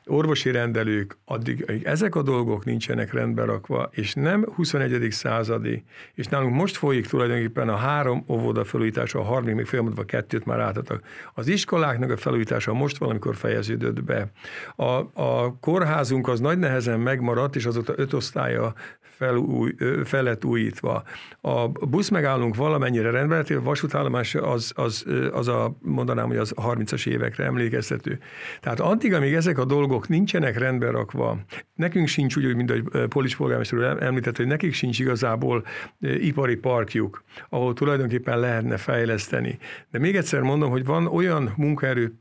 orvosi 0.06 0.50
rendelők, 0.50 1.18
addig, 1.24 1.82
ezek 1.84 2.14
a 2.14 2.22
dolgok 2.22 2.64
nincsenek 2.64 3.12
rendbe 3.12 3.44
rakva, 3.44 3.88
és 3.92 4.14
nem 4.14 4.44
21. 4.54 5.10
századi, 5.10 5.84
és 6.14 6.26
nálunk 6.26 6.54
most 6.54 6.76
folyik 6.76 7.06
tulajdonképpen 7.06 7.68
a 7.68 7.76
három 7.76 8.24
óvoda 8.28 8.64
felújítása, 8.64 9.18
a 9.18 9.22
harmadik 9.22 9.54
még 9.54 9.66
folyamatban 9.66 10.06
kettőt 10.06 10.44
már 10.44 10.60
átadtak. 10.60 11.02
Az 11.34 11.48
iskoláknak 11.48 12.10
a 12.10 12.16
felújítása 12.16 12.72
most 12.72 12.96
valamikor 12.96 13.36
fejeződött 13.36 14.04
be. 14.04 14.30
A, 14.76 15.22
a 15.22 15.58
kórházunk 15.60 16.28
az 16.28 16.40
nagy 16.40 16.58
nehezen 16.58 17.00
megmaradt, 17.00 17.56
és 17.56 17.66
azóta 17.66 17.94
öt 18.06 18.12
osztálya 18.12 18.74
felúj, 19.16 19.74
fel 20.04 20.22
lett 20.22 20.44
újítva. 20.44 21.02
A 21.40 21.68
busz 21.68 22.08
megállunk 22.08 22.56
valamennyire 22.56 23.10
rendben, 23.10 23.44
a 23.48 23.62
vasútállomás 23.62 24.34
az, 24.34 24.72
az, 24.74 25.04
az 25.30 25.48
a, 25.48 25.76
mondanám, 25.82 26.26
hogy 26.26 26.36
az 26.36 26.54
30-as 26.56 27.06
évekre 27.06 27.44
emlékeztető. 27.44 28.18
Tehát 28.60 28.80
addig, 28.80 29.14
amíg 29.14 29.34
ezek 29.34 29.58
a 29.58 29.64
dolgok 29.64 30.08
nincsenek 30.08 30.58
rendben 30.58 30.92
rakva, 30.92 31.38
nekünk 31.74 32.08
sincs 32.08 32.36
úgy, 32.36 32.54
mint 32.54 32.70
ahogy 32.70 33.08
Polis 33.08 33.36
polgármester 33.36 34.02
említett, 34.02 34.36
hogy 34.36 34.46
nekik 34.46 34.72
sincs 34.74 34.98
igazából 34.98 35.64
ipari 36.00 36.56
parkjuk, 36.56 37.24
ahol 37.48 37.74
tulajdonképpen 37.74 38.38
lehetne 38.38 38.76
fejleszteni. 38.76 39.58
De 39.90 39.98
még 39.98 40.16
egyszer 40.16 40.40
mondom, 40.40 40.70
hogy 40.70 40.84
van 40.84 41.06
olyan 41.06 41.52
munkaerő, 41.56 42.12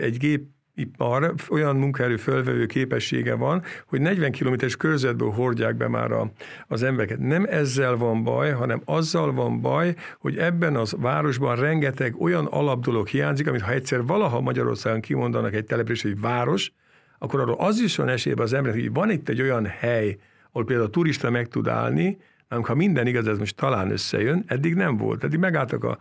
egy 0.00 0.16
gép 0.16 0.42
ipar 0.80 1.34
olyan 1.50 1.76
munkaerő 1.76 2.16
fölvevő 2.16 2.66
képessége 2.66 3.34
van, 3.34 3.62
hogy 3.86 4.00
40 4.00 4.30
kilométeres 4.30 4.76
körzetből 4.76 5.30
hordják 5.30 5.76
be 5.76 5.88
már 5.88 6.12
a, 6.12 6.32
az 6.68 6.82
embereket. 6.82 7.18
Nem 7.18 7.46
ezzel 7.48 7.96
van 7.96 8.24
baj, 8.24 8.50
hanem 8.50 8.82
azzal 8.84 9.32
van 9.32 9.60
baj, 9.60 9.94
hogy 10.18 10.36
ebben 10.36 10.76
az 10.76 10.94
városban 10.98 11.56
rengeteg 11.56 12.20
olyan 12.20 12.46
alapdolog 12.46 13.08
hiányzik, 13.08 13.48
amit 13.48 13.60
ha 13.60 13.72
egyszer 13.72 14.04
valaha 14.04 14.40
Magyarországon 14.40 15.00
kimondanak 15.00 15.54
egy 15.54 15.64
település, 15.64 16.04
egy 16.04 16.20
város, 16.20 16.72
akkor 17.18 17.40
arról 17.40 17.56
az 17.58 17.80
is 17.80 17.96
van 17.96 18.08
esélyben 18.08 18.44
az 18.44 18.52
emberek, 18.52 18.80
hogy 18.80 18.92
van 18.92 19.10
itt 19.10 19.28
egy 19.28 19.40
olyan 19.40 19.66
hely, 19.66 20.16
ahol 20.50 20.64
például 20.64 20.88
a 20.88 20.90
turista 20.90 21.30
meg 21.30 21.48
tud 21.48 21.68
állni, 21.68 22.18
hanem 22.50 22.64
ha 22.64 22.74
minden 22.74 23.06
igaz, 23.06 23.26
ez 23.26 23.38
most 23.38 23.56
talán 23.56 23.90
összejön, 23.90 24.44
eddig 24.46 24.74
nem 24.74 24.96
volt. 24.96 25.24
Eddig 25.24 25.38
megálltak 25.38 25.84
a, 25.84 25.98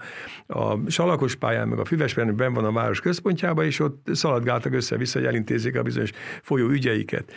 a 0.48 0.90
salakos 0.90 1.36
pályán, 1.36 1.68
meg 1.68 1.80
a 1.80 1.86
füves 1.86 2.14
ben 2.14 2.54
van 2.54 2.66
a 2.66 2.72
város 2.72 3.02
központjába, 3.02 3.64
és 3.64 3.80
ott 3.80 4.08
szaladgáltak 4.12 4.74
össze-vissza, 4.74 5.20
hogy 5.20 5.28
elintézzék 5.28 5.76
a 5.76 5.84
bizonyos 5.84 6.12
folyó 6.42 6.68
ügyeiket. 6.68 7.32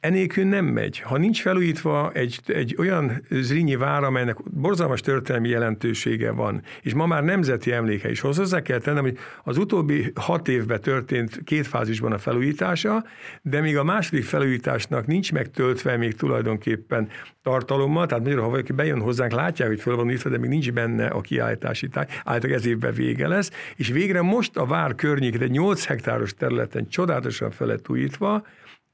Enélkül 0.00 0.44
nem 0.44 0.64
megy. 0.64 1.00
Ha 1.00 1.18
nincs 1.18 1.40
felújítva 1.40 2.12
egy, 2.12 2.40
egy 2.46 2.74
olyan 2.78 3.22
Zrínyi 3.30 3.76
vár, 3.76 4.04
amelynek 4.04 4.36
borzalmas 4.50 5.00
történelmi 5.00 5.48
jelentősége 5.48 6.30
van, 6.30 6.62
és 6.82 6.94
ma 6.94 7.06
már 7.06 7.24
nemzeti 7.24 7.72
emléke 7.72 8.10
is, 8.10 8.20
hozzá 8.20 8.62
kell 8.62 8.78
tennem, 8.78 9.02
hogy 9.02 9.18
az 9.44 9.58
utóbbi 9.58 10.12
hat 10.14 10.48
évben 10.48 10.80
történt 10.80 11.40
két 11.44 11.66
fázisban 11.66 12.12
a 12.12 12.18
felújítása, 12.18 13.04
de 13.42 13.60
még 13.60 13.76
a 13.76 13.84
második 13.84 14.24
felújításnak 14.24 15.06
nincs 15.06 15.32
megtöltve 15.32 15.96
még 15.96 16.14
tulajdonképpen 16.14 17.08
tartalommal, 17.42 18.06
tehát 18.06 18.22
magyarul, 18.22 18.44
ha 18.44 18.50
valaki 18.50 18.72
bejön 18.72 19.00
hozzánk, 19.00 19.32
látják, 19.32 19.68
hogy 19.68 19.80
föl 19.80 19.96
van 19.96 20.10
írva, 20.10 20.30
de 20.30 20.38
még 20.38 20.50
nincs 20.50 20.72
benne 20.72 21.06
a 21.06 21.20
kiállítási 21.20 21.88
táj, 21.88 22.06
általában 22.24 22.58
ez 22.58 22.66
évben 22.66 22.94
vége 22.94 23.28
lesz, 23.28 23.50
és 23.76 23.88
végre 23.88 24.22
most 24.22 24.56
a 24.56 24.66
vár 24.66 24.94
környékét 24.94 25.42
egy 25.42 25.50
8 25.50 25.86
hektáros 25.86 26.34
területen 26.34 26.88
csodálatosan 26.88 27.50
fel 27.50 27.80
újítva, 27.88 28.44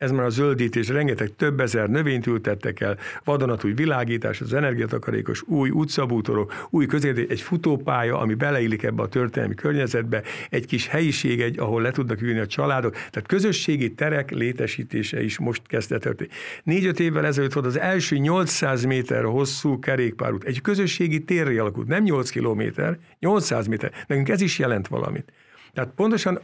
ez 0.03 0.11
már 0.11 0.25
a 0.25 0.31
zöldítés, 0.31 0.89
rengeteg 0.89 1.31
több 1.37 1.61
ezer 1.61 1.89
növényt 1.89 2.27
ültettek 2.27 2.81
el, 2.81 2.99
vadonatúj 3.25 3.73
világítás, 3.73 4.41
az 4.41 4.53
energiatakarékos 4.53 5.43
új 5.43 5.71
utcabútorok, 5.71 6.67
új 6.71 6.87
közérdés, 6.87 7.27
egy 7.29 7.41
futópálya, 7.41 8.19
ami 8.19 8.35
beleillik 8.35 8.83
ebbe 8.83 9.03
a 9.03 9.09
történelmi 9.09 9.55
környezetbe, 9.55 10.23
egy 10.51 10.67
kis 10.67 10.87
helyiség, 10.87 11.41
egy, 11.41 11.59
ahol 11.59 11.83
le 11.83 11.91
tudnak 11.91 12.23
ülni 12.23 12.39
a 12.39 12.47
családok, 12.47 12.93
tehát 12.93 13.27
közösségi 13.27 13.95
terek 13.95 14.31
létesítése 14.31 15.23
is 15.23 15.39
most 15.39 15.63
kezdett 15.67 16.01
történni. 16.01 16.31
Négy-öt 16.63 17.01
évvel 17.01 17.27
ezelőtt 17.27 17.53
volt 17.53 17.67
az 17.67 17.79
első 17.79 18.17
800 18.17 18.85
méter 18.85 19.25
hosszú 19.25 19.79
kerékpárút, 19.79 20.45
egy 20.45 20.61
közösségi 20.61 21.25
térre 21.25 21.61
alakult, 21.61 21.89
nem 21.89 22.03
8 22.03 22.31
kilométer, 22.31 22.99
800 23.19 23.67
méter. 23.67 23.93
Nekünk 24.07 24.29
ez 24.29 24.41
is 24.41 24.59
jelent 24.59 24.89
valamit. 24.89 25.33
Tehát 25.73 25.91
pontosan 25.97 26.41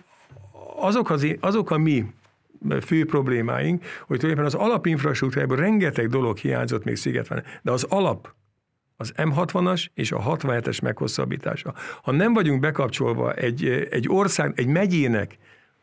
azok, 0.80 1.10
az, 1.10 1.26
azok 1.40 1.70
a 1.70 1.78
mi 1.78 2.04
fő 2.80 3.04
problémáink, 3.04 3.84
hogy 4.06 4.18
tulajdonképpen 4.18 4.44
az 4.44 4.68
alapinfrastruktúrából 4.68 5.56
rengeteg 5.56 6.08
dolog 6.08 6.36
hiányzott 6.36 6.84
még 6.84 6.96
Szigetváron, 6.96 7.44
de 7.62 7.70
az 7.70 7.84
alap, 7.84 8.34
az 8.96 9.12
M60-as 9.16 9.86
és 9.94 10.12
a 10.12 10.36
67-es 10.36 10.82
meghosszabbítása. 10.82 11.74
Ha 12.02 12.12
nem 12.12 12.32
vagyunk 12.32 12.60
bekapcsolva 12.60 13.32
egy, 13.32 13.86
egy 13.90 14.08
ország, 14.08 14.52
egy 14.56 14.66
megyének 14.66 15.38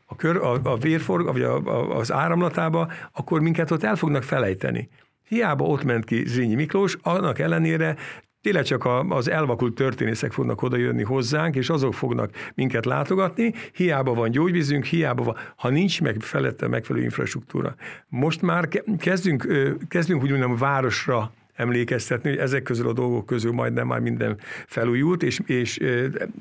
a, 0.05 0.15
kör, 0.15 0.35
a, 0.35 0.59
a 0.63 0.77
vérforg, 0.77 1.25
vagy 1.25 1.41
a, 1.41 1.55
a, 1.55 1.97
az 1.97 2.11
áramlatába, 2.11 2.91
akkor 3.11 3.41
minket 3.41 3.71
ott 3.71 3.83
el 3.83 3.95
fognak 3.95 4.23
felejteni. 4.23 4.89
Hiába 5.27 5.65
ott 5.65 5.83
ment 5.83 6.05
ki 6.05 6.23
Zrínyi 6.27 6.55
Miklós, 6.55 6.97
annak 7.01 7.39
ellenére 7.39 7.95
Tényleg 8.45 8.63
csak 8.63 8.87
az 9.09 9.29
elvakult 9.29 9.75
történészek 9.75 10.31
fognak 10.31 10.61
odajönni 10.61 11.03
hozzánk, 11.03 11.55
és 11.55 11.69
azok 11.69 11.93
fognak 11.93 12.29
minket 12.55 12.85
látogatni, 12.85 13.53
hiába 13.73 14.13
van 14.13 14.31
gyógyvízünk, 14.31 14.85
hiába 14.85 15.23
van, 15.23 15.35
ha 15.55 15.69
nincs 15.69 16.01
meg 16.01 16.15
felette 16.19 16.67
megfelelő 16.67 17.03
infrastruktúra. 17.03 17.75
Most 18.07 18.41
már 18.41 18.67
kezdünk, 18.97 19.47
kezdünk 19.87 20.23
úgy 20.23 20.29
mondom 20.29 20.57
városra 20.57 21.31
emlékeztetni, 21.55 22.29
hogy 22.29 22.39
ezek 22.39 22.63
közül 22.63 22.87
a 22.87 22.93
dolgok 22.93 23.25
közül 23.25 23.51
majdnem 23.51 23.87
már 23.87 23.99
minden 23.99 24.37
felújult, 24.67 25.23
és, 25.23 25.39
és 25.45 25.79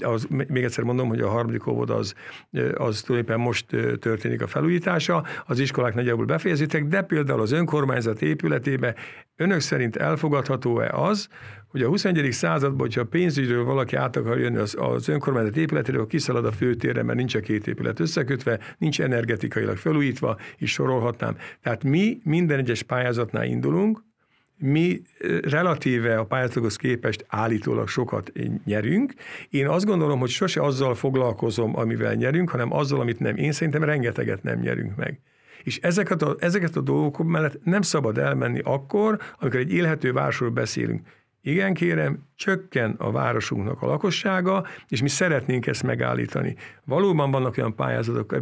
az, 0.01 0.27
még 0.29 0.65
egyszer 0.65 0.85
mondom, 0.85 1.09
hogy 1.09 1.21
a 1.21 1.29
harmadik 1.29 1.67
óvoda 1.67 1.95
az, 1.95 2.15
az 2.75 3.03
tulajdonképpen 3.03 3.41
most 3.41 3.67
történik 4.01 4.43
a 4.43 4.47
felújítása, 4.47 5.25
az 5.47 5.59
iskolák 5.59 5.95
nagyjából 5.95 6.25
befejezitek, 6.25 6.85
de 6.85 7.03
például 7.03 7.41
az 7.41 7.53
önkormányzat 7.53 8.23
épületébe 8.23 8.95
önök 9.37 9.61
szerint 9.61 9.97
elfogadható-e 9.97 10.91
az, 10.91 11.29
hogy 11.75 11.83
a 11.83 11.89
21. 11.89 12.33
században, 12.33 12.79
hogyha 12.79 13.05
pénzügyről 13.05 13.65
valaki 13.65 13.97
át 13.97 14.17
akar 14.17 14.39
jönni 14.39 14.57
az, 14.57 14.77
az 14.79 15.09
önkormányzat 15.09 15.57
épületéről, 15.57 16.07
kiszalad 16.07 16.45
a 16.45 16.53
főtérre, 16.53 17.03
mert 17.03 17.19
nincs 17.19 17.35
a 17.35 17.41
két 17.41 17.67
épület 17.67 18.01
összekötve, 18.01 18.59
nincs 18.79 19.01
energetikailag 19.01 19.77
felújítva, 19.77 20.37
és 20.57 20.71
sorolhatnám. 20.71 21.37
Tehát 21.63 21.85
mi 21.85 22.21
minden 22.25 22.59
egyes 22.59 22.83
pályázatnál 22.83 23.45
indulunk, 23.45 24.03
mi 24.59 25.03
relatíve 25.43 26.19
a 26.19 26.25
pályázatokhoz 26.25 26.77
képest 26.77 27.25
állítólag 27.29 27.89
sokat 27.89 28.33
nyerünk. 28.65 29.15
Én 29.51 29.69
azt 29.69 29.85
gondolom, 29.85 30.19
hogy 30.19 30.29
sose 30.29 30.63
azzal 30.63 30.95
foglalkozom, 30.95 31.77
amivel 31.77 32.15
nyerünk, 32.15 32.51
hanem 32.51 32.73
azzal, 32.73 33.01
amit 33.01 33.19
nem. 33.19 33.37
Én 33.37 33.53
szerintem 33.53 33.85
rengeteget 33.85 34.43
nem 34.43 34.59
nyerünk 34.59 34.97
meg. 34.97 35.21
És 35.63 35.79
ezeket 35.79 36.23
a, 36.23 36.37
ezeket 36.39 36.77
a 36.77 36.81
dolgok 36.81 37.25
mellett 37.25 37.65
nem 37.65 37.83
szabad 37.83 38.19
elmenni 38.19 38.61
akkor, 38.65 39.19
amikor 39.39 39.61
egy 39.61 39.73
élhető 39.73 40.13
városról 40.13 40.51
beszélünk. 40.51 41.09
Igen, 41.43 41.75
kérem, 41.75 42.19
csökken 42.37 42.95
a 42.99 43.11
városunknak 43.11 43.83
a 43.83 43.87
lakossága, 43.87 44.67
és 44.89 45.03
mi 45.03 45.09
szeretnénk 45.09 45.67
ezt 45.67 45.83
megállítani. 45.83 46.57
Valóban 46.85 47.31
vannak 47.31 47.55
olyan 47.59 47.75
pályázatok, 47.75 48.37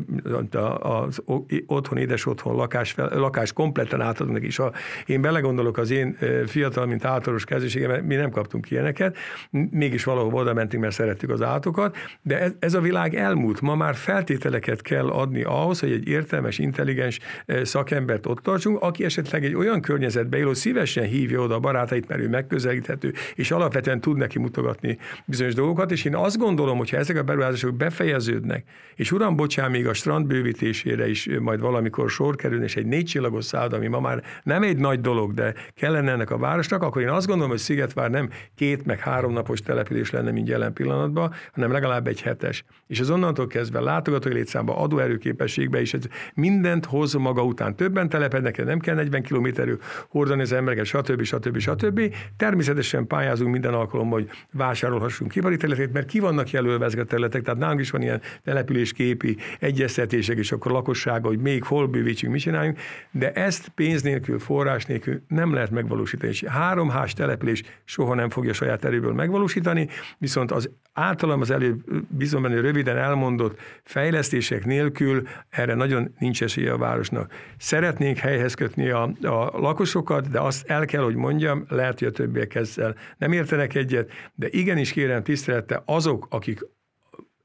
az 0.79 1.23
otthon, 1.67 1.99
édes 1.99 2.27
otthon, 2.27 2.57
lakás, 2.57 2.95
lakás 2.97 3.53
kompletten 3.53 4.01
átadnak 4.01 4.43
is. 4.43 4.57
Ha 4.57 4.73
én 5.07 5.21
belegondolok 5.21 5.79
az 5.79 5.91
én 5.91 6.19
fiatal, 6.47 6.87
mint 6.87 7.05
általános 7.05 7.45
kezdőségem, 7.45 8.05
mi 8.05 8.15
nem 8.15 8.31
kaptunk 8.31 8.71
ilyeneket, 8.71 9.17
mégis 9.51 10.05
valahol 10.05 10.35
oda 10.35 10.55
mentünk, 10.55 10.83
mert 10.83 10.95
szerettük 10.95 11.31
az 11.31 11.43
állatokat, 11.43 11.97
de 12.23 12.41
ez, 12.41 12.53
ez 12.59 12.75
a 12.75 12.81
világ 12.81 13.15
elmúlt. 13.15 13.61
Ma 13.61 13.75
már 13.75 13.95
feltételeket 13.95 14.83
kell 14.83 15.09
adni 15.09 15.43
ahhoz, 15.43 15.81
hogy 15.81 15.93
egy 15.93 16.09
értelmes, 16.09 16.59
intelligens 16.59 17.19
szakembert 17.63 18.27
ott 18.27 18.39
tartsunk, 18.39 18.81
aki 18.81 19.05
esetleg 19.05 19.45
egy 19.45 19.55
olyan 19.55 19.81
környezetbe 19.81 20.37
élő, 20.37 20.55
szívesen 20.55 21.05
hívja 21.05 21.41
oda 21.41 21.55
a 21.55 21.61
barátait, 21.61 22.09
mert 22.09 22.21
ő 22.21 22.29
megközelíthető, 22.29 23.13
és 23.35 23.51
alapvetően 23.51 23.82
alapvetően 23.87 24.01
tud 24.01 24.17
neki 24.17 24.39
mutogatni 24.39 24.99
bizonyos 25.25 25.55
dolgokat, 25.55 25.91
és 25.91 26.05
én 26.05 26.15
azt 26.15 26.39
gondolom, 26.39 26.79
hogy 26.79 26.91
ha 26.91 26.97
ezek 26.97 27.17
a 27.17 27.23
beruházások 27.23 27.75
befejeződnek, 27.75 28.65
és 28.95 29.13
uram, 29.13 29.37
bocsán, 29.37 29.71
még 29.71 29.87
a 29.87 29.95
strand 29.95 30.27
bővítésére 30.27 31.09
is 31.09 31.29
majd 31.41 31.61
valamikor 31.61 32.11
sor 32.11 32.37
kerül, 32.37 32.63
és 32.63 32.77
egy 32.77 32.87
négy 32.87 33.05
csillagos 33.05 33.45
szálloda, 33.45 33.77
ami 33.77 33.87
ma 33.87 34.01
már 34.01 34.23
nem 34.43 34.63
egy 34.63 34.77
nagy 34.77 35.01
dolog, 35.01 35.35
de 35.35 35.55
kellene 35.75 36.11
ennek 36.11 36.31
a 36.31 36.39
városnak, 36.39 36.83
akkor 36.83 37.03
én 37.03 37.09
azt 37.09 37.27
gondolom, 37.27 37.51
hogy 37.51 37.61
Szigetvár 37.61 38.11
nem 38.11 38.29
két 38.55 38.85
meg 38.85 38.99
három 38.99 39.33
napos 39.33 39.61
település 39.61 40.11
lenne, 40.11 40.31
mint 40.31 40.49
jelen 40.49 40.73
pillanatban, 40.73 41.33
hanem 41.53 41.73
legalább 41.73 42.07
egy 42.07 42.23
hetes. 42.23 42.65
És 42.87 43.01
az 43.01 43.11
onnantól 43.11 43.47
kezdve 43.47 43.81
látogatói 43.81 44.33
létszámba, 44.33 44.77
adóerőképességbe 44.77 45.81
is 45.81 45.95
ez 45.95 46.03
mindent 46.35 46.85
hoz 46.85 47.13
maga 47.15 47.45
után. 47.45 47.77
Többen 47.77 48.09
telepednek, 48.09 48.65
nem 48.65 48.79
kell 48.79 48.95
40 48.95 49.23
kilométerű 49.23 49.75
hordani 50.09 50.43
az 50.43 50.53
embereket, 50.53 50.85
stb. 50.85 51.23
stb. 51.23 51.59
stb. 51.59 52.15
Természetesen 52.37 53.07
pályázunk 53.07 53.53
minden 53.53 53.72
alkalommal, 53.75 54.19
hogy 54.19 54.31
vásárolhassunk 54.53 55.35
ipari 55.35 55.57
területét, 55.57 55.93
mert 55.93 56.07
ki 56.07 56.21
vannak 56.21 56.51
jelölve 56.51 56.85
ezek 56.85 57.01
a 57.01 57.05
területek, 57.05 57.43
tehát 57.43 57.61
nálunk 57.61 57.81
is 57.81 57.91
van 57.91 58.03
ilyen 58.03 58.21
településképi 58.45 59.37
egyeztetések, 59.59 60.39
és 60.39 60.53
akkor 60.53 60.73
lakossága, 60.73 61.29
hogy 61.29 61.39
még 61.39 61.65
hol 61.65 61.87
bővítsünk, 61.87 62.33
mit 62.33 62.43
csináljunk, 62.43 62.79
de 63.11 63.33
ezt 63.33 63.69
pénz 63.69 64.03
nélkül, 64.03 64.39
forrás 64.39 64.85
nélkül 64.85 65.23
nem 65.29 65.53
lehet 65.53 65.71
megvalósítani. 65.71 66.33
És 66.33 66.45
három 66.45 66.89
hás 66.89 67.13
település 67.13 67.63
soha 67.85 68.15
nem 68.15 68.31
fogja 68.31 68.53
saját 68.53 68.85
erőből 68.85 69.13
megvalósítani, 69.13 69.89
viszont 70.19 70.51
az 70.51 70.71
általam 70.93 71.41
az 71.41 71.51
előbb 71.51 71.81
bizony 72.09 72.61
röviden 72.61 72.97
elmondott 72.97 73.61
fejlesztések 73.83 74.65
nélkül 74.65 75.23
erre 75.51 75.75
nagyon 75.75 76.15
nincs 76.19 76.43
esélye 76.43 76.73
a 76.73 76.79
városnak. 76.79 77.33
Szeretnénk 77.59 78.17
helyhez 78.17 78.55
kötni 78.55 78.89
a, 78.89 79.03
a 79.23 79.59
lakosokat, 79.59 80.31
de 80.31 80.41
azt 80.41 80.71
el 80.71 80.85
kell, 80.85 81.03
hogy 81.03 81.15
mondjam, 81.15 81.65
lehet, 81.69 81.99
hogy 81.99 82.09
a 82.09 82.11
többiek 82.11 82.55
ezzel 82.55 82.95
nem 83.19 83.33
értenek 83.33 83.62
egyet, 83.71 84.11
de 84.35 84.47
igenis 84.51 84.93
kérem 84.93 85.23
tisztelete 85.23 85.83
azok, 85.85 86.27
akik 86.31 86.61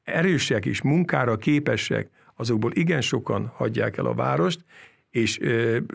erősek 0.03 0.65
és 0.65 0.82
munkára 0.82 1.36
képesek, 1.36 2.09
azokból 2.36 2.72
igen 2.74 3.01
sokan 3.01 3.51
hagyják 3.55 3.97
el 3.97 4.05
a 4.05 4.13
várost, 4.13 4.65
és 5.09 5.39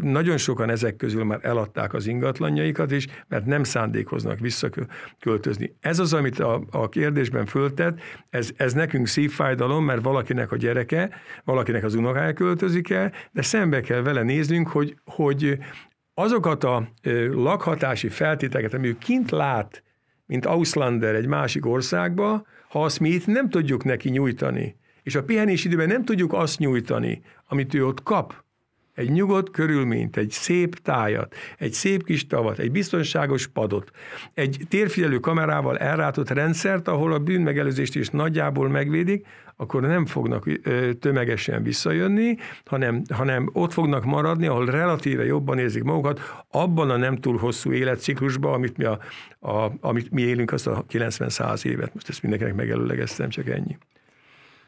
nagyon 0.00 0.36
sokan 0.36 0.70
ezek 0.70 0.96
közül 0.96 1.24
már 1.24 1.38
eladták 1.42 1.94
az 1.94 2.06
ingatlanjaikat 2.06 2.90
is, 2.90 3.06
mert 3.28 3.46
nem 3.46 3.64
szándékoznak 3.64 4.38
visszaköltözni. 4.38 5.76
Ez 5.80 5.98
az, 5.98 6.12
amit 6.12 6.38
a, 6.38 6.62
a 6.70 6.88
kérdésben 6.88 7.46
föltett, 7.46 8.00
ez, 8.30 8.50
ez 8.56 8.72
nekünk 8.72 9.06
szívfájdalom, 9.06 9.84
mert 9.84 10.02
valakinek 10.02 10.52
a 10.52 10.56
gyereke, 10.56 11.10
valakinek 11.44 11.84
az 11.84 11.94
unokája 11.94 12.32
költözik 12.32 12.90
el, 12.90 13.12
de 13.32 13.42
szembe 13.42 13.80
kell 13.80 14.00
vele 14.00 14.22
néznünk, 14.22 14.68
hogy, 14.68 14.96
hogy 15.04 15.58
azokat 16.14 16.64
a 16.64 16.88
lakhatási 17.30 18.08
feltételeket, 18.08 18.74
ami 18.74 18.98
kint 18.98 19.30
lát, 19.30 19.82
mint 20.26 20.46
Auslander 20.46 21.14
egy 21.14 21.26
másik 21.26 21.66
országba, 21.66 22.46
ha 22.68 22.84
azt 22.84 23.00
mi 23.00 23.08
itt 23.08 23.26
nem 23.26 23.50
tudjuk 23.50 23.84
neki 23.84 24.08
nyújtani, 24.08 24.76
és 25.02 25.14
a 25.14 25.24
pihenés 25.24 25.64
időben 25.64 25.88
nem 25.88 26.04
tudjuk 26.04 26.32
azt 26.32 26.58
nyújtani, 26.58 27.22
amit 27.48 27.74
ő 27.74 27.86
ott 27.86 28.02
kap, 28.02 28.42
egy 28.94 29.10
nyugodt 29.10 29.50
körülményt, 29.50 30.16
egy 30.16 30.30
szép 30.30 30.74
tájat, 30.74 31.34
egy 31.58 31.72
szép 31.72 32.04
kis 32.04 32.26
tavat, 32.26 32.58
egy 32.58 32.70
biztonságos 32.70 33.46
padot, 33.46 33.90
egy 34.34 34.60
térfigyelő 34.68 35.18
kamerával 35.18 35.78
elrátott 35.78 36.30
rendszert, 36.30 36.88
ahol 36.88 37.12
a 37.12 37.18
bűnmegelőzést 37.18 37.96
is 37.96 38.08
nagyjából 38.08 38.68
megvédik, 38.68 39.26
akkor 39.57 39.82
nem 39.82 40.07
fognak 40.07 40.48
tömegesen 41.00 41.62
visszajönni, 41.62 42.36
hanem, 42.64 43.03
hanem 43.14 43.50
ott 43.53 43.72
fognak 43.72 44.05
maradni, 44.05 44.46
ahol 44.46 44.66
relatíve 44.66 45.24
jobban 45.24 45.59
érzik 45.59 45.82
magukat, 45.82 46.20
abban 46.50 46.90
a 46.90 46.96
nem 46.96 47.16
túl 47.16 47.38
hosszú 47.38 47.72
életciklusban, 47.72 48.53
amit 48.53 48.76
mi, 48.76 48.84
a, 48.84 48.98
a, 49.40 49.72
amit 49.80 50.11
mi 50.11 50.22
élünk 50.22 50.53
azt 50.53 50.66
a 50.66 50.84
90-100 50.90 51.64
évet. 51.64 51.94
Most 51.94 52.09
ezt 52.09 52.22
mindenkinek 52.22 52.55
megelőlegeztem, 52.55 53.28
csak 53.28 53.48
ennyi. 53.48 53.78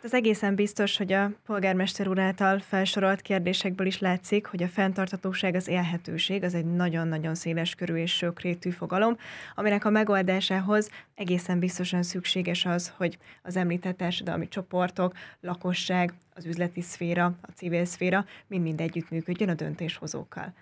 Az 0.05 0.15
egészen 0.15 0.55
biztos, 0.55 0.97
hogy 0.97 1.13
a 1.13 1.31
polgármester 1.47 2.09
úr 2.09 2.19
által 2.19 2.59
felsorolt 2.59 3.21
kérdésekből 3.21 3.87
is 3.87 3.99
látszik, 3.99 4.47
hogy 4.47 4.63
a 4.63 4.69
fenntarthatóság, 4.69 5.55
az 5.55 5.69
élhetőség, 5.69 6.43
az 6.43 6.55
egy 6.55 6.65
nagyon-nagyon 6.65 7.35
széles 7.35 7.75
körű 7.75 7.95
és 7.95 8.17
sokrétű 8.17 8.71
fogalom, 8.71 9.17
aminek 9.55 9.85
a 9.85 9.91
megoldásához 9.91 10.91
egészen 11.15 11.59
biztosan 11.59 12.03
szükséges 12.03 12.65
az, 12.65 12.93
hogy 12.97 13.19
az 13.43 13.57
említett 13.57 13.97
társadalmi 13.97 14.49
csoportok, 14.49 15.15
lakosság, 15.41 16.13
az 16.35 16.47
üzleti 16.47 16.81
szféra, 16.81 17.25
a 17.43 17.51
civil 17.55 17.85
szféra 17.85 18.25
mind-mind 18.47 18.81
együttműködjön 18.81 19.49
a 19.49 19.55
döntéshozókkal. 19.55 20.55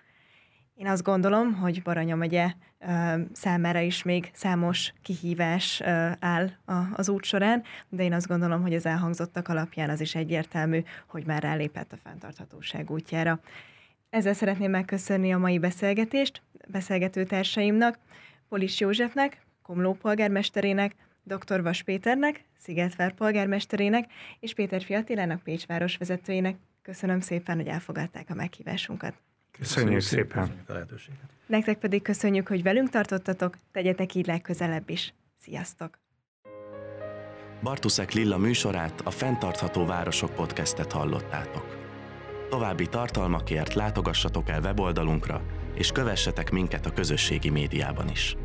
Én 0.75 0.87
azt 0.87 1.03
gondolom, 1.03 1.53
hogy 1.53 1.81
Baranya 1.81 2.15
megye 2.15 2.53
számára 3.31 3.79
is 3.79 4.03
még 4.03 4.29
számos 4.33 4.93
kihívás 5.01 5.81
áll 6.19 6.49
az 6.95 7.09
út 7.09 7.23
során, 7.23 7.63
de 7.89 8.03
én 8.03 8.13
azt 8.13 8.27
gondolom, 8.27 8.61
hogy 8.61 8.73
az 8.73 8.85
elhangzottak 8.85 9.47
alapján 9.47 9.89
az 9.89 10.01
is 10.01 10.15
egyértelmű, 10.15 10.83
hogy 11.07 11.25
már 11.25 11.41
rálépett 11.41 11.91
a 11.91 11.97
fenntarthatóság 11.97 12.91
útjára. 12.91 13.39
Ezzel 14.09 14.33
szeretném 14.33 14.71
megköszönni 14.71 15.33
a 15.33 15.37
mai 15.37 15.59
beszélgetést 15.59 16.41
beszélgető 16.67 17.23
társaimnak, 17.23 17.97
Polis 18.49 18.79
Józsefnek, 18.79 19.45
Komló 19.61 19.93
polgármesterének, 19.93 20.95
dr. 21.23 21.61
Vas 21.61 21.83
Péternek, 21.83 22.43
Szigetvár 22.57 23.13
polgármesterének 23.13 24.11
és 24.39 24.53
Péter 24.53 24.81
Fiatilának 24.81 25.41
Pécs 25.43 25.65
városvezetőjének. 25.65 26.55
Köszönöm 26.81 27.19
szépen, 27.19 27.55
hogy 27.55 27.67
elfogadták 27.67 28.29
a 28.29 28.33
meghívásunkat. 28.33 29.13
Köszönjük, 29.57 29.93
Köszönjük 29.93 30.01
szépen. 30.01 30.41
Köszönjük 30.41 30.69
a 30.69 30.73
lehetőséget. 30.73 31.29
Nektek 31.45 31.77
pedig 31.77 32.01
köszönjük, 32.01 32.47
hogy 32.47 32.63
velünk 32.63 32.89
tartottatok, 32.89 33.57
tegyetek 33.71 34.15
így 34.15 34.25
legközelebb 34.25 34.89
is. 34.89 35.13
Sziasztok! 35.39 35.99
Bartuszek 37.63 38.11
Lilla 38.11 38.37
műsorát, 38.37 39.01
a 39.03 39.11
Fentartható 39.11 39.85
Városok 39.85 40.33
podcastet 40.33 40.91
hallottátok. 40.91 41.77
További 42.49 42.87
tartalmakért 42.87 43.73
látogassatok 43.73 44.49
el 44.49 44.61
weboldalunkra, 44.61 45.41
és 45.75 45.91
kövessetek 45.91 46.51
minket 46.51 46.85
a 46.85 46.93
közösségi 46.93 47.49
médiában 47.49 48.09
is. 48.09 48.35